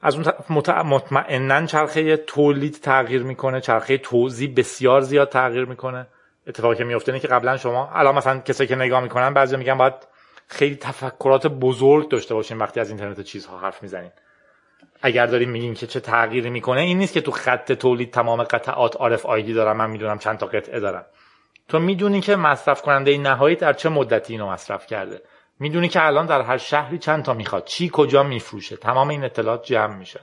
از 0.00 0.14
اون 0.14 0.24
مطمئنا 0.84 1.66
چرخه 1.66 2.16
تولید 2.16 2.74
تغییر 2.74 3.22
می‌کنه 3.22 3.60
چرخه 3.60 3.98
توزیع 3.98 4.54
بسیار 4.54 5.00
زیاد 5.00 5.28
تغییر 5.28 5.64
می‌کنه. 5.64 6.06
اتفاقی 6.46 6.76
که 6.76 6.84
میفته 6.84 7.12
اینه 7.12 7.20
که 7.20 7.28
قبلا 7.28 7.56
شما 7.56 7.90
الان 7.92 8.14
مثلا 8.14 8.38
کسایی 8.40 8.68
که 8.68 8.76
نگاه 8.76 9.00
می‌کنن 9.00 9.34
بعضی 9.34 9.56
میگن 9.56 9.78
باید 9.78 9.94
خیلی 10.48 10.76
تفکرات 10.76 11.46
بزرگ 11.46 12.08
داشته 12.08 12.34
باشیم 12.34 12.60
وقتی 12.60 12.80
از 12.80 12.88
اینترنت 12.88 13.20
چیزها 13.20 13.58
حرف 13.58 13.82
می‌زنیم 13.82 14.12
اگر 15.02 15.26
داریم 15.26 15.50
میگیم 15.50 15.74
که 15.74 15.86
چه 15.86 16.00
تغییری 16.00 16.50
می‌کنه 16.50 16.80
این 16.80 16.98
نیست 16.98 17.12
که 17.12 17.20
تو 17.20 17.30
خط 17.30 17.72
تولید 17.72 18.10
تمام 18.10 18.42
قطعات 18.42 19.16
RFID 19.16 19.50
دارم 19.50 19.76
من 19.76 19.90
می‌دونم 19.90 20.18
چند 20.18 20.38
تا 20.38 20.46
قطعه 20.46 20.80
دارم. 20.80 21.04
تو 21.68 21.78
می‌دونی 21.78 22.20
که 22.20 22.36
مصرف 22.36 22.82
کننده 22.82 23.18
نهایی 23.18 23.56
در 23.56 23.72
چه 23.72 23.88
مدتی 23.88 24.32
اینو 24.32 24.50
مصرف 24.50 24.86
کرده. 24.86 25.22
می‌دونی 25.58 25.88
که 25.88 26.06
الان 26.06 26.26
در 26.26 26.40
هر 26.40 26.58
شهری 26.58 26.98
چند 26.98 27.24
تا 27.24 27.34
می‌خواد 27.34 27.64
چی 27.64 27.90
کجا 27.92 28.22
میفروشه. 28.22 28.76
تمام 28.76 29.08
این 29.08 29.24
اطلاعات 29.24 29.64
جمع 29.64 29.96
میشه. 29.96 30.20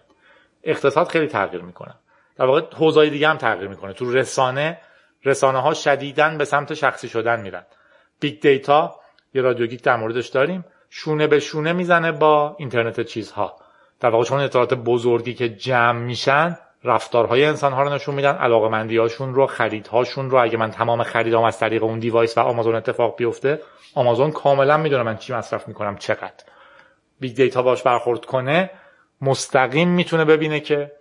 اقتصاد 0.64 1.08
خیلی 1.08 1.28
تغییر 1.28 1.62
می‌کنه. 1.62 1.96
در 2.36 2.46
واقع 2.46 2.62
حوزه‌های 2.76 3.10
دیگه 3.10 3.30
هم 3.30 3.38
تغییر 3.38 3.68
می‌کنه. 3.68 3.94
تو 3.94 4.12
رسانه 4.12 4.78
رسانه 5.26 5.62
ها 5.62 5.74
شدیدا 5.74 6.38
به 6.38 6.46
سمت 6.46 6.74
شخصی 6.74 7.10
شدن 7.10 7.42
میرن. 7.42 7.66
big 8.20 8.42
data 8.42 8.96
یه 9.34 9.42
رادیو 9.42 9.68
گیک 9.68 9.84
در 9.84 9.96
موردش 9.96 10.28
داریم. 10.28 10.66
شونه 10.90 11.28
به 11.28 11.40
شونه 11.40 11.74
می‌زنه 11.74 12.12
با 12.12 12.56
اینترنت 12.60 13.02
چیزها. 13.02 13.56
در 14.00 14.10
واقع 14.10 14.24
چون 14.24 14.40
اطلاعات 14.40 14.74
بزرگی 14.74 15.34
که 15.34 15.50
جمع 15.50 16.00
میشن 16.00 16.58
رفتارهای 16.84 17.46
انسان 17.46 17.74
ها 17.74 17.84
رو 17.84 17.90
نشون 17.90 18.16
میدن 18.16 18.36
علاقمندی 18.36 18.98
هاشون 18.98 19.34
رو 19.34 19.48
خریدهاشون 19.48 20.30
رو. 20.30 20.44
اگه 20.44 20.58
من 20.58 20.72
تمام 20.72 21.04
خریدام 21.04 21.44
از 21.44 21.60
طریق 21.60 21.84
اون 21.84 22.00
device 22.00 22.38
و 22.38 22.42
آمازون 22.42 22.76
اتفاق 22.76 23.16
بیفته 23.16 23.60
آمازون 23.96 24.32
کاملا 24.32 24.78
می‌دونه 24.78 25.04
من 25.04 25.18
چی 25.18 25.34
مصرف 25.34 25.68
می‌کنم 25.68 25.98
چقدر. 25.98 26.44
big 27.20 27.36
data 27.36 27.62
باش 27.62 27.84
برخورد 27.84 28.26
کنه 28.26 28.70
مستقیم 29.22 29.90
می‌تونه 29.90 30.26
ببینه 30.26 30.60
که 30.60 30.92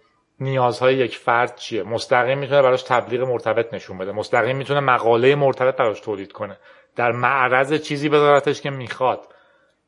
نیازهای 0.40 0.94
یک 0.94 1.16
فرد 1.16 1.57
چیه. 1.57 1.82
مستقیم 1.82 2.38
می‌تونه 2.38 2.62
براش 2.62 2.82
تبلیغ 2.82 3.20
مرتبط 3.20 3.74
نشون 3.74 3.98
بده. 3.98 4.12
مستقیم 4.12 4.57
می‌تونه 4.57 4.80
مقاله 4.80 5.34
مرتبط 5.34 5.76
براش 5.76 6.00
تولید 6.00 6.32
کنه. 6.32 6.57
در 6.96 7.12
معرض 7.12 7.74
چیزی 7.74 8.09
بذارتش 8.09 8.61
که 8.61 8.70
می‌خواد. 8.70 9.20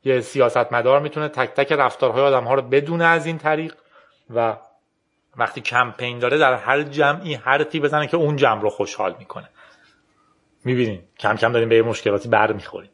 یه 0.03 0.21
سیاستمدار 0.21 0.99
می‌تونه 0.99 1.27
تک 1.27 1.49
تک 1.49 1.71
رفتارهای 1.71 2.23
آدم 2.23 2.43
ها 2.43 2.53
رو 2.53 2.61
بدونه 2.61 3.05
از 3.05 3.25
این 3.25 3.37
طریق 3.37 3.75
و 4.35 4.57
وقتی 5.37 5.61
کمپین 5.61 6.19
داره 6.19 6.37
در 6.37 6.53
هر 6.53 6.83
جمعی 6.83 7.33
حرفی 7.33 7.79
بزنه 7.79 8.07
که 8.07 8.17
اون 8.17 8.35
جمع 8.35 8.61
رو 8.61 8.69
خوشحال 8.69 9.15
می‌کنه. 9.19 9.49
می‌بینین؟ 10.65 11.01
کم 11.19 11.35
کم 11.35 11.51
داریم 11.51 11.69
به 11.69 11.81
مشکلاتی 11.81 12.29
بر 12.29 12.53
می‌خوریم 12.53 12.89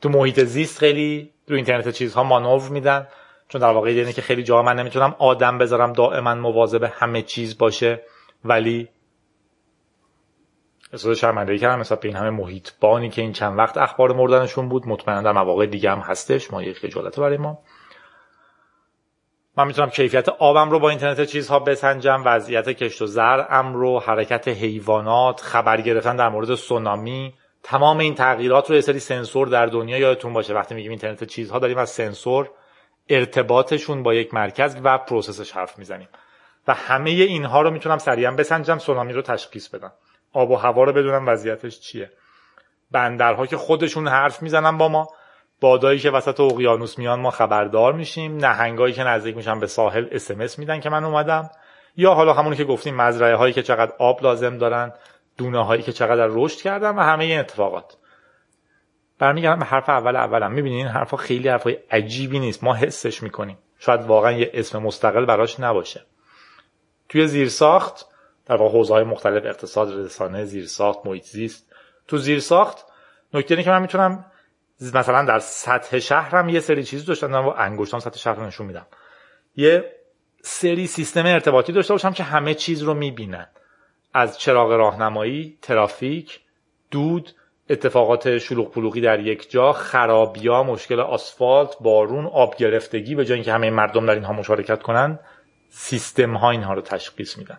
تو 0.00 0.08
محیط 0.08 0.40
زیست 0.40 0.78
خیلی 0.78 1.30
تو 1.48 1.54
اینترنت 1.54 1.88
چیزها 1.88 2.22
مانور 2.22 2.68
میدن 2.68 3.08
چون 3.48 3.60
در 3.60 3.70
واقع 3.70 3.88
اینه 3.88 4.12
که 4.12 4.22
خیلی 4.22 4.42
جا 4.42 4.62
من 4.62 4.76
نمی‌تونم 4.76 5.16
آدم 5.18 5.58
بذارم 5.58 5.92
دائما 5.92 6.34
مواظب 6.34 6.82
همه 6.92 7.22
چیز 7.22 7.58
باشه 7.58 8.02
ولی 8.44 8.88
احساس 10.92 11.18
شرمندگی 11.18 11.58
کردم 11.58 11.78
مثلا 11.78 11.98
به 11.98 12.08
این 12.08 12.16
همه 12.16 12.30
محیط 12.30 12.70
بانی 12.80 13.10
که 13.10 13.22
این 13.22 13.32
چند 13.32 13.58
وقت 13.58 13.78
اخبار 13.78 14.12
مردنشون 14.12 14.68
بود 14.68 14.88
مطمئنا 14.88 15.22
در 15.22 15.32
مواقع 15.32 15.66
دیگه 15.66 15.90
هم 15.90 15.98
هستش 15.98 16.50
ما 16.50 16.62
یک 16.62 16.78
خجالت 16.78 17.20
برای 17.20 17.36
ما. 17.36 17.58
من 19.58 19.66
می‌تونم 19.66 19.90
کیفیت 19.90 20.28
آبم 20.28 20.70
رو 20.70 20.78
با 20.78 20.90
اینترنت 20.90 21.24
چیزها 21.24 21.58
بسنجم 21.58 22.22
وضعیت 22.24 22.68
کشت 22.68 23.02
و 23.02 23.06
زرعم 23.06 23.74
رو 23.74 24.00
حرکت 24.00 24.48
حیوانات 24.48 25.40
خبر 25.40 25.80
گرفتن 25.80 26.16
در 26.16 26.28
مورد 26.28 26.54
سونامی. 26.54 27.34
تمام 27.62 27.98
این 27.98 28.14
تغییرات 28.14 28.70
رو 28.70 28.74
یه 28.74 28.80
سری 28.80 28.98
سنسور 28.98 29.48
در 29.48 29.66
دنیا 29.66 29.98
یادتون 29.98 30.32
باشه. 30.32 30.54
وقتی 30.54 30.74
میگیم 30.74 30.90
اینترنت 30.90 31.24
چیزها 31.24 31.58
داریم 31.58 31.78
از 31.78 31.90
سنسور 31.90 32.50
ارتباطشون 33.08 34.02
با 34.02 34.14
یک 34.14 34.34
مرکز 34.34 34.76
و 34.84 34.98
process 34.98 35.40
ش 35.40 35.52
حرف 35.52 35.78
می‌زنیم. 35.78 36.08
و 36.68 36.74
همه 36.74 37.10
اینها 37.10 37.62
رو 37.62 37.70
می‌تونم 37.70 37.98
سریعا 37.98 38.30
بسنجم 38.30 38.78
سونامی 38.78 39.12
رو 39.12 39.22
تشخیص 39.22 39.68
بدم. 39.68 39.92
آب 40.32 40.50
و 40.50 40.56
هوا 40.56 40.84
رو 40.84 40.92
بدونم 40.92 41.28
وضعیتش 41.28 41.80
چیه. 41.80 42.12
بندرها 42.90 43.46
که 43.46 43.56
خودشون 43.56 44.08
حرف 44.08 44.42
می‌زنن 44.42 44.78
با 44.78 44.88
ما. 44.88 45.08
بادایی 45.60 45.98
که 45.98 46.10
وسط 46.10 46.40
اقیانوس 46.40 46.98
میان 46.98 47.20
ما 47.20 47.30
خبردار 47.30 47.92
میشیم 47.92 48.36
نهنگایی 48.36 48.94
که 48.94 49.04
نزدیک 49.04 49.36
میشن 49.36 49.60
به 49.60 49.66
ساحل 49.66 50.06
اس 50.10 50.58
میدن 50.58 50.80
که 50.80 50.90
من 50.90 51.04
اومدم 51.04 51.50
یا 51.96 52.14
حالا 52.14 52.32
همونی 52.32 52.56
که 52.56 52.64
گفتیم 52.64 52.96
مزرعه 52.96 53.34
هایی 53.34 53.52
که 53.52 53.62
چقدر 53.62 53.92
آب 53.98 54.22
لازم 54.22 54.58
دارن 54.58 54.92
دونه 55.38 55.64
هایی 55.64 55.82
که 55.82 55.92
چقدر 55.92 56.26
رشد 56.30 56.58
کردن 56.58 56.90
و 56.90 57.00
همه 57.00 57.24
این 57.24 57.40
اتفاقات. 57.40 57.96
برمیگردم 59.18 59.58
به 59.58 59.64
حرف 59.64 59.88
اول 59.88 60.16
اولم. 60.16 60.52
می‌بینین 60.52 60.78
این 60.78 60.88
حرفا 60.88 61.16
خیلی 61.16 61.48
حرفای 61.48 61.78
عجیبی 61.90 62.38
نیست. 62.38 62.64
ما 62.64 62.74
حسش 62.74 63.22
می‌کنیم. 63.22 63.58
شاید 63.78 64.02
واقعا 64.02 64.32
یه 64.32 64.50
اسم 64.54 64.78
مستقل 64.78 65.24
براش 65.24 65.60
نباشه. 65.60 66.06
توی 67.08 67.26
زیرساخت 67.26 68.06
در 68.46 68.56
واقع 68.56 68.72
حوزه 68.72 68.94
های 68.94 69.04
مختلف 69.04 69.44
اقتصاد 69.46 69.92
رسانه 69.92 70.44
زیرساخت 70.44 71.06
محیط 71.06 71.24
زیست 71.24 71.72
تو 72.08 72.16
زیرساخت 72.16 72.86
نکته 73.34 73.62
که 73.62 73.70
من 73.70 73.82
می‌تونم 73.82 74.24
مثلا 74.80 75.24
در 75.24 75.38
سطح 75.38 75.98
شهرم 75.98 76.48
یه 76.48 76.60
سری 76.60 76.84
چیزی 76.84 77.06
داشتم 77.06 77.32
و 77.32 77.54
انگشتام 77.56 78.00
سطح 78.00 78.18
شهر 78.18 78.34
رو 78.34 78.46
نشون 78.46 78.66
میدم 78.66 78.86
یه 79.56 79.92
سری 80.42 80.86
سیستم 80.86 81.26
ارتباطی 81.26 81.72
داشته 81.72 81.94
باشم 81.94 82.12
که 82.12 82.22
همه 82.22 82.54
چیز 82.54 82.82
رو 82.82 82.94
می‌بینن. 82.94 83.46
از 84.14 84.38
چراغ 84.38 84.72
راهنمایی 84.72 85.58
ترافیک 85.62 86.40
دود 86.90 87.32
اتفاقات 87.70 88.38
شلوغ 88.38 88.72
پلوغی 88.72 89.00
در 89.00 89.20
یک 89.20 89.50
جا 89.50 89.72
خرابیا 89.72 90.62
مشکل 90.62 91.00
آسفالت 91.00 91.76
بارون 91.80 92.26
آب 92.26 92.56
گرفتگی 92.56 93.14
به 93.14 93.24
جای 93.24 93.34
اینکه 93.34 93.52
همه 93.52 93.70
مردم 93.70 94.06
در 94.06 94.14
اینها 94.14 94.32
مشارکت 94.32 94.82
کنند 94.82 95.20
سیستم 95.68 96.36
ها 96.36 96.50
اینها 96.50 96.74
رو 96.74 96.80
تشخیص 96.80 97.38
میدن. 97.38 97.58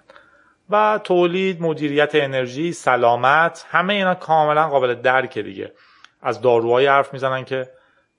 و 0.69 0.99
تولید 1.03 1.61
مدیریت 1.61 2.11
انرژی 2.13 2.73
سلامت 2.73 3.65
همه 3.69 3.93
اینا 3.93 4.15
کاملا 4.15 4.67
قابل 4.67 4.95
درک 4.95 5.37
دیگه. 5.39 5.73
از 6.21 6.41
داروهای 6.41 6.87
حرف 6.87 7.13
می‌زنن 7.13 7.45
که 7.45 7.69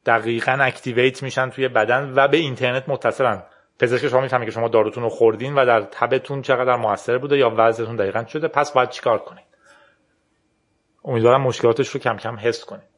دقیقا 0.07 0.53
اکتیویت 0.53 1.23
میشن 1.23 1.51
توی 1.51 1.69
بدن 1.69 2.13
و 2.17 2.29
به 2.29 2.37
اینترنت 2.37 2.89
متصلن. 2.89 3.43
پزشک 3.79 4.09
شما 4.09 4.21
می‌فهمه 4.21 4.45
که 4.45 4.51
شما 4.51 4.69
داروتون 4.69 5.03
رو 5.03 5.09
خوردین 5.09 5.55
و 5.55 5.67
در 5.67 5.81
تبتون 5.81 6.43
چقدر 6.43 6.77
موثر 6.77 7.19
بوده 7.19 7.39
یا 7.39 7.55
وضعتون 7.57 7.97
دقیقا 7.97 8.25
شده 8.25 8.49
پس 8.49 8.73
باید 8.73 8.91
چیکار 8.91 9.19
کنید 9.19 9.45
امیدوارم 11.05 11.41
مشکلاتش 11.43 11.89
رو 11.89 12.01
کم 12.01 12.17
کم 12.17 12.37
حس 12.37 12.65
کنید 12.65 12.89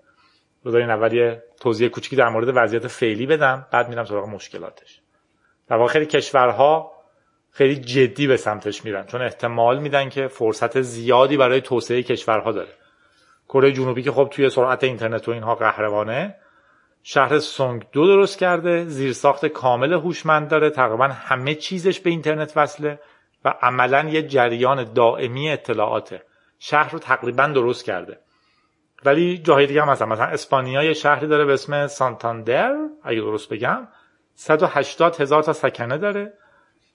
بذارین 0.66 0.90
اول 0.90 1.12
یه 1.12 1.42
توضیح 1.60 1.88
کوچیکی 1.88 2.16
در 2.16 2.28
مورد 2.28 2.52
وضعیت 2.54 2.86
فعلی 2.86 3.26
بدم 3.26 3.66
بعد 3.72 3.88
میرم 3.88 4.04
سراغ 4.04 4.28
مشکلاتش. 4.28 5.00
در 5.68 5.76
واقع 5.76 5.92
خیلی 5.92 6.06
کشورها 6.06 6.92
خیلی 7.50 7.76
جدی 7.76 8.26
به 8.26 8.36
سمتش 8.36 8.84
میرن 8.84 9.06
چون 9.06 9.22
احتمال 9.22 9.78
میدن 9.78 10.08
که 10.08 10.28
فرصت 10.28 10.80
زیادی 10.80 11.36
برای 11.36 11.60
توسعه 11.60 12.02
کشورها 12.02 12.52
داره. 12.52 12.79
کره 13.52 13.72
جنوبی 13.72 14.02
که 14.02 14.12
خب 14.12 14.28
توی 14.32 14.50
سرعت 14.50 14.84
اینترنت 14.84 15.28
و 15.28 15.30
اینها 15.30 15.54
قهرمانه. 15.54 16.36
شهر 17.02 17.38
سونگ 17.38 17.86
دو 17.92 18.06
درست 18.06 18.38
کرده 18.38 18.84
زیرساخت 18.84 19.46
کامل 19.46 19.92
هوشمند 19.92 20.48
داره 20.48 20.70
تقریبا 20.70 21.04
همه 21.04 21.54
چیزش 21.54 22.00
به 22.00 22.10
اینترنت 22.10 22.52
وصله 22.56 23.00
و 23.44 23.54
عملا 23.62 24.08
یه 24.08 24.22
جریان 24.22 24.92
دائمی 24.92 25.50
اطلاعاته. 25.50 26.22
شهر 26.58 26.90
رو 26.92 26.98
تقریبا 26.98 27.46
درست 27.46 27.84
کرده. 27.84 28.18
ولی 29.04 29.38
جاهای 29.38 29.66
دیگه 29.66 29.82
هم 29.82 29.88
هستن. 29.88 30.08
مثلا 30.08 30.26
اسپانیا 30.26 30.82
یه 30.82 30.92
شهری 30.92 31.26
داره 31.26 31.44
به 31.44 31.52
اسم 31.52 31.86
سانتاندر 31.86 32.74
اگه 33.02 33.20
درست 33.20 33.48
بگم. 33.48 33.88
180 34.34 35.20
هزار 35.20 35.42
تا 35.42 35.52
سکنه 35.52 35.98
داره. 35.98 36.32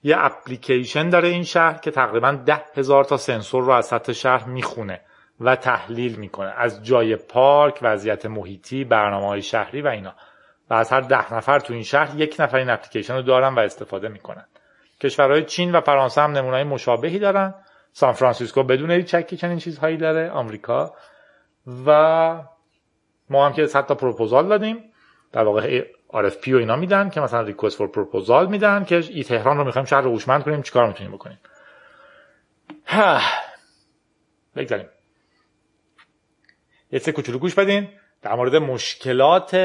یه 0.02 0.16
اپلیکیشن 0.18 1.08
داره 1.08 1.28
این 1.28 1.44
شهر 1.44 1.78
که 1.78 1.90
تقریبا 1.90 2.32
ده 2.32 2.62
هزار 2.74 3.04
تا 3.04 3.16
سنسور 3.16 3.64
رو 3.64 3.72
از 3.72 3.86
سطح 3.86 4.12
شهر 4.12 4.48
می‌خونه. 4.48 5.00
و 5.40 5.56
تحلیل 5.56 6.16
می‌کنه. 6.16 6.52
از 6.56 6.84
جای 6.84 7.16
پارک 7.16 7.78
وضعیت 7.82 8.26
محیطی 8.26 8.84
برنامه 8.84 9.26
های 9.26 9.42
شهری 9.42 9.82
و 9.82 9.86
اینا. 9.86 10.14
و 10.70 10.74
از 10.74 10.92
هر 10.92 11.00
ده 11.00 11.34
نفر 11.34 11.58
تو 11.58 11.72
این 11.72 11.82
شهر 11.82 12.20
یک 12.20 12.36
نفر 12.38 12.56
این 12.56 12.70
اپلیکیشن 12.70 13.14
رو 13.14 13.22
دارن 13.22 13.54
و 13.54 13.58
استفاده 13.58 14.08
می‌کنن. 14.08 14.44
کشورهای 15.00 15.44
چین 15.44 15.72
و 15.72 15.80
فرانسه 15.80 16.20
هم 16.20 16.32
نمونای 16.32 16.64
مشابهی 16.64 17.18
دارن. 17.18 17.54
سان 17.92 18.12
فرانسیسکو 18.12 18.62
بدون 18.62 18.90
هیچ 18.90 19.16
چنین 19.16 19.58
چیزهایی 19.58 19.96
داره. 19.96 20.30
آمریکا. 20.30 20.94
و 21.86 22.42
ما 23.30 23.46
هم 23.46 23.52
که 23.52 23.66
تا 23.66 23.94
پروپوزال 23.94 24.48
دادیم. 24.48 24.92
در 25.32 25.44
واقع 25.44 25.84
RFP 26.12 26.48
و 26.48 26.56
اینا 26.56 26.76
میدن 26.76 27.10
که 27.10 27.20
مثلا 27.20 27.40
ریکوست 27.40 27.78
فور 27.78 27.88
پروپوزال 27.88 28.46
میدن 28.46 28.84
که 28.84 28.96
ای 28.96 29.24
تهران 29.24 29.56
رو 29.56 29.64
می‌خوایم 29.64 29.86
شهر 29.86 30.00
رو 30.00 30.10
هوشمند 30.10 30.44
کنیم 30.44 30.62
چیکار 30.62 30.86
می‌تونیم 30.86 31.12
بکنیم. 31.12 31.38
ها. 32.86 33.18
بگذاریم. 34.56 34.86
یه 36.92 36.98
سه 36.98 37.12
کوچولو 37.12 37.38
گوش 37.38 37.54
بدین. 37.54 37.88
در 38.22 38.34
مورد 38.34 38.56
مشکلات 38.56 39.56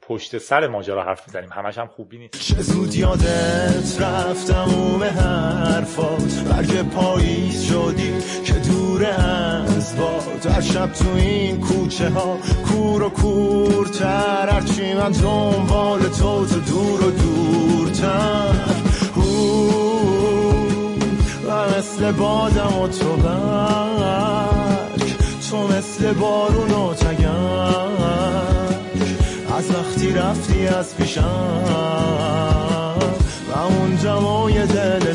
پشت 0.00 0.38
سر 0.38 0.66
ماجرا 0.66 1.04
حرف 1.04 1.26
می‌زنیم. 1.26 1.52
همش 1.52 1.78
هم 1.78 1.86
خوبی 1.86 2.18
نیست. 2.18 2.40
چه 2.40 2.62
زود 2.62 2.94
یادت 2.94 4.00
رفتم 4.00 4.68
اوم 4.76 5.02
حرفات. 5.02 6.44
برگ 6.50 6.82
پاییز 6.82 7.64
شدی 7.64 8.14
که 8.44 8.52
دور 8.52 9.06
از 9.06 9.96
باد. 9.96 10.40
در 10.42 10.60
شب 10.60 10.92
تو 10.92 11.14
این 11.14 11.60
کوچه 11.60 12.08
ها 12.08 12.38
کور 12.68 13.02
و 13.02 13.08
کورتر. 13.08 14.48
هرچی 14.48 14.94
من 14.94 15.10
دنبال 15.10 16.00
تو 16.00 16.46
تو 16.46 16.60
دور 16.60 17.04
و 17.04 17.10
دورتر. 17.10 18.54
و 21.46 21.78
مثل 21.78 22.12
بادم 22.12 22.78
و 22.78 22.88
تو 22.88 23.16
برگ 23.16 24.85
تو 25.50 25.66
مثل 25.66 26.12
بارون 26.12 26.70
و 26.70 26.94
تگم 26.94 27.96
از 29.56 29.74
وقتی 29.74 30.12
رفتی 30.12 30.66
از 30.66 30.96
پیشم 30.96 31.64
و 33.48 33.58
اون 33.58 33.96
جمعای 33.96 34.66
دل 34.66 35.12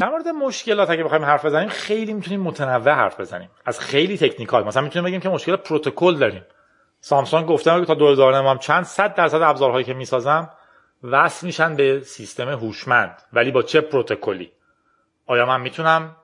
در 0.00 0.08
مورد 0.08 0.28
مشکلات 0.28 0.90
اگه 0.90 1.04
بخوایم 1.04 1.24
حرف 1.24 1.44
بزنیم 1.44 1.68
خیلی 1.68 2.12
می‌تونیم 2.12 2.40
متنوع 2.40 2.94
حرف 2.94 3.20
بزنیم. 3.20 3.48
از 3.66 3.80
خیلی 3.80 4.18
تکنیکال 4.18 4.66
مثلا 4.66 4.82
می‌تونیم 4.82 5.04
بگیم 5.06 5.20
که 5.20 5.28
مشکل 5.28 5.56
پروتکل 5.56 6.18
داریم. 6.18 6.42
سامسونگ 7.00 7.46
گفتم 7.46 7.80
که 7.80 7.86
تا 7.86 7.94
2009 7.94 8.50
هم 8.50 8.58
چند 8.58 8.84
صد 8.84 9.14
درصد 9.14 9.42
ابزارهایی 9.42 9.84
که 9.84 9.94
می‌سازم 9.94 10.50
وصل 11.04 11.46
میشن 11.46 11.76
به 11.76 12.00
سیستم 12.00 12.48
هوشمند. 12.48 13.22
ولی 13.32 13.50
با 13.50 13.62
چه 13.62 13.80
پروتکلی؟ 13.80 14.52
آیا 15.30 15.46
من 15.46 15.60
می‌تونم 15.60 16.16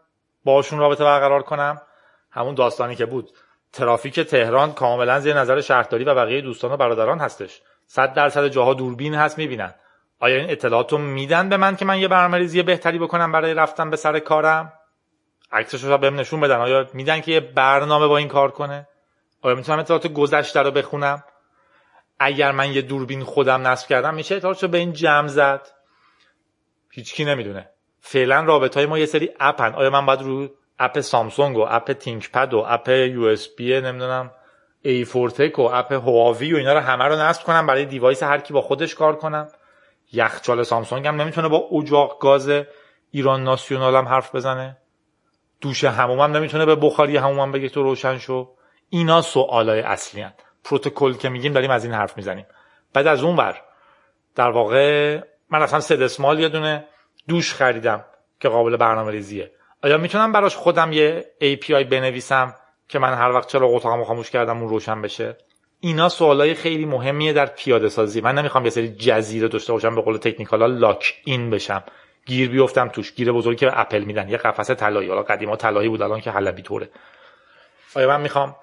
باشون 0.45 0.79
رابطه 0.79 1.05
برقرار 1.05 1.43
کنم؟ 1.43 1.83
همون 2.31 2.55
داستانی 2.55 2.95
که 2.95 3.07
بود. 3.07 3.31
ترافیک 3.73 4.21
تهران 4.21 4.73
کاملا 4.73 5.21
زیر 5.21 5.39
نظر 5.39 5.61
شهرداری 5.61 6.05
و 6.05 6.15
بقیه 6.15 6.41
دوستان 6.41 6.73
و 6.73 6.77
برادران 6.77 7.19
هستش. 7.19 7.63
صد 7.87 8.15
درصد 8.15 8.49
جاها 8.49 8.75
دوربین 8.75 9.15
هست 9.15 9.39
می‌بینن. 9.39 9.75
آیا 10.21 10.37
این 10.37 10.51
اطلاعات 10.51 10.93
رو 10.93 10.99
میدن 10.99 11.49
به 11.49 11.57
من 11.57 11.77
که 11.77 11.85
من 11.85 11.99
یه 11.99 12.09
برنامه‌ریزی 12.09 12.63
بهتری 12.63 12.99
بکنم 12.99 13.33
برای 13.33 13.55
رفتن 13.55 13.91
به 13.91 13.97
سر 13.97 14.19
کارم؟ 14.19 14.73
عکسش 15.53 15.85
رو 15.85 15.99
بهم 15.99 16.21
نشون 16.21 16.41
بدن. 16.41 16.57
آیا 16.57 16.87
میدن 16.93 17.21
که 17.21 17.33
یه 17.33 17.41
برنامه 17.41 18.07
با 18.07 18.17
این 18.17 18.29
کار 18.29 18.51
کنه؟ 18.51 18.89
آیا 19.43 19.55
می‌تونم 19.55 19.79
اطلاعات 19.79 20.07
گذشته 20.07 20.63
رو 20.63 20.71
بخونم؟ 20.71 21.25
اگر 22.19 22.53
من 22.53 22.73
یه 22.73 22.83
دوربین 22.83 23.25
خودم 23.25 23.67
نصب 23.67 23.89
کردم 23.89 24.15
میشه 24.15 24.35
اطلاعات 24.35 24.63
رو 24.63 24.69
به 24.69 24.79
این 24.79 24.93
جمع 24.93 25.27
زد؟ 25.27 25.69
هیچکی 26.91 27.25
نمی‌دونه. 27.25 27.71
فعلا 28.09 28.41
رابط 28.41 28.77
های 28.77 28.87
ما 28.87 28.99
یه 28.99 29.07
سری 29.07 29.31
اپن 29.41 29.75
آیا 29.75 29.91
من 29.91 30.07
باید 30.07 30.23
رو 30.23 30.49
app 30.79 31.01
سامسونگ 31.01 31.57
و 31.57 31.67
app 31.69 31.93
ThinkPad 31.93 32.55
و 32.55 32.65
app 32.69 32.89
USB 32.89 33.81
نمی‌دونم 33.81 34.31
A4Tech 34.83 35.59
و 35.59 35.63
app 35.63 35.93
هواوی 35.93 36.55
و 36.55 36.57
اینا 36.57 36.73
رو 36.73 36.81
همه 36.81 37.05
رو 37.05 37.17
نصب 37.17 37.43
کنم 37.43 37.67
برای 37.67 37.85
device 37.85 38.23
هر 38.23 38.39
کی 38.39 38.53
با 38.53 38.61
خودش 38.61 38.95
کار 38.95 39.17
کنم؟ 39.17 39.49
یخچال 40.13 40.63
سامسونگ 40.63 41.07
هم 41.07 41.21
نمی‌تونه 41.21 41.49
با 41.49 41.69
اجاق 41.73 42.19
گاز 42.21 42.51
ایران 43.11 43.45
ناسیونال 43.45 43.95
هم 43.95 44.09
حرف 44.09 44.35
بزنه؟ 44.35 44.77
دوش 45.61 45.85
حموم 45.85 46.21
هم 46.21 46.37
نمی‌تونه 46.37 46.67
به 46.67 46.77
بخاری 46.77 47.17
حموم 47.17 47.53
بگه 47.53 47.69
تو 47.69 47.83
روشن 47.83 48.19
شو؟ 48.19 48.49
اینا 48.89 49.23
سوالای 49.23 49.81
اصلی 49.81 50.21
هن. 50.21 50.35
پروتکل 50.65 51.13
که 51.13 51.29
میگیم 51.29 51.53
داریم 51.53 51.71
از 51.71 51.85
این 51.85 51.95
حرف 51.95 52.17
می‌زنیم. 52.17 52.47
بعد 52.95 53.07
از 53.07 53.23
اون 53.23 53.37
بر 53.37 53.57
در 54.35 54.51
واقع 54.51 55.21
من 55.51 55.63
اصلا 55.63 55.81
سد 55.81 56.03
اسمال 56.03 56.41
یه 56.41 56.49
دونه 56.49 56.85
دوش 57.29 57.55
خریدم 57.55 58.05
که 58.41 58.49
قابل 58.49 58.77
برنامه 58.77 59.11
ریزیه. 59.11 59.51
آیا 59.85 59.99
می‌تونم 59.99 60.33
براش 60.33 60.57
خودم 60.57 60.93
یه 60.93 61.25
API 61.41 61.85
بنویسم 61.85 62.55
که 62.89 62.99
من 62.99 63.15
هر 63.15 63.33
وقت 63.33 63.49
چرا 63.49 63.67
اتاقمو 63.67 64.05
خاموش 64.05 64.31
کردم 64.31 64.59
اون 64.59 64.69
روشن 64.69 65.03
بشه؟ 65.03 65.39
اینا 65.81 66.09
سوالای 66.09 66.55
خیلی 66.55 66.85
مهمیه 66.85 67.33
در 67.33 67.47
پیاده 67.47 67.89
سازی. 67.89 68.21
من 68.21 68.35
نمی‌خوام 68.35 68.65
یه 68.65 68.71
سری 68.71 68.89
جزیره 68.89 69.49
داشته 69.49 69.73
باشم 69.73 69.95
به 69.95 70.03
قول 70.03 70.17
تکنیکالا 70.17 70.67
لاک 70.67 71.15
این 71.25 71.51
بشم. 71.51 71.85
گیر 72.27 72.51
بیفتم 72.51 72.89
توش. 72.89 73.13
گیر 73.13 73.33
بزرگی 73.33 73.57
که 73.57 73.81
اپل 73.81 74.05
میدن. 74.05 74.29
یه 74.29 74.37
قفسه 74.37 74.75
طلایی. 74.75 75.09
حالا 75.09 75.23
قدیما 75.23 75.57
طلایی 75.57 75.89
بود 75.89 76.03
الان 76.03 76.21
که 76.21 76.31
حلبی 76.31 76.63
طوره. 76.63 76.91
آیا 77.95 78.09
من 78.09 78.21
می‌خوام 78.21 78.57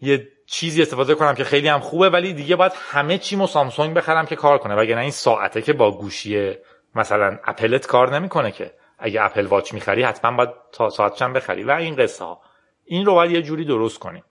یه 0.00 0.28
چیزی 0.46 0.82
استفاده 0.82 1.14
کنم 1.14 1.34
که 1.34 1.44
خیلی 1.44 1.68
هم 1.68 1.80
خوبه 1.80 2.10
ولی 2.10 2.32
دیگه 2.32 2.56
باید 2.56 2.72
همه 2.90 3.18
چیمو 3.18 3.46
سامسونگ 3.46 3.94
بخرم 3.94 4.26
که 4.26 4.36
کار 4.36 4.58
کنه. 4.58 4.74
وگرنه 4.74 5.00
این 5.00 5.10
ساعته 5.10 5.62
که 5.62 5.72
با 5.72 5.98
گوشی 5.98 6.54
مثلا 6.96 7.38
اپلت 7.44 7.86
کار 7.86 8.14
نمی‌کنه 8.14 8.50
که. 8.50 8.74
اگه 8.98 9.22
Apple 9.22 9.46
Watch 9.46 9.74
می‌خری 9.74 10.02
حتما 10.02 10.36
باید 10.36 10.50
تا 10.72 10.90
ساعتش 10.90 11.22
هم 11.22 11.32
بخری. 11.32 11.62
و 11.62 11.70
این 11.70 11.96
قصه 11.96 12.24
ها 12.24 12.40
این 12.84 13.06
رو 13.06 13.14
باید 13.14 13.30
یه 13.30 13.42
جوری 13.42 13.64
درست 13.64 13.98
کنیم. 13.98 14.24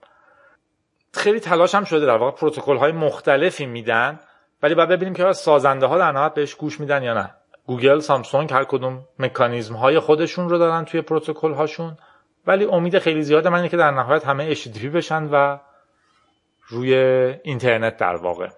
خیلی 1.14 1.40
تلاش 1.40 1.74
هم 1.74 1.84
شده 1.84 2.06
در 2.06 2.16
واقع. 2.16 2.36
پروتکل 2.36 2.76
های 2.76 2.92
مختلفی 2.92 3.66
میدن. 3.66 4.20
ولی 4.62 4.74
باید 4.74 4.88
ببینیم 4.88 5.14
که 5.14 5.32
سازنده 5.32 5.86
ها 5.86 5.98
در 5.98 6.12
نهایت 6.12 6.34
بهش 6.34 6.54
گوش 6.54 6.80
میدن 6.80 7.02
یا 7.02 7.14
نه. 7.14 7.34
گوگل 7.66 7.98
سامسونگ 7.98 8.52
هر 8.52 8.64
کدوم 8.64 9.04
مکانیزم 9.18 9.74
های 9.74 9.98
خودشون 9.98 10.48
رو 10.48 10.58
دارن 10.58 10.84
توی 10.84 11.00
پروتکل 11.02 11.52
هاشون 11.52 11.96
ولی 12.46 12.64
امید 12.64 12.98
خیلی 12.98 13.22
زیاده 13.22 13.48
من 13.48 13.68
که 13.68 13.76
در 13.76 13.90
نهایت 13.90 14.26
همه 14.26 14.54
HTTP 14.54 14.84
بشن 14.84 15.28
و 15.32 15.58
روی 16.68 16.94
اینترنت 17.42 17.96
در 17.96 18.16
واقع. 18.16 18.48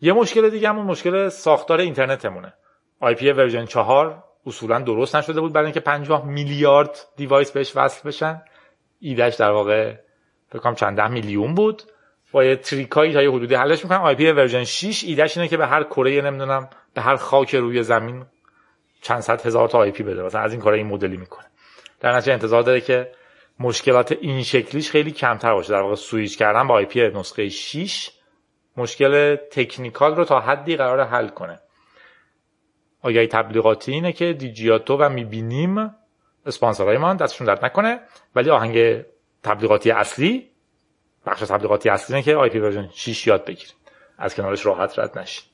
یه 0.00 0.12
مشکل 0.12 0.50
دیگه 0.50 0.68
همون 0.68 0.86
مشکل 0.86 1.28
ساختار 1.28 1.80
اینترنتمونه. 1.80 2.54
IP 3.02 3.22
version 3.22 3.66
4 3.66 4.24
اصولا 4.46 4.78
درست 4.78 5.16
نشده 5.16 5.40
بود 5.40 5.52
برای 5.52 5.66
اینکه 5.66 5.80
50 5.80 6.26
میلیارد 6.26 6.98
device 7.16 7.50
بهش 7.50 7.72
وصل 7.76 8.08
بشن. 8.08 8.42
ایدهش 9.00 9.34
در 9.34 9.50
واقع 9.50 9.94
فکر 10.48 10.74
چند 10.74 10.96
ده 10.96 11.08
میلیون 11.08 11.54
بود. 11.54 11.82
با 12.32 12.44
یه 12.44 12.56
trick 12.56 12.91
هایی 12.91 13.12
تا 13.12 13.22
یه 13.22 13.30
حدودی 13.30 13.54
حلش 13.54 13.84
می‌کنم 13.84 14.02
IP 14.02 14.14
version 14.14 14.64
6 14.64 15.04
ایدهش 15.04 15.36
اینه 15.36 15.48
که 15.48 15.56
به 15.56 15.66
هر 15.66 15.82
کره 15.82 16.20
نمی‌دونم 16.20 16.70
به 16.94 17.00
هر 17.00 17.16
خاک 17.16 17.54
روی 17.54 17.82
زمین 17.82 18.26
چند 19.02 19.20
صد 19.20 19.46
هزار 19.46 19.68
تا 19.68 19.78
IP 19.78 20.02
بده. 20.02 20.22
مثلا 20.22 20.40
از 20.40 20.52
این 20.52 20.60
کارا 20.60 20.76
این 20.76 20.86
مدلی 20.86 21.16
می‌کنه. 21.16 21.46
در 22.00 22.16
نتیجه 22.16 22.32
انتظار 22.32 22.62
داره 22.62 22.80
که 22.80 23.12
مشکلات 23.60 24.12
این 24.12 24.42
شکلیش 24.42 24.90
خیلی 24.90 25.10
کمتر 25.10 25.54
باشه. 25.54 25.72
در 25.72 25.80
واقع 25.80 25.94
سویچ 25.94 26.38
کردن 26.38 26.66
با 26.66 26.74
IP 26.74 27.08
نسخه 27.08 27.48
6 27.48 28.10
مشکل 28.76 29.36
technical 29.36 30.16
رو 30.16 30.24
تا 30.24 30.40
حدی 30.40 30.76
قراره 30.76 31.00
حل 31.00 31.28
کنه. 31.28 31.60
آگهی 33.02 33.26
تبلیغاتی 33.26 33.92
اینه 33.92 34.12
که 34.12 34.32
دیجیاتو 34.32 34.96
و 34.96 35.08
می‌بینیم 35.08 35.94
اسپانسرهای 36.46 36.98
ما 36.98 37.14
دستشون 37.14 37.46
درد 37.46 37.64
نکنه 37.64 38.00
ولی 38.34 38.50
آهنگ 38.50 39.04
تبلیغاتی 39.42 39.90
اصلی 39.90 40.50
بخش 41.26 41.40
تبلیغاتی 41.40 41.88
اصلی 41.88 42.16
اینه 42.16 42.24
که 42.24 42.36
IP 42.36 42.48
version 42.48 42.88
6 42.92 43.26
یاد 43.26 43.44
بگیرید 43.44 43.74
از 44.18 44.34
کنارش 44.34 44.66
راحت 44.66 44.98
رد 44.98 45.18
نشید 45.18 45.44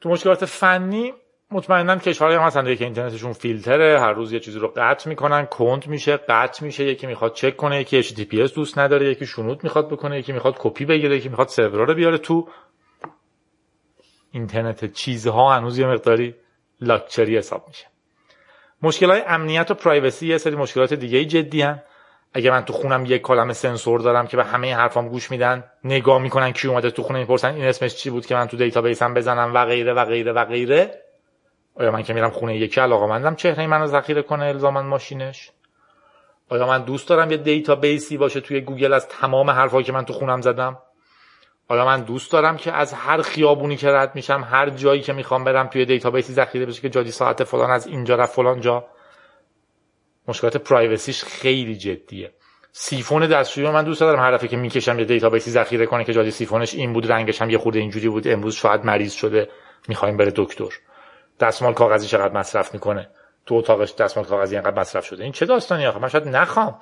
تو 0.00 0.08
مشکلات 0.08 0.44
فنی 0.44 1.14
مطمئنا 1.50 1.96
کشورهای 1.96 2.36
هم 2.36 2.42
هستن 2.42 2.74
که 2.74 2.84
اینترنتشون 2.84 3.32
فیلتره 3.32 4.00
هر 4.00 4.12
روز 4.12 4.32
یه 4.32 4.40
چیزی 4.40 4.58
رو 4.58 4.72
قطع 4.76 5.08
می‌کنن 5.08 5.46
کند 5.46 5.86
میشه 5.86 6.16
قطع 6.16 6.64
میشه 6.64 6.84
یکی 6.84 7.06
می‌خواد 7.06 7.32
چک 7.32 7.56
کنه 7.56 7.80
یکی 7.80 8.02
HTTPS 8.02 8.54
دوست 8.54 8.78
نداره 8.78 9.10
یکی 9.10 9.26
شنود 9.26 9.64
می‌خواد 9.64 9.88
بکنه 9.88 10.18
یکی 10.18 10.32
می‌خواد 10.32 10.54
کپی 10.58 10.84
بگیره 10.84 11.16
یکی 11.16 11.28
می‌خواد 11.28 11.48
سرور 11.48 11.88
رو 11.88 11.94
بیاره 11.94 12.18
تو 12.18 12.48
اینترنت 14.30 14.92
چیزها 14.92 15.54
هنوز 15.54 15.78
یه 15.78 15.86
مقداری 15.86 16.34
لاکچری 16.80 17.38
حساب 17.38 17.64
میشه. 17.68 17.86
مشکل 18.82 19.10
های 19.10 19.22
امنیت 19.26 19.70
و 19.70 19.74
privacy 19.74 20.26
یه 20.26 20.38
سری 20.38 20.56
مشکلات 20.56 20.94
دیگه 20.94 21.24
جدی 21.24 21.62
هن. 21.62 21.82
اگه 22.34 22.50
من 22.50 22.64
تو 22.64 22.72
خونم 22.72 23.04
یک 23.06 23.22
عالمه 23.22 23.52
سنسور 23.52 24.00
دارم 24.00 24.26
که 24.26 24.36
به 24.36 24.44
همه 24.44 24.74
حرفام 24.74 25.08
گوش 25.08 25.30
میدن 25.30 25.64
نگاه 25.84 26.22
می‌کنن 26.22 26.52
کی 26.52 26.68
اومده 26.68 26.90
تو 26.90 27.02
خونه 27.02 27.18
می‌پرسن 27.18 27.54
این 27.54 27.64
اسمش 27.64 27.94
چی 27.94 28.10
بود 28.10 28.26
که 28.26 28.34
من 28.34 28.46
تو 28.46 28.56
database 28.56 29.08
م 29.08 29.14
بزنم 29.14 29.54
و 29.54 29.64
غیره 29.64 29.92
و 29.92 30.04
غیره 30.04 30.32
و 30.32 30.44
غیره. 30.44 31.02
آیا 31.74 31.90
من 31.90 32.02
که 32.02 32.14
میرم 32.14 32.30
خونه 32.30 32.56
یکی 32.56 32.80
علاقمندم 32.80 33.34
چهره 33.34 33.66
منو 33.66 33.86
ذخیره 33.86 34.22
کنه 34.22 34.44
الزاما 34.44 34.82
ماشینش؟ 34.82 35.50
آیا 36.48 36.66
من 36.66 36.82
دوست 36.82 37.08
دارم 37.08 37.30
یه 37.30 37.36
database 37.36 38.07
ی 38.07 38.16
باشه 38.16 38.40
توی 38.40 38.60
گوگل 38.60 38.92
از 38.92 39.08
تمام 39.08 39.50
حرفایی 39.50 39.84
که 39.84 39.92
من 39.92 40.04
تو 40.04 40.12
خونم 40.12 40.40
زدم؟ 40.40 40.78
آیا 41.68 41.84
من 41.84 42.02
دوست 42.02 42.32
دارم 42.32 42.56
که 42.56 42.72
از 42.72 42.92
هر 42.92 43.22
خیابونی 43.22 43.76
که 43.76 43.88
رد 43.88 44.14
میشم 44.14 44.46
هر 44.50 44.70
جایی 44.70 45.00
که 45.00 45.12
می‌خوام 45.12 45.44
برم 45.44 45.66
توی 45.66 45.84
database 45.84 46.27
ی 46.27 46.32
ذخیره 46.32 46.66
بشه 46.66 46.80
که 46.80 46.88
جادی 46.88 47.10
ساعت 47.10 47.44
فلان 47.44 47.70
از 47.70 47.86
اینجا 47.86 48.14
رفت 48.14 48.34
فلان 48.34 48.60
جا. 48.60 48.84
مشکلات 50.28 50.56
privacy 50.56 51.09
ش 51.09 51.24
خیلی 51.24 51.76
جدیه. 51.76 52.32
سیفون 52.72 53.26
دستشویی 53.26 53.70
من 53.70 53.84
دوست 53.84 54.00
دارم. 54.00 54.20
هر 54.20 54.32
دفعه 54.32 54.48
که 54.48 54.56
می‌کشم 54.56 54.98
یه 54.98 55.04
database 55.04 55.45
ی 55.45 55.50
ذخیره 55.50 55.86
کنه 55.86 56.04
که 56.04 56.12
جادی 56.12 56.30
سیفونش 56.30 56.74
این 56.74 56.92
بود 56.92 57.12
رنگش 57.12 57.42
هم 57.42 57.50
یه 57.50 57.58
خورده 57.58 57.78
اینجوری 57.78 58.08
بود 58.08 58.28
امروز 58.28 58.54
شاید 58.54 58.84
مریض 58.84 59.12
شده 59.12 59.48
می‌خوایم 59.88 60.16
بره 60.16 60.32
دکتر. 60.36 60.78
دستمال 61.40 61.74
کاغذی 61.74 62.06
چقدر 62.06 62.34
مصرف 62.34 62.74
می‌کنه؟ 62.74 63.10
تو 63.46 63.54
اتاقش 63.54 63.94
دستمال 63.94 64.26
کاغذی 64.26 64.56
اینقدر 64.56 64.80
مصرف 64.80 65.06
شده. 65.06 65.24
این 65.24 65.32
چه 65.32 65.46
داستانی 65.46 65.86
آخه؟ 65.86 65.98
من 65.98 66.08
شاید 66.08 66.28
نخوام. 66.28 66.80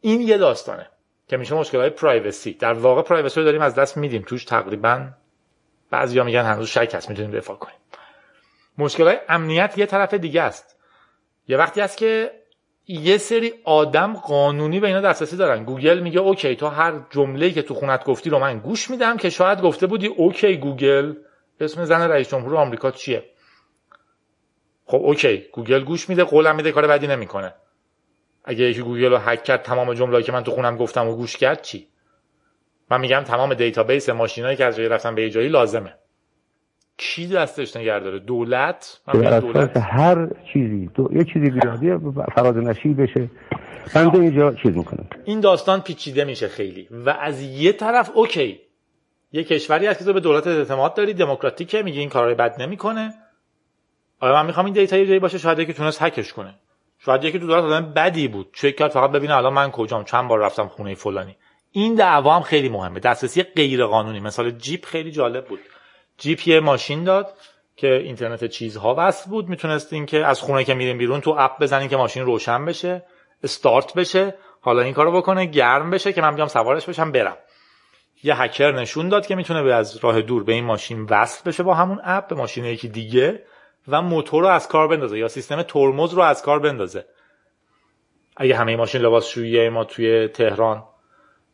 این 0.00 0.20
یه 0.20 0.38
داستانه. 0.38 0.90
که 1.28 1.36
میشه 1.36 1.54
مشکل 1.54 1.78
های 1.78 1.90
privacy 1.90 2.52
در 2.52 2.72
واقع 2.72 3.02
privacy 3.02 3.40
رو 3.40 3.44
داریم 3.44 3.62
از 3.62 3.74
دست 3.74 3.96
میدیم. 3.96 4.22
توش 4.22 4.44
تقریبا 4.44 5.08
بعضیا 5.90 6.24
میگن 6.24 6.42
هنوز 6.42 6.68
شک 6.68 6.90
هست 6.94 7.10
می‌تونیم 7.10 7.30
دفاع 7.30 7.56
کنیم. 7.56 7.76
مشکل 8.78 9.06
های 9.06 9.18
امنیت 9.28 9.78
یه 9.78 9.86
طرف 9.86 10.14
دیگه 10.14 10.42
است. 10.42 10.76
یه 11.48 11.56
وقتی 11.56 11.80
هست 11.80 11.96
که 11.96 12.30
یه 12.86 13.18
سری 13.18 13.54
آدم 13.64 14.12
قانونی 14.12 14.80
به 14.80 14.86
اینا 14.86 15.00
دسترسی 15.00 15.36
دارن. 15.36 15.64
گوگل 15.64 16.00
میگه 16.00 16.20
اوکی 16.20 16.56
تو 16.56 16.66
هر 16.66 17.00
جمله 17.10 17.50
که 17.50 17.62
تو 17.62 17.74
خونت 17.74 18.04
گفتی 18.04 18.30
رو 18.30 18.38
من 18.38 18.58
گوش 18.58 18.90
میدم 18.90 19.16
که 19.16 19.30
شاید 19.30 19.60
گفته 19.60 19.86
بودی 19.86 20.06
OK 20.06 20.56
Google. 20.56 21.14
اسم 21.60 21.84
زن 21.84 22.00
رئیس 22.00 22.28
جمهور 22.28 22.56
آمریکا 22.56 22.90
چیه؟ 22.90 23.24
خب 24.86 24.98
OK 25.02 25.46
Google 25.52 25.84
گوش 25.84 26.08
میده 26.08 26.24
قولم 26.24 26.56
میده 26.56 26.72
کار 26.72 26.86
بدی 26.86 27.06
نمی‌کنه. 27.06 27.54
اگه 28.48 28.64
یکی 28.64 28.82
گوگل 28.82 29.10
رو 29.10 29.18
هک 29.18 29.44
کرد 29.44 29.62
تمام 29.62 29.94
جمله‌ای 29.94 30.22
که 30.22 30.32
من 30.32 30.44
تو 30.44 30.50
خونم 30.50 30.76
گفتم 30.76 31.08
و 31.08 31.16
گوش 31.16 31.36
کرد 31.36 31.62
چی؟ 31.62 31.86
من 32.90 33.00
میگم 33.00 33.20
تمام 33.20 33.54
database 33.54 34.08
ماشینایی 34.08 34.56
که 34.56 34.64
از 34.64 34.76
جایی 34.76 34.88
رفتن 34.88 35.14
به 35.14 35.30
جایی 35.30 35.48
لازمه. 35.48 35.94
کی 36.96 37.26
دستش 37.26 37.76
نگه 37.76 37.98
داره؟ 37.98 38.18
دولت؟ 38.18 39.00
من 39.06 39.40
دولت. 39.40 39.76
هر 39.76 40.28
چیزی. 40.52 40.90
دو... 40.94 41.08
یه 41.12 41.24
چیزی 41.24 41.50
بیادی 41.50 42.10
فراز 42.34 42.56
نشی 42.56 42.88
بشه. 42.88 43.30
بنده 43.94 44.18
اینجا 44.18 44.54
چیز 44.54 44.76
می‌کنم. 44.76 45.06
این 45.24 45.40
داستان 45.40 45.80
پیچیده 45.80 46.24
میشه 46.24 46.48
خیلی. 46.48 46.88
و 46.90 47.10
از 47.10 47.42
یه 47.42 47.72
طرف 47.72 48.10
OK. 48.14 48.60
یه 49.32 49.44
کشوری 49.44 49.86
هست 49.86 49.98
که 49.98 50.04
تو 50.04 50.12
به 50.12 50.20
دولت 50.20 50.46
اعتماد 50.46 50.94
داری 50.94 51.14
دموکراتیکه 51.14 51.82
میگه 51.82 52.00
این 52.00 52.08
کارهای 52.08 52.34
بد 52.34 52.62
نمی‌کنه. 52.62 53.14
آیا 54.20 54.34
من 54.34 54.46
می‌خوام 54.46 54.66
این 54.66 54.74
data 54.74 54.96
یه 54.96 55.06
جایی 55.06 55.18
باشه 55.18 55.38
شاید 55.38 55.66
که 55.66 55.72
تونست 55.72 56.02
هکش 56.02 56.32
کنه. 56.32 56.54
شاید 57.04 57.24
یکی 57.24 57.38
تو 57.38 57.46
دولت 57.46 57.64
آدم 57.64 57.92
بدی 57.92 58.28
بود. 58.28 58.50
چک 58.54 58.76
کرد 58.76 58.90
فقط 58.90 59.10
ببینه 59.10 59.36
الان 59.36 59.52
من 59.52 59.70
کجام؟ 59.70 60.04
چند 60.04 60.28
بار 60.28 60.38
رفتم 60.38 60.68
خونه 60.68 60.94
فلانی. 60.94 61.36
این 61.72 61.94
دعوا 61.94 62.36
هم 62.36 62.42
خیلی 62.42 62.68
مهمه. 62.68 63.00
دسترسی 63.00 63.42
غیر 63.42 63.86
قانونی 63.86 64.20
مثال 64.20 64.50
جیپ 64.50 64.84
خیلی 64.84 65.10
جالب 65.10 65.46
بود. 65.46 65.60
جیپ 66.18 66.48
یه 66.48 66.60
ماشین 66.60 67.04
داد 67.04 67.34
که 67.76 67.94
اینترنت 67.94 68.44
چیزها 68.44 68.94
وصل 68.98 69.30
بود. 69.30 69.48
می‌تونستین 69.48 70.06
که 70.06 70.26
از 70.26 70.40
خونه 70.40 70.64
که 70.64 70.74
میرین 70.74 70.98
بیرون 70.98 71.20
تو 71.20 71.34
app 71.38 71.62
بزنین 71.62 71.88
که 71.88 71.96
ماشین 71.96 72.24
روشن 72.24 72.64
بشه 72.64 73.02
استارت 73.42 73.94
بشه 73.94 74.34
حالا 74.60 74.82
این 74.82 74.94
کارو 74.94 75.12
بکنه 75.12 75.46
گرم 75.46 75.90
بشه 75.90 76.12
که 76.12 76.22
من 76.22 76.34
بیام 76.34 76.48
سوارش 76.48 76.86
بشم 76.86 77.12
برم. 77.12 77.36
یه 78.22 78.42
هکر 78.42 78.72
نشون 78.72 79.08
داد 79.08 79.26
که 79.26 79.34
می‌تونه 79.34 79.62
به 79.62 79.74
از 79.74 79.96
راه 79.96 80.20
دور 80.20 80.44
به 80.44 80.52
این 80.52 80.64
ماشین 80.64 81.06
وصل 81.10 81.50
بشه 81.50 81.62
با 81.62 81.74
همون 81.74 82.00
app 82.04 82.28
به 82.28 82.34
ماشین 82.34 82.64
یکی 82.64 82.88
دیگه. 82.88 83.42
و 83.88 84.02
موتور 84.02 84.42
رو 84.42 84.48
از 84.48 84.68
کار 84.68 84.88
بندازه 84.88 85.18
یا 85.18 85.28
سیستم 85.28 85.62
ترمز 85.62 86.12
رو 86.12 86.22
از 86.22 86.42
کار 86.42 86.58
بندازه. 86.58 87.04
اگه 88.36 88.56
همه 88.56 88.76
ماشین 88.76 89.00
لباسشویی 89.00 89.68
ما 89.68 89.84
توی 89.84 90.28
تهران 90.28 90.84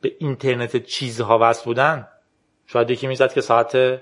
به 0.00 0.16
اینترنت 0.18 0.76
چیزها 0.76 1.38
وصل 1.42 1.64
بودن 1.64 2.08
شاید 2.66 2.90
یکی 2.90 3.06
می‌زد 3.06 3.32
که 3.32 3.40
ساعت 3.40 4.00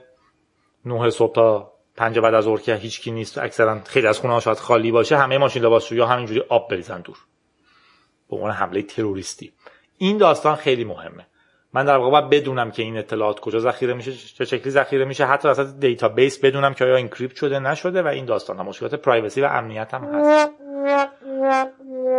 9 0.85 1.11
صبح 1.11 1.35
تا 1.35 1.73
5 1.97 2.19
بعد 2.19 2.35
از 2.35 2.45
ظهر 2.45 2.61
که 2.61 2.75
هیچکی 2.75 3.11
نیست 3.11 3.39
اکثرا 3.39 3.81
خیلی 3.85 4.07
از 4.07 4.19
خونه 4.19 4.41
شاید 4.41 4.59
خالی 4.59 4.93
باشه 4.93 5.17
همه 5.17 5.39
ماشین 5.39 5.63
لباسشویی 5.63 6.01
همینجوری 6.01 6.41
آب 6.49 6.71
بریزن 6.71 7.01
دور. 7.01 7.17
به 8.31 8.37
عنوان 8.37 8.51
حمله 8.51 8.83
تروریستی. 8.83 9.53
این 9.99 10.19
داستان 10.19 10.57
خیلی 10.57 10.85
مهمه. 10.85 11.27
من 11.75 11.85
در 11.85 11.97
واقع 11.97 12.11
باید 12.11 12.31
بدونم 12.31 12.71
که 12.71 12.83
این 12.83 12.99
اطلاعات 12.99 13.41
کجا 13.41 13.59
ذخیره 13.59 13.95
میشه 13.95 14.13
چه 14.13 14.45
شکلی 14.45 14.71
ذخیره 14.71 15.05
میشه 15.05 15.25
حتی 15.25 15.49
از 15.49 15.81
database 15.81 16.39
بدونم 16.45 16.75
که 16.75 16.85
آیا 16.85 16.97
encrypt 16.97 17.37
شده 17.37 17.59
نشده 17.59 18.03
و 18.03 18.07
این 18.07 18.25
داستان 18.25 18.57
ها 18.57 18.63
مشکلات 18.63 18.95
privacy 18.95 19.41
و 19.41 19.45
امنیت 19.45 19.95
هم 19.95 20.05
هست. 20.05 20.51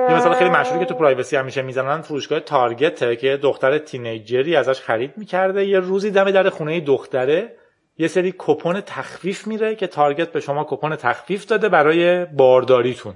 یه 0.09 0.15
مثال 0.15 0.33
خیلی 0.33 0.49
مشهوری 0.49 0.79
که 0.79 0.85
تو 0.85 0.95
privacy 0.99 1.35
همیشه 1.35 1.61
می‌زنن 1.61 2.01
فروشگاه 2.01 2.39
تارگت 2.39 3.19
که 3.19 3.37
دختر 3.37 3.77
teenager 3.77 4.47
ی 4.47 4.55
ازش 4.55 4.81
خرید 4.81 5.13
می‌کرده 5.17 5.65
یه 5.65 5.79
روزی 5.79 6.11
دم 6.11 6.31
در 6.31 6.49
خونه 6.49 6.79
دختره 6.79 7.55
یه 7.97 8.07
سری 8.07 8.33
کوپن 8.37 8.81
تخفیف 8.81 9.47
میره 9.47 9.75
که 9.75 9.87
تارگت 9.87 10.31
به 10.31 10.39
شما 10.39 10.65
کوپن 10.69 10.95
تخفیف 10.95 11.45
داده 11.45 11.69
برای 11.69 12.25
بارداریتون. 12.25 13.13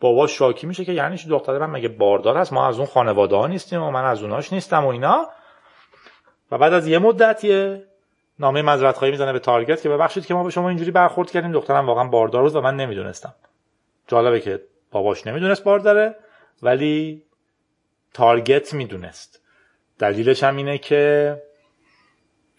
بابا 0.00 0.26
شاکی 0.26 0.66
میشه 0.66 0.84
که 0.84 0.92
یعنی 0.92 1.16
دختر 1.30 1.58
من 1.58 1.70
مگه 1.70 1.88
باردار 1.88 2.36
هست؟ 2.36 2.52
ما 2.52 2.68
از 2.68 2.76
اون 2.78 2.86
خانواده 2.86 3.36
ها 3.36 3.46
نیستیم 3.46 3.82
و 3.82 3.90
من 3.90 4.04
از 4.04 4.22
اوناش 4.22 4.52
نیستم 4.52 4.84
و 4.84 4.88
اینا. 4.88 5.28
و 6.50 6.58
بعد 6.58 6.72
از 6.72 6.86
یه 6.86 6.98
مدت 6.98 7.44
یه 7.44 7.84
نامه 8.38 8.62
معذرت 8.62 8.96
خواهی 8.96 9.10
می‌زنه 9.10 9.32
به 9.32 9.38
تارگت 9.38 9.82
که 9.82 9.88
ببخشید 9.88 10.26
که 10.26 10.34
ما 10.34 10.44
به 10.44 10.50
شما 10.50 10.68
اینجوری 10.68 10.90
برخورد 10.90 11.30
کردیم 11.30 11.52
دخترم 11.52 11.86
واقعا 11.86 12.08
باردار 12.08 12.42
بود 12.42 12.56
و 12.56 12.60
من 12.60 12.76
نمی‌دونستم. 12.76 13.34
جالبه 14.06 14.40
که 14.40 14.62
باباش 14.90 15.26
نمی‌دونست 15.26 15.64
بارداره 15.64 16.16
ولی 16.62 17.22
Target 18.14 18.74
می‌دونست. 18.74 19.42
دلیلش 19.98 20.42
هم 20.42 20.56
اینه 20.56 20.78
که 20.78 21.42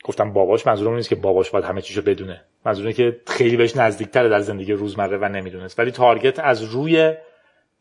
گفتم 0.03 0.33
باباش 0.33 0.67
منظورم 0.67 0.95
نیست 0.95 1.09
که 1.09 1.15
باباش 1.15 1.49
باید 1.49 1.65
همه 1.65 1.81
چیشو 1.81 2.01
بدونه. 2.01 2.45
منظورم 2.65 2.91
که 2.91 3.21
خیلی 3.27 3.57
بهش 3.57 3.75
نزدیکتره 3.75 4.29
در 4.29 4.39
زندگی 4.39 4.73
روزمره 4.73 5.17
و 5.17 5.25
نمی‌دونست. 5.25 5.79
ولی 5.79 5.91
Target 5.91 6.39
از 6.39 6.63
روی 6.63 7.13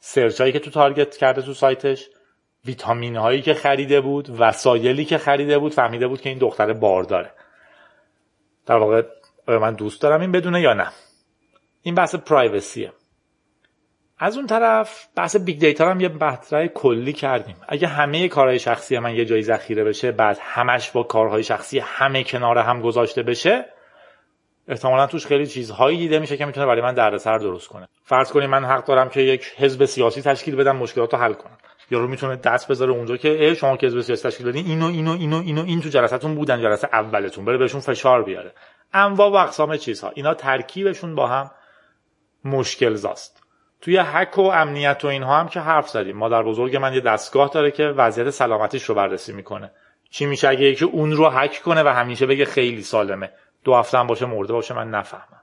search 0.00 0.40
هایی 0.40 0.52
که 0.52 0.58
تو 0.58 0.70
Target 0.70 1.16
کرده 1.16 1.42
تو 1.42 1.54
سایتش 1.54 2.10
ویتامین 2.64 3.16
هایی 3.16 3.42
که 3.42 3.54
خریده 3.54 4.00
بود 4.00 4.40
وسایلی 4.40 5.04
که 5.04 5.18
خریده 5.18 5.58
بود 5.58 5.74
فهمیده 5.74 6.08
بود 6.08 6.20
که 6.20 6.28
این 6.28 6.38
دختر 6.38 6.72
بار 6.72 7.02
داره. 7.02 7.30
در 8.66 8.76
واقع 8.76 9.02
من 9.48 9.74
دوست 9.74 10.02
دارم 10.02 10.20
این 10.20 10.32
بدونه 10.32 10.60
یا 10.60 10.72
نه؟ 10.72 10.88
این 11.82 11.94
بحث 11.94 12.14
privacy 12.14 12.75
ه. 12.75 12.92
از 14.18 14.36
اون 14.36 14.46
طرف 14.46 15.06
بحث 15.16 15.36
big 15.36 15.60
data 15.60 15.90
هم 15.90 16.00
یه 16.00 16.08
مطرح 16.08 16.66
کلی 16.66 17.12
کردیم. 17.12 17.56
اگه 17.68 17.88
همه 17.88 18.28
کارهای 18.28 18.58
شخصی 18.58 18.98
من 18.98 19.14
یه 19.14 19.24
جایی 19.24 19.42
ذخیره 19.42 19.84
بشه 19.84 20.12
بعد 20.12 20.38
همش 20.40 20.90
با 20.90 21.02
کارهای 21.02 21.42
شخصی 21.42 21.78
همه 21.78 22.24
کنار 22.24 22.58
هم 22.58 22.80
گذاشته 22.80 23.22
بشه 23.22 23.64
احتمالا 24.68 25.06
توش 25.06 25.26
خیلی 25.26 25.46
چیزهایی 25.46 25.98
دیده 25.98 26.18
میشه 26.18 26.36
که 26.36 26.46
می‌تونه 26.46 26.66
برای 26.66 26.82
من 26.82 26.94
دردسر 26.94 27.38
درست 27.38 27.68
کنه. 27.68 27.88
فرض 28.02 28.32
کنیم 28.32 28.50
من 28.50 28.64
حق 28.64 28.84
دارم 28.84 29.08
که 29.08 29.20
یک 29.20 29.52
حزب 29.56 29.84
سیاسی 29.84 30.22
تشکیل 30.22 30.56
بدم 30.56 30.76
مشکلات 30.76 31.14
رو 31.14 31.20
حل 31.20 31.32
کنم. 31.32 31.58
یارو 31.90 32.08
می‌تونه 32.08 32.36
دست 32.36 32.68
بذاره 32.68 32.92
اونجا 32.92 33.16
که 33.16 33.54
شما 33.54 33.76
که 33.76 33.86
حزب 33.86 34.00
سیاسی 34.00 34.28
تشکیل 34.28 34.46
بدین 34.46 34.66
اینو 34.66 34.86
اینو 34.86 35.12
اینو 35.12 35.36
اینو 35.36 35.64
این 35.64 35.80
تو 35.80 35.88
جلسهتون 35.88 36.34
بودن 36.34 36.62
جلسه 36.62 36.88
اولتون 36.92 37.44
بره 37.44 37.58
بهشون 37.58 37.80
فشار 37.80 38.22
بیاره. 38.22 38.52
انواع 38.92 39.30
و 39.30 39.34
اقسام 39.34 39.76
چیزها. 39.76 40.12
اینا 40.14 40.34
ترکیبشون 40.34 41.14
با 41.14 41.26
هم 41.26 41.50
مشکل 42.44 42.94
زاست. 42.94 43.42
توی 43.80 43.98
حک 43.98 44.38
و 44.38 44.42
امنیت 44.42 45.04
و 45.04 45.08
اینها 45.08 45.40
هم 45.40 45.48
که 45.48 45.60
حرف 45.60 45.88
زدیم. 45.88 46.16
مادر 46.16 46.42
بزرگ 46.42 46.76
من 46.76 46.94
یه 46.94 47.00
دستگاه 47.00 47.48
داره 47.48 47.70
که 47.70 47.84
وضعیت 47.84 48.30
سلامتیش 48.30 48.84
رو 48.84 48.94
بررسی 48.94 49.32
می‌کنه. 49.32 49.70
چی 50.10 50.26
میشه 50.26 50.48
اگه 50.48 50.62
یکی 50.62 50.84
اون 50.84 51.12
رو 51.12 51.30
حک 51.30 51.60
کنه 51.64 51.82
و 51.82 51.88
همیشه 51.88 52.26
بگه 52.26 52.44
خیلی 52.44 52.82
سالمه؟ 52.82 53.30
دو 53.64 53.74
هفته 53.74 53.98
هم 53.98 54.06
باشه 54.06 54.26
مرده 54.26 54.52
باشه 54.52 54.74
من 54.74 54.90
نفهمم. 54.90 55.42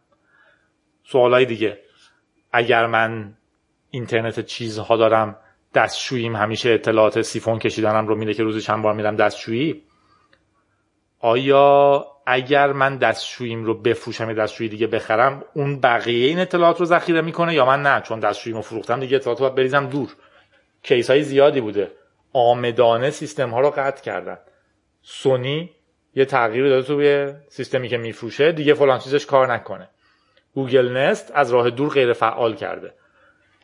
سوالای 1.03 1.45
دیگه. 1.45 1.79
اگر 2.51 2.85
من 2.85 3.33
اینترنت 3.89 4.39
چیزها 4.39 4.97
دارم 4.97 5.37
دستشوییم. 5.75 6.35
همیشه 6.35 6.69
اطلاعات 6.69 7.21
سیفون 7.21 7.59
کشیدنم 7.59 8.07
رو 8.07 8.15
میده 8.15 8.33
که 8.33 8.43
روزی 8.43 8.61
چند 8.61 8.83
بار 8.83 8.93
میرم 8.93 9.15
دستشویی. 9.15 9.83
آیا 11.19 12.05
اگر 12.27 12.71
من 12.71 12.97
دستشوییم 12.97 13.63
رو 13.63 13.73
بفروشم 13.81 14.29
یا 14.29 14.33
دستشویی 14.33 14.69
دیگه 14.69 14.87
بخرم 14.87 15.43
اون 15.53 15.79
بقیه 15.79 16.27
این 16.27 16.39
اطلاعات 16.39 16.79
رو 16.79 16.85
ذخیره 16.85 17.21
می‌کنه 17.21 17.53
یا 17.53 17.65
من 17.65 17.81
نه؟ 17.81 18.01
چون 18.01 18.19
دستشوییمو 18.19 18.61
فروختم 18.61 18.99
دیگه 18.99 19.15
اطلاعات 19.15 19.41
رو 19.41 19.49
بریزم 19.49 19.85
دور. 19.85 20.15
case 20.83 21.09
های 21.09 21.23
زیادی 21.23 21.61
بوده. 21.61 21.91
عامدانه 22.33 23.09
سیستم 23.09 23.49
ها 23.49 23.59
رو 23.59 23.69
قطع 23.69 24.03
کردن. 24.03 24.37
سونی 25.01 25.71
یه 26.15 26.25
تغییر 26.25 26.69
داده 26.69 26.87
توی 26.87 27.33
سیستمی 27.49 27.87
که 27.87 27.97
میفروشه. 27.97 28.51
دیگه 28.51 28.73
فلان 28.73 28.99
چیزش 28.99 29.25
کار 29.25 29.53
نکنه. 29.53 29.89
Google 30.53 30.97
Nest 30.97 31.31
از 31.35 31.51
راه 31.51 31.69
دور 31.69 31.89
غیر 31.89 32.13
فعال 32.13 32.55
کرده. 32.55 32.93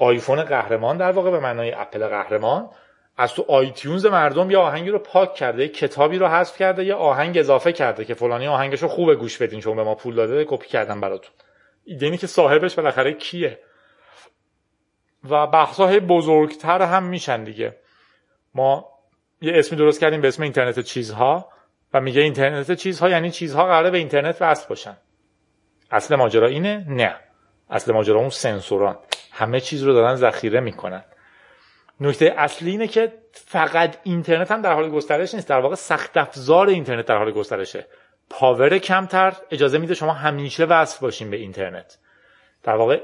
آیفون 0.02 0.44
قهرمان 0.44 0.98
در 0.98 1.12
واقع 1.12 1.32
به 1.32 1.40
معنای 1.40 1.72
اپل 1.72 2.08
قهرمان 2.08 2.70
از 3.18 3.34
تو 3.34 3.46
آیتیونز 3.48 4.06
مردم 4.06 4.52
یه 4.52 4.58
آهنگی 4.58 4.90
رو 4.90 5.00
پاک 5.00 5.34
کرده 5.34 5.68
کتابی 5.68 6.18
رو 6.18 6.28
حذف 6.28 6.58
کرده 6.58 6.86
یه 6.86 6.94
آهنگ 6.94 7.38
اضافه 7.38 7.72
کرده 7.72 8.06
که 8.06 8.14
فلانی 8.14 8.48
آهنگش 8.48 8.82
رو 8.82 8.88
خوبه 8.88 9.16
گوش 9.16 9.38
بدین 9.38 9.60
چون 9.60 9.76
به 9.76 9.84
ما 9.84 9.96
پول 9.96 10.16
داده 10.16 10.46
کپی 10.46 10.68
کردم 10.68 11.02
براتون. 11.02 11.34
اینه 11.86 12.18
که 12.18 12.28
صاحبش 12.28 12.76
بالاخره 12.76 13.14
کیه؟ 13.14 13.60
و 15.30 15.48
بحثای 15.48 16.00
بزرگتر 16.00 16.82
هم 16.82 17.04
میشن 17.04 17.44
دیگه. 17.44 17.78
ما 18.56 18.86
یه 19.42 19.54
اسمی 19.56 19.78
درست 19.78 20.00
کردیم 20.02 20.22
به 20.22 20.28
اسم 20.28 20.44
اینترنت 20.44 20.80
چیزها 20.80 21.50
و 21.94 22.02
میگه 22.02 22.22
اینترنت 22.22 22.72
چیزها 22.72 23.10
یعنی 23.10 23.32
چیزها 23.32 23.66
قراره 23.66 23.90
به 23.90 23.98
اینترنت 23.98 24.38
وصل 24.42 24.70
باشن. 24.70 24.98
اصل 25.92 26.16
ماجرا 26.16 26.48
اینه؟ 26.48 26.86
نه. 26.90 27.16
اصل 27.70 27.94
ماجرا 27.94 28.20
اون 28.20 28.30
سنسوران. 28.30 28.98
همه 29.32 29.60
چیز 29.60 29.84
رو 29.84 29.94
دارن 29.94 30.16
ذخیره 30.16 30.60
می‌کنن. 30.60 31.04
نکته 32.00 32.34
اصلی 32.38 32.72
اینه 32.72 32.88
که 32.88 33.14
فقط 33.34 33.98
اینترنت 34.04 34.52
هم 34.52 34.62
در 34.62 34.74
حال 34.74 34.90
گسترش 34.90 35.34
نیست. 35.34 35.48
در 35.48 35.60
واقع 35.60 35.76
سخت 35.76 36.18
افزار 36.18 36.68
اینترنت 36.68 37.06
در 37.06 37.18
حال 37.18 37.32
گسترشه. 37.32 37.88
power 38.30 38.78
کمتر 38.78 39.34
اجازه 39.52 39.78
میده 39.78 39.94
شما 39.94 40.14
همیشه 40.14 40.66
وصل 40.66 41.00
باشین 41.02 41.30
به 41.30 41.38
اینترنت. 41.38 41.98
در 42.64 42.76
واقع 42.76 43.02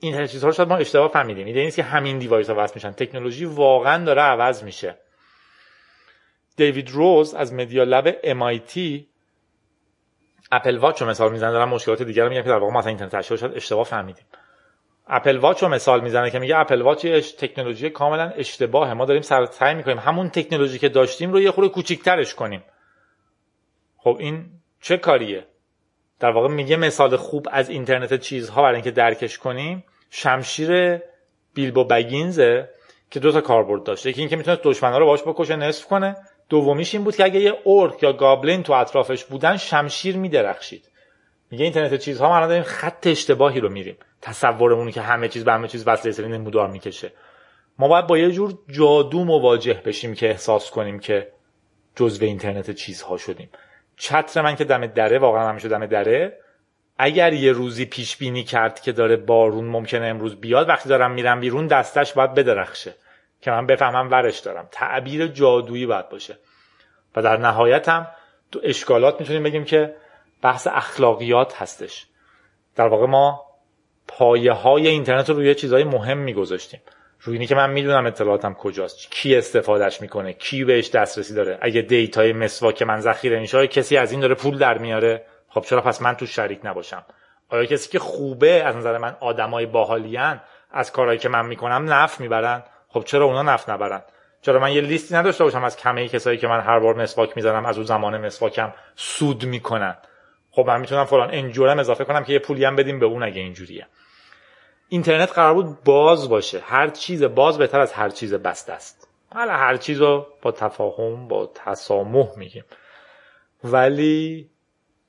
این 0.00 0.26
چیزها 0.26 0.48
رو 0.48 0.54
شاید 0.54 0.68
ما 0.68 0.76
اشتباه 0.76 1.08
فهمیدیم. 1.08 1.46
ایده 1.46 1.60
نیست 1.60 1.76
که 1.76 1.82
همین 1.82 2.18
device 2.18 2.50
ها 2.50 2.64
وصل 2.64 2.72
میشن. 2.74 2.92
تکنولوژی 2.92 3.44
واقعا 3.44 4.04
داره 4.04 4.22
عوض 4.22 4.62
میشه. 4.62 4.94
دیوید 6.56 6.90
روز 6.90 7.34
از 7.34 7.52
Media 7.52 7.84
Lab 7.84 8.20
MIT 8.22 8.80
Apple 10.52 10.76
Watch 10.76 11.02
رو 11.02 11.08
مثال 11.08 11.32
می‌زنه 11.32 11.52
دارم 11.52 11.68
مشکلات 11.68 12.02
دیگر 12.02 12.22
رو 12.22 12.28
میگم 12.28 12.42
که 12.42 12.48
در 12.48 12.56
واقع 12.56 12.72
ما 12.72 12.82
اینترنت 12.82 13.22
شیء 13.22 13.52
اشتباه 13.56 13.84
فهمیدیم. 13.84 14.24
اپل 15.14 15.36
واچ 15.36 15.62
رو 15.62 15.68
مثال 15.68 16.00
می‌زنه 16.00 16.30
که 16.30 16.38
میگه 16.38 16.58
اپل 16.58 16.82
واچ 16.82 17.06
تکنولوژی 17.38 17.90
کاملا 17.90 18.32
اشتباهه 18.36 18.92
ما 18.94 19.04
داریم 19.04 19.22
سعی 19.22 19.74
می‌کنیم 19.74 19.98
همون 19.98 20.28
تکنولوژی 20.28 20.78
که 20.78 20.88
داشتیم 20.88 21.32
رو 21.32 21.40
یه 21.40 21.50
خورده 21.50 21.70
کوچیکترش 21.70 22.34
کنیم. 22.34 22.64
خب 23.96 24.16
این 24.20 24.44
چه 24.80 24.96
کاریه؟ 24.96 25.46
در 26.20 26.30
واقع 26.30 26.48
میگه 26.48 26.76
مثال 26.76 27.16
خوب 27.16 27.46
از 27.50 27.70
اینترنت 27.70 28.20
چیزها 28.20 28.62
برای 28.62 28.74
اینکه 28.74 28.90
درکش 28.90 29.38
کنیم. 29.38 29.84
شمشیر 30.10 30.98
بیلبو 31.54 31.84
بگینزه 31.84 32.68
که 33.10 33.20
دو 33.20 33.32
تا 33.32 33.40
کاربرد 33.40 33.84
داشته 33.84 34.10
یکی 34.10 34.20
اینکه 34.20 34.36
می‌تونه 34.36 34.58
دشمنا 34.62 34.98
رو 34.98 35.06
باش 35.06 35.22
بکشه 35.22 35.56
نصف 35.56 35.86
کنه. 35.86 36.16
دومیش 36.48 36.94
این 36.94 37.04
بود 37.04 37.16
که 37.16 37.24
اگه 37.24 37.40
یه 37.40 37.54
اورک 37.64 38.02
یا 38.02 38.12
گابلین 38.12 38.62
تو 38.62 38.72
اطرافش 38.72 39.24
بودن 39.24 39.56
شمشیر 39.56 40.16
میدرخشید. 40.16 40.91
میگه 41.52 41.64
اینترنت 41.64 41.94
چیزها 41.94 42.28
ما 42.28 42.46
داریم 42.46 42.62
خط 42.62 43.06
اشتباهی 43.06 43.60
رو 43.60 43.68
میریم. 43.68 43.96
تصورمون 44.22 44.90
که 44.90 45.00
همه 45.00 45.28
چیز 45.28 45.44
به 45.44 45.52
همه 45.52 45.68
چیز 45.68 45.88
وصله 45.88 46.12
سری 46.12 46.28
نمودار 46.28 46.68
می‌کشه. 46.68 47.12
ما 47.78 47.88
باید 47.88 48.06
با 48.06 48.18
یه 48.18 48.30
جور 48.30 48.58
جادو 48.68 49.24
مواجه 49.24 49.82
بشیم 49.84 50.14
که 50.14 50.28
احساس 50.28 50.70
کنیم 50.70 50.98
که 50.98 51.28
جزو 51.96 52.24
اینترنت 52.24 52.70
چیزها 52.70 53.16
شدیم. 53.16 53.50
چتر 53.96 54.42
من 54.42 54.56
که 54.56 54.64
دم 54.64 54.86
دره 54.86 55.18
واقعا 55.18 55.48
همیشه 55.48 55.68
دم 55.68 55.86
دره. 55.86 56.38
اگر 56.98 57.32
یه 57.32 57.52
روزی 57.52 57.84
پیش 57.84 58.16
بینی 58.16 58.44
کرد 58.44 58.80
که 58.80 58.92
داره 58.92 59.16
بارون 59.16 59.64
ممکنه 59.64 60.06
امروز 60.06 60.40
بیاد 60.40 60.68
وقتی 60.68 60.88
دارم 60.88 61.10
میرم 61.10 61.40
بیرون 61.40 61.66
دستش 61.66 62.12
باید 62.12 62.34
بدرخشه. 62.34 62.94
که 63.40 63.50
من 63.50 63.66
بفهمم 63.66 64.10
ورش 64.10 64.38
دارم. 64.38 64.68
تعبیر 64.70 65.26
جادویی 65.26 65.86
باید 65.86 66.08
باشه. 66.08 66.38
و 67.16 67.22
در 67.22 67.36
نهایت 67.36 67.88
هم 67.88 68.06
تو 68.52 68.60
اشکالات 68.62 69.20
می‌تونیم 69.20 69.42
بگیم 69.42 69.64
که 69.64 69.94
بحث 70.42 70.66
اخلاقیات 70.66 71.62
هستش. 71.62 72.06
در 72.76 72.88
واقع 72.88 73.06
ما 73.06 73.46
پایه 74.08 74.52
های 74.52 74.88
اینترنت 74.88 75.30
رو 75.30 75.36
روی 75.36 75.54
چیزهای 75.54 75.84
مهم 75.84 76.18
میگذاشتیم. 76.18 76.80
روی 77.20 77.36
اینی 77.36 77.46
که 77.46 77.54
من 77.54 77.70
می‌دونم 77.70 78.06
اطلاعاتم 78.06 78.54
کجاست. 78.54 79.10
کی 79.10 79.36
استفادهش 79.36 80.00
می‌کنه؟ 80.00 80.32
کی 80.32 80.64
بهش 80.64 80.90
دسترسی 80.90 81.34
داره؟ 81.34 81.58
اگه 81.62 81.82
دیتای 81.82 82.32
مسواک 82.32 82.82
من 82.82 83.00
ذخیره 83.00 83.40
میشه 83.40 83.66
کسی 83.66 83.96
از 83.96 84.12
این 84.12 84.20
داره 84.20 84.34
پول 84.34 84.58
در 84.58 84.78
میاره؟ 84.78 85.24
خب 85.48 85.60
چرا 85.60 85.80
پس 85.80 86.02
من 86.02 86.14
تو 86.14 86.26
شریک 86.26 86.60
نباشم؟ 86.64 87.04
آیا 87.48 87.64
کسی 87.64 87.90
که 87.90 87.98
خوبه 87.98 88.62
از 88.62 88.76
نظر 88.76 88.98
من 88.98 89.16
آدمای 89.20 89.66
باحالیان 89.66 90.40
از 90.70 90.92
کارهایی 90.92 91.18
که 91.18 91.28
من 91.28 91.46
می‌کنم 91.46 91.92
نف 91.92 92.20
می‌برن؟ 92.20 92.62
خب 92.88 93.04
چرا 93.04 93.24
اونا 93.24 93.42
نف 93.42 93.68
نبرن؟ 93.68 94.02
چرا 94.42 94.60
من 94.60 94.72
یه 94.72 94.80
لیستی 94.80 95.14
نداشته 95.14 95.44
باشم 95.44 95.64
از 95.64 95.76
کمه 95.76 96.08
کسایی 96.08 96.38
که 96.38 96.48
من 96.48 96.60
هر 96.60 96.78
بار 96.78 96.94
مسواک 96.94 97.36
می‌زنم 97.36 97.66
از 97.66 97.76
اون 97.76 97.86
زمان 97.86 98.26
مسواکم 98.26 98.72
سود 98.96 99.44
می‌کنن؟ 99.44 99.96
خب 100.52 100.64
من 100.66 100.80
می‌تونم 100.80 101.04
فلان 101.04 101.28
انجورم 101.32 101.78
اضافه 101.78 102.04
کنم 102.04 102.24
که 102.24 102.32
یه 102.32 102.38
پولی 102.38 102.64
هم 102.64 102.76
بدیم 102.76 102.98
به 102.98 103.06
اون 103.06 103.22
اگه 103.22 103.40
اینجوریه. 103.40 103.86
اینترنت 104.88 105.32
قرار 105.32 105.54
بود 105.54 105.84
باز 105.84 106.28
باشه. 106.28 106.60
هر 106.60 106.88
چیز 106.88 107.22
باز 107.22 107.58
بهتر 107.58 107.80
از 107.80 107.92
هر 107.92 108.08
چیز 108.08 108.34
بسته 108.34 108.72
است. 108.72 109.08
حالا 109.34 109.52
هر 109.52 109.76
چیز 109.76 110.00
رو 110.00 110.26
با 110.42 110.52
تفاهم 110.52 111.28
با 111.28 111.50
تسامح 111.54 112.28
میگیم. 112.36 112.64
ولی 113.64 114.50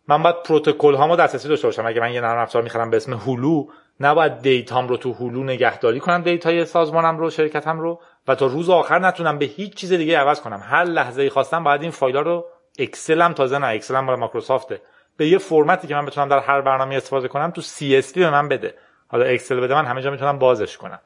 من 0.07 0.23
باید 0.23 0.43
پروتکل 0.43 0.95
هامو 0.95 1.15
دسترسی 1.15 1.47
داشته 1.47 1.67
باشم. 1.67 1.85
اگه 1.85 2.01
من 2.01 2.13
یه 2.13 2.21
نرم 2.21 2.37
افزار 2.37 2.63
می‌خرم 2.63 2.89
به 2.89 2.97
اسم 2.97 3.13
هلو 3.13 3.67
نباید 3.99 4.41
data 4.41 4.78
م 4.78 4.87
رو 4.87 4.97
تو 4.97 5.13
هلو 5.13 5.43
نگهداری 5.43 5.99
کنم 5.99 6.21
data 6.21 6.56
ی 6.56 6.65
سازمانم 6.65 7.17
رو 7.17 7.29
شرکتم 7.29 7.79
رو 7.79 8.01
و 8.27 8.35
تا 8.35 8.45
روز 8.45 8.69
آخر 8.69 8.99
نتونم 8.99 9.37
به 9.37 9.45
هیچ 9.45 9.75
چیز 9.75 9.93
دیگه 9.93 10.17
عوض 10.17 10.41
کنم. 10.41 10.61
هر 10.63 10.83
لحظه 10.83 11.21
ای 11.21 11.29
خواستم 11.29 11.63
باید 11.63 11.81
این 11.81 11.91
فایل 11.91 12.15
رو 12.15 12.45
Excel 12.79 13.21
هم 13.21 13.33
تازه 13.33 13.57
نه 13.57 13.67
Excel 13.67 13.95
هم 13.95 14.05
برای 14.05 14.19
مایکروسافته. 14.19 14.81
به 15.17 15.27
یه 15.27 15.37
فرمتی 15.37 15.87
که 15.87 15.95
من 15.95 16.05
بتونم 16.05 16.29
در 16.29 16.39
هر 16.39 16.61
برنامه 16.61 16.95
استفاده 16.95 17.27
کنم 17.27 17.51
تو 17.51 17.61
CSV 17.61 18.15
به 18.15 18.29
من 18.29 18.47
بده. 18.47 18.75
حالا 19.07 19.25
Excel 19.25 19.59
بده 19.59 19.73
من 19.73 19.85
همه 19.85 20.01
جا 20.01 20.11
می‌تونم 20.11 20.39
بازش 20.39 20.77
کنم. 20.77 20.99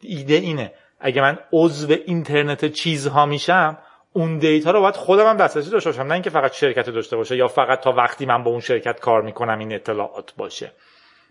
ایده 0.00 0.34
اینه 0.34 0.72
اگه 1.00 1.22
من 1.22 1.38
عضو 1.52 1.96
اینترنت 2.06 2.64
چیزها 2.64 3.26
میشم 3.26 3.78
اون 4.12 4.38
data 4.38 4.70
رو 4.70 4.80
باید 4.80 4.96
خودم 4.96 5.26
هم 5.26 5.36
دسترسی 5.36 5.70
داشته 5.70 5.90
باشم 5.90 6.02
نه 6.02 6.12
اینکه 6.12 6.30
فقط 6.30 6.52
شرکت 6.52 6.90
داشته 6.90 7.16
باشه 7.16 7.36
یا 7.36 7.48
فقط 7.48 7.80
تا 7.80 7.92
وقتی 7.92 8.26
من 8.26 8.42
با 8.42 8.50
اون 8.50 8.60
شرکت 8.60 9.00
کار 9.00 9.22
می‌کنم 9.22 9.58
این 9.58 9.72
اطلاعات 9.72 10.32
باشه. 10.36 10.72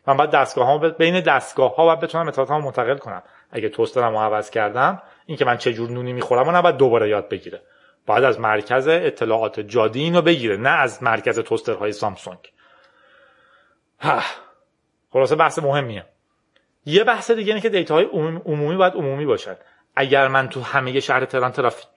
من 0.08 0.18
باید 0.18 0.30
دستگاه 0.30 0.66
ها 0.66 0.78
بین 0.78 1.20
دستگاه 1.20 1.76
ها 1.76 1.86
باید 1.86 2.00
بتونم 2.00 2.28
اطلاعات 2.28 2.64
منتقل 2.64 2.98
کنم. 2.98 3.24
اگه 3.52 3.70
توسترم 3.70 4.12
رو 4.12 4.20
عوض 4.20 4.50
کردم 4.50 5.02
اینکه 5.26 5.46
من 5.46 5.58
چه 5.58 5.74
جور 5.74 5.90
نونی 5.90 6.14
می‌خورم 6.14 6.48
و 6.48 6.52
نباید 6.52 6.78
دوباره 6.78 7.10
یاد 7.10 7.30
بگیره. 7.30 7.62
باید 8.06 8.24
از 8.24 8.40
مرکز 8.40 8.88
اطلاعات 8.88 9.60
جادی 9.60 10.04
اینو 10.04 10.22
بگیره 10.22 10.58
نه 10.58 10.70
از 10.70 11.04
مرکز 11.04 11.40
توسترهای 11.40 11.92
سامسونگ. 11.92 12.40
ها 14.00 14.22
خلاصه 15.14 15.36
بحث 15.36 15.60
مهمیه. 15.60 16.06
یه 16.86 17.04
بحث 17.04 17.32
دیگه 17.32 17.50
اینه 17.50 17.62
که 17.62 17.70
دیتاهای 17.70 18.06
عمومی 18.46 18.76
باید 18.76 18.94
عمومی 18.94 19.26
باشد 19.26 19.58
اگر 19.96 20.28
من 20.28 20.50
تو 20.50 20.62
همه 20.62 21.00
شهر 21.00 21.26
تهران 21.26 21.52
ترافیک 21.52 21.88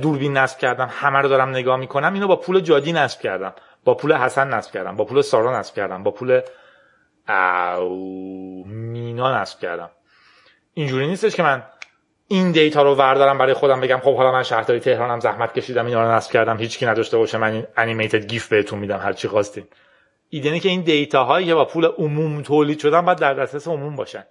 دوربین 0.00 0.36
نصب 0.36 0.58
کردم 0.58 0.88
همه 0.92 1.18
رو 1.18 1.28
دارم 1.28 1.50
نگاه 1.50 1.76
می‌کنم 1.76 2.14
اینو 2.14 2.28
با 2.28 2.36
پول 2.36 2.60
جادی 2.60 2.92
نصب 2.92 3.20
کردم. 3.20 3.54
با 3.84 3.94
پول 3.94 4.12
حسن 4.12 4.48
نصب 4.48 4.72
کردم 4.72 4.96
با 4.96 5.04
پول 5.04 5.22
سارا 5.22 5.58
نصب 5.58 5.74
کردم 5.74 6.02
با 6.02 6.10
پول 6.10 6.40
او 7.78 8.64
مینا 8.66 9.40
نصب 9.40 9.58
کردم. 9.58 9.90
اینجوری 10.74 11.06
نیستش 11.06 11.36
که 11.36 11.42
من 11.42 11.62
این 12.32 12.52
data 12.52 12.82
رو 12.82 12.94
وردارم 12.94 13.38
برای 13.38 13.54
خودم 13.54 13.80
بگم 13.80 13.98
خب 13.98 14.16
حالا 14.16 14.32
من 14.32 14.42
شهرداری 14.42 14.80
تهرانم 14.80 15.20
زحمت 15.20 15.54
کشیدم 15.54 15.86
اینا 15.86 16.02
رو 16.02 16.12
نصب 16.12 16.32
کردم 16.32 16.58
هیچکی 16.58 16.86
نداشته 16.86 17.18
باشه 17.18 17.38
من 17.38 17.52
این 17.52 17.66
animated 17.76 18.26
GIF 18.26 18.48
بهتون 18.48 18.78
میدم 18.78 18.98
هر 18.98 19.12
چی 19.12 19.28
خواستین. 19.28 19.64
ایده 20.28 20.48
اینه 20.48 20.60
که 20.60 20.68
این 20.68 20.80
data 20.80 21.24
هایی 21.24 21.46
که 21.46 21.54
با 21.54 21.64
پول 21.64 21.84
عموم 21.84 22.42
تولید 22.42 22.78
شدن 22.78 23.00
باید 23.00 23.18
در 23.18 23.34
دسترس 23.34 23.68
عموم 23.68 23.96
باشن. 23.96 24.24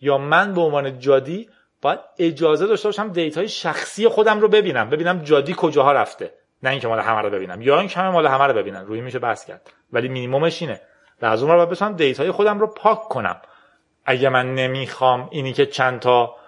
یا 0.00 0.18
من 0.18 0.54
به 0.54 0.60
عنوان 0.60 0.98
جادی 0.98 1.48
باید 1.82 1.98
اجازه 2.18 2.66
داشته 2.66 2.88
باشم 2.88 3.08
data 3.08 3.40
ی 3.40 3.48
شخصی 3.48 4.08
خودم 4.08 4.40
رو 4.40 4.48
ببینم 4.48 4.90
ببینم 4.90 5.22
جادی 5.22 5.54
کجاها 5.56 5.92
رفته. 5.92 6.30
نه 6.62 6.70
اینکه 6.70 6.88
مال 6.88 7.00
همه 7.00 7.20
رو 7.20 7.30
ببینم 7.30 7.62
یا 7.62 7.78
اینکه 7.78 8.00
همه 8.00 8.10
مال 8.10 8.26
همه 8.26 8.46
رو 8.46 8.54
ببینن. 8.54 8.86
روی 8.86 9.00
میشه 9.00 9.18
بحث 9.18 9.44
کرد. 9.44 9.70
ولی 9.92 10.08
مینیممش 10.08 10.62
اینه. 10.62 10.80
و 11.22 11.26
از 11.26 11.42
اون 11.42 11.56
باید 11.56 11.68
بتونم 11.68 11.96
دیتای 11.96 12.30
خودم 12.30 12.58
رو 12.58 12.66
پاک 12.66 12.98
کنم. 12.98 13.36
اگه 14.04 14.28
من 14.28 14.54
نمی‌خوام 14.54 15.28
اینی 15.32 15.52
که 15.52 15.66
چند 15.66 16.00
تا 16.00 16.41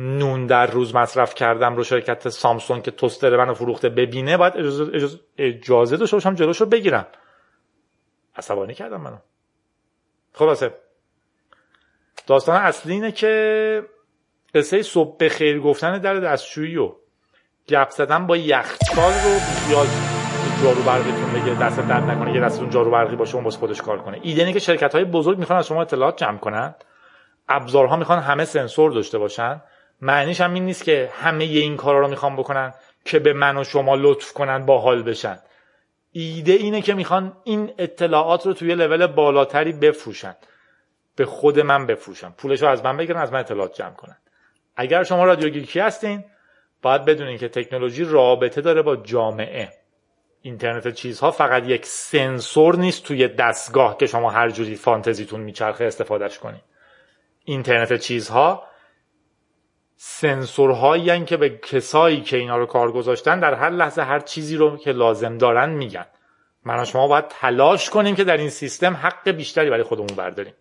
نون 0.00 0.46
در 0.46 0.66
روز 0.66 0.94
مصرف 0.94 1.34
کردم 1.34 1.76
رو 1.76 1.84
شرکت 1.84 2.28
سامسونگ 2.28 2.82
که 2.82 2.90
توستر 2.90 3.36
منو 3.36 3.54
فروخته 3.54 3.88
ببینه 3.88 4.36
باید 4.36 4.56
اجازه, 4.56 4.84
اجازه, 4.94 5.18
اجازه 5.38 5.96
داشته 5.96 6.16
باشم 6.16 6.34
جلوش 6.34 6.60
رو 6.60 6.66
بگیرم. 6.66 7.06
عصبانی 8.36 8.74
کردم 8.74 9.00
منو. 9.00 9.16
خلاصه. 10.32 10.74
داستان 12.26 12.56
اصلی 12.56 12.92
اینه 12.92 13.12
که 13.12 13.82
قصه 14.54 14.82
صبح 14.82 15.16
به 15.16 15.28
خیر 15.28 15.60
گفتن 15.60 15.98
در 15.98 16.14
دستشویی 16.14 16.76
و 16.76 16.92
گپ 17.68 17.90
زدن 17.90 18.26
با 18.26 18.36
یخچال 18.36 19.12
رو 19.12 19.38
زیاد 19.38 19.86
جارو 20.62 20.82
برقیتون 20.82 21.32
بگه 21.32 21.60
دست 21.60 21.80
درد 21.80 22.02
نکنه 22.02 22.34
یه 22.34 22.40
دستتون 22.40 22.70
جارو 22.70 22.90
برقی 22.90 23.16
باشه 23.16 23.34
اون 23.34 23.44
واسه 23.44 23.58
خودش 23.58 23.82
کار 23.82 23.98
کنه. 23.98 24.18
ایده 24.22 24.40
اینه 24.40 24.52
که 24.52 24.58
شرکت 24.58 24.94
های 24.94 25.04
بزرگ 25.04 25.38
می‌خوان 25.38 25.58
از 25.58 25.66
شما 25.66 25.82
اطلاعات 25.82 26.16
جمع 26.16 26.38
کنن. 26.38 26.74
ابزارها 27.48 27.96
می‌خوان 27.96 28.18
همه 28.18 28.44
سنسور 28.44 28.92
داشته 28.92 29.18
باشن. 29.18 29.62
معنیش 30.02 30.40
هم 30.40 30.54
این 30.54 30.64
نیست 30.64 30.84
که 30.84 31.10
همه 31.14 31.44
این 31.44 31.76
کارا 31.76 32.00
رو 32.00 32.08
می‌خوان 32.08 32.36
بکنن 32.36 32.74
که 33.04 33.18
به 33.18 33.32
من 33.32 33.56
و 33.56 33.64
شما 33.64 33.94
لطف 33.94 34.32
کنن 34.32 34.66
باحال 34.66 35.02
بشن. 35.02 35.38
ایده 36.12 36.52
اینه 36.52 36.82
که 36.82 36.94
می‌خوان 36.94 37.36
این 37.44 37.72
اطلاعات 37.78 38.46
رو 38.46 38.52
توی 38.52 38.74
لول 38.74 39.06
بالاتری 39.06 39.72
بفروشن. 39.72 40.36
به 41.16 41.26
خود 41.26 41.60
من 41.60 41.86
بفروشن. 41.86 42.30
پولش 42.30 42.62
رو 42.62 42.68
از 42.68 42.84
من 42.84 42.96
بگیرن 42.96 43.20
از 43.20 43.32
من 43.32 43.40
اطلاعات 43.40 43.74
جمع 43.74 43.94
کنن. 43.94 44.16
اگر 44.76 45.04
شما 45.04 45.24
رادیو 45.24 45.48
گیکی 45.48 45.80
هستین 45.80 46.24
باید 46.82 47.04
بدونین 47.04 47.38
که 47.38 47.48
تکنولوژی 47.48 48.04
رابطه 48.04 48.60
داره 48.60 48.82
با 48.82 48.96
جامعه. 48.96 49.72
اینترنت 50.42 50.94
چیزها 50.94 51.30
فقط 51.30 51.66
یک 51.66 51.86
سنسور 51.86 52.76
نیست 52.76 53.04
توی 53.04 53.28
دستگاه 53.28 53.96
که 53.96 54.06
شما 54.06 54.30
هر 54.30 54.50
جوری 54.50 54.74
فانتزیتون 54.74 55.40
میچرخه 55.40 55.84
استفادهش 55.84 56.38
کنین. 56.38 56.60
اینترنت 57.44 57.96
چیزها 57.96 58.69
سنسورهایی 60.02 61.24
که 61.24 61.36
به 61.36 61.48
کسایی 61.48 62.20
که 62.20 62.36
اینا 62.36 62.56
رو 62.56 62.66
کار 62.66 62.92
گذاشتن 62.92 63.40
در 63.40 63.54
هر 63.54 63.70
لحظه 63.70 64.02
هر 64.02 64.20
چیزی 64.20 64.56
رو 64.56 64.76
که 64.76 64.92
لازم 64.92 65.38
دارن 65.38 65.70
میگن. 65.70 66.06
من 66.64 66.84
شما 66.84 67.08
باید 67.08 67.28
تلاش 67.28 67.90
کنیم 67.90 68.14
که 68.14 68.24
در 68.24 68.36
این 68.36 68.50
سیستم 68.50 68.94
حق 68.94 69.28
بیشتری 69.28 69.70
برای 69.70 69.82
خودمون 69.82 70.16
برداریم. 70.16 70.54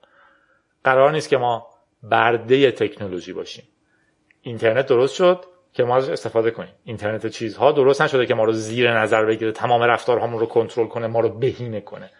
قرار 0.84 1.12
نیست 1.12 1.30
که 1.30 1.38
ما 1.38 1.68
برده 2.04 2.72
تکنولوژی 2.72 3.34
باشیم. 3.34 3.64
اینترنت 4.42 4.86
درست 4.86 5.16
شد 5.16 5.46
که 5.74 5.84
ما 5.84 5.98
استفاده 5.98 6.52
کنیم. 6.52 6.74
اینترنت 6.84 7.28
چیزها 7.28 7.72
درست 7.72 8.02
نشده 8.02 8.26
که 8.26 8.34
ما 8.34 8.44
رو 8.44 8.52
زیر 8.52 9.00
نظر 9.00 9.26
بگیره 9.26 9.52
تمام 9.52 9.82
رفتارهامون 9.82 10.40
رو 10.40 10.46
کنترل 10.46 10.88
کنه 10.88 11.08
ما 11.08 11.20
رو 11.20 11.30
بهینه 11.30 11.82
کنه. 11.82 12.12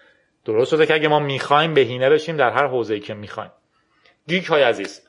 درست 0.46 0.72
شده 0.72 0.86
که 0.86 0.94
اگه 0.94 1.08
ما 1.08 1.20
می‌خوایم 1.20 1.74
بهینه 1.74 2.10
بشیم 2.10 2.38
در 2.38 2.52
هر 2.52 2.68
حوزه‌ای 2.68 3.00
که 3.00 3.14
می‌خوایم. 3.14 3.52
گیک 4.28 4.46
های 4.46 4.64
عزیز 4.64 5.02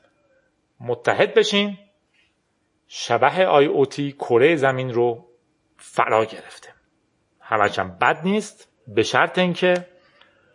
متحد 0.79 1.33
بشین 1.33 1.77
شبه 2.93 3.45
آی 3.45 3.65
اوتی 3.65 4.11
کره 4.11 4.55
زمین 4.55 4.93
رو 4.93 5.25
فرا 5.77 6.25
گرفته. 6.25 6.69
همچنان 7.39 7.97
بد 8.01 8.19
نیست 8.23 8.69
به 8.87 9.03
شرط 9.03 9.37
اینکه 9.39 9.73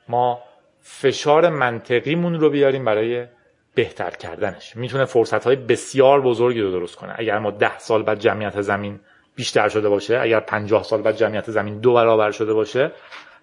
ما 0.08 0.42
فشار 0.80 1.48
منطقیمون 1.48 2.34
رو 2.34 2.50
بیاریم 2.50 2.84
برای 2.84 3.26
بهتر 3.74 4.10
کردنش. 4.10 4.76
می‌تونه 4.76 5.04
فرصت 5.04 5.44
های 5.44 5.56
بسیار 5.56 6.20
بزرگی 6.20 6.60
رو 6.60 6.70
درست 6.70 6.96
کنه. 6.96 7.14
اگر 7.18 7.38
ما 7.38 7.50
ده 7.50 7.78
سال 7.78 8.02
بعد 8.02 8.18
جمعیت 8.18 8.60
زمین 8.60 9.00
بیشتر 9.34 9.68
شده 9.68 9.88
باشه 9.88 10.18
اگر 10.18 10.40
پنجاه 10.40 10.82
سال 10.82 11.02
بعد 11.02 11.16
جمعیت 11.16 11.50
زمین 11.50 11.80
دو 11.80 11.94
برابر 11.94 12.30
شده 12.30 12.54
باشه 12.54 12.92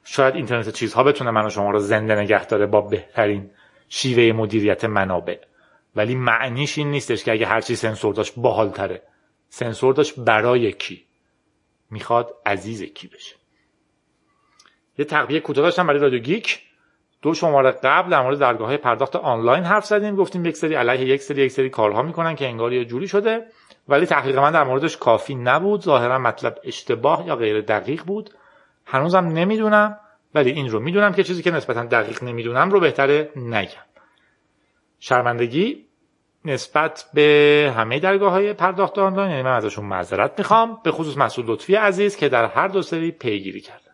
شاید 0.03 0.35
اینترنت 0.35 0.69
چیزها 0.69 1.03
بتونه 1.03 1.31
من 1.31 1.45
و 1.45 1.49
شما 1.49 1.71
رو 1.71 1.79
زنده 1.79 2.15
نگه 2.15 2.45
داره 2.45 2.65
با 2.65 2.81
بهترین 2.81 3.51
شیوه 3.89 4.37
مدیریت 4.37 4.85
منابع. 4.85 5.37
ولی 5.95 6.15
معنیش 6.15 6.77
این 6.77 6.91
نیستش 6.91 7.23
که 7.23 7.31
اگه 7.31 7.45
هرچی 7.45 7.75
سنسور 7.75 8.13
داشت 8.13 8.33
باحالتره. 8.37 9.01
سنسور 9.49 9.93
داشت 9.93 10.19
برای 10.19 10.71
کی؟ 10.71 11.05
می‌خواد 11.91 12.35
عزیز 12.45 12.83
کی 12.83 13.07
بشه. 13.07 13.35
یه 14.97 15.05
تقویه 15.05 15.39
کوتاه 15.39 15.63
داشتم 15.63 15.87
برای 15.87 15.99
رادیو 15.99 16.19
گیک. 16.19 16.59
دو 17.21 17.33
شماره 17.33 17.71
قبل 17.71 18.09
در 18.09 18.21
مورد 18.21 18.39
درگاه 18.39 18.67
های 18.67 18.77
پرداخت 18.77 19.15
آنلاین 19.15 19.63
حرف 19.63 19.85
زدیم. 19.85 20.15
گفتیم 20.15 20.45
یک 20.45 20.57
سری 20.57 20.75
علیه 20.75 21.07
یک 21.07 21.21
سری 21.21 21.41
یک 21.41 21.51
سری 21.51 21.69
کارها 21.69 22.01
می‌کنن 22.01 22.35
که 22.35 22.45
انگار 22.45 22.73
یه 22.73 22.85
جوری 22.85 23.07
شده. 23.07 23.45
ولی 23.87 24.05
تحقیق 24.05 24.37
من 24.37 24.51
در 24.51 24.63
موردش 24.63 24.97
کافی 24.97 25.35
نبود. 25.35 25.81
ظاهرا 25.81 26.19
مطلب 26.19 26.57
اشتباه 26.63 27.27
یا 27.27 27.35
غیر 27.35 27.61
دقیق 27.61 28.03
بود. 28.03 28.29
هنوزم 28.85 29.25
نمی‌دونم 29.25 29.99
ولی 30.35 30.51
این 30.51 30.69
رو 30.69 30.79
می‌دونم 30.79 31.13
که 31.13 31.23
چیزی 31.23 31.43
که 31.43 31.51
نسبتا 31.51 31.85
دقیق 31.85 32.23
نمی‌دونم 32.23 32.71
رو 32.71 32.79
بهتره 32.79 33.31
نگم. 33.35 33.92
شرمندگی 35.05 35.85
نسبت 36.45 37.05
به 37.13 37.73
همه 37.77 37.99
درگاه 37.99 38.31
های 38.31 38.53
پرداخت 38.53 38.97
آنلاین 38.97 39.31
یعنی 39.31 39.43
من 39.43 39.55
ازشون 39.55 39.85
معذرت 39.85 40.33
می‌خوام. 40.37 40.81
به 40.83 40.91
خصوص 40.91 41.17
مسعود 41.17 41.49
لطفی 41.49 41.75
عزیز 41.75 42.15
که 42.15 42.29
در 42.29 42.45
هر 42.45 42.67
دو 42.67 42.81
سری 42.81 43.11
پیگیری 43.11 43.61
کردن 43.61 43.91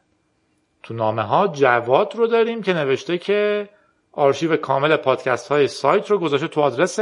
تو 0.84 0.94
نامه 0.94 1.22
ها 1.22 1.48
جواد 1.48 2.16
رو 2.16 2.28
داریم 2.28 2.62
که 2.62 2.74
نوشته 2.74 3.18
که 3.18 3.70
آرشیو 4.12 4.58
کامل 4.58 4.96
پادکست 4.96 5.48
های 5.48 5.68
سایت 5.68 6.12
رو 6.12 6.20
گذاشته 6.20 6.48
تو 6.48 6.62
آدرس 6.62 7.00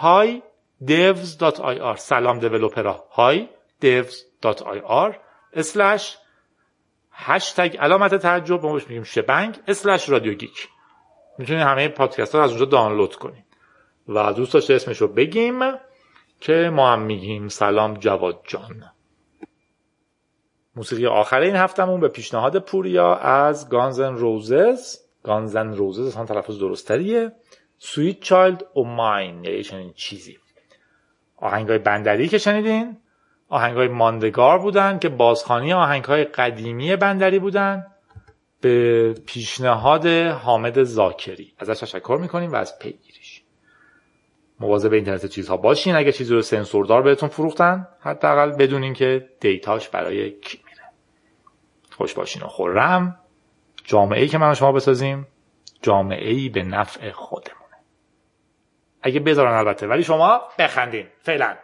hi.devs.ir 0.00 1.96
سلام 1.96 2.38
دیولوپرا 2.38 3.04
hi.devs.ir 3.16 5.14
اسلش 5.52 6.18
هشتگ 7.12 7.76
علامت 7.76 8.14
تعجب 8.14 8.64
ما 8.64 8.72
میگیم 8.72 9.02
شبنگ. 9.02 9.58
اسلش 9.68 10.08
رادیو 10.08 10.34
گیک. 10.34 10.68
می‌تونید 11.38 11.62
همه 11.62 11.88
پادکست 11.88 12.34
ها 12.34 12.42
از 12.42 12.50
اونجا 12.50 12.64
دانلود 12.64 13.16
کنید 13.16 13.44
و 14.08 14.32
دوست 14.32 14.54
داشته 14.54 14.74
اسمش 14.74 14.98
رو 14.98 15.08
بگیم 15.08 15.60
که 16.40 16.70
ما 16.72 16.92
هم 16.92 17.02
میگیم 17.02 17.48
سلام 17.48 17.94
جواد 17.94 18.40
جان. 18.48 18.84
موسیقی 20.76 21.06
آخر 21.06 21.40
این 21.40 21.56
هفتمون 21.56 22.00
به 22.00 22.08
پیشنهاد 22.08 22.58
پوریا 22.58 23.14
از 23.14 23.68
گانزن 23.68 24.14
روزز 24.14 24.96
گانزن 25.22 25.72
روزز 25.72 26.06
اصلا 26.06 26.24
تلفظ 26.24 26.58
درستریه. 26.58 27.32
سویت 27.78 28.20
چایلد 28.20 28.64
او 28.74 28.86
ماین 28.86 29.44
یا 29.44 29.62
چنین 29.62 29.92
چیزی. 29.92 30.38
آهنگای 31.36 31.78
بندری 31.78 32.28
که 32.28 32.38
شنیدین. 32.38 32.96
آهنگای 33.48 33.88
ماندگار 33.88 34.58
بودن 34.58 34.98
که 34.98 35.08
بازخانی 35.08 35.72
آهنگای 35.72 36.24
قدیمی 36.24 36.96
بندری 36.96 37.38
بودن. 37.38 37.86
به 38.62 39.14
پیشنهاد 39.26 40.06
حامد 40.06 40.82
زاکری. 40.82 41.52
ازش 41.58 41.80
تشکر 41.80 42.18
می‌کنیم 42.20 42.52
و 42.52 42.56
از 42.56 42.78
پیگیریش. 42.78 43.42
مواظب 44.60 44.92
اینترنت 44.92 45.26
چیزها 45.26 45.56
باشین. 45.56 45.96
اگه 45.96 46.12
چیزی 46.12 46.34
رو 46.34 46.42
سنسوردار 46.42 47.02
بهتون 47.02 47.28
فروختن 47.28 47.88
حداقل 48.00 48.50
بدونین 48.50 48.94
که 48.94 49.28
دیتاش 49.40 49.88
برای 49.88 50.30
کی 50.30 50.60
میره. 50.66 50.84
خوش 51.90 52.14
باشین 52.14 52.42
و 52.42 52.46
خورم. 52.46 53.18
جامعه 53.84 54.20
ای 54.20 54.28
که 54.28 54.38
من 54.38 54.50
و 54.50 54.54
شما 54.54 54.72
بسازیم 54.72 55.26
جامعه 55.82 56.30
ای 56.30 56.48
به 56.48 56.62
نفع 56.62 57.10
خودمونه. 57.10 57.76
اگه 59.02 59.20
بذارن 59.20 59.54
البته 59.54 59.86
ولی 59.86 60.02
شما 60.02 60.40
بخندین. 60.58 61.06
فعلا. 61.20 61.56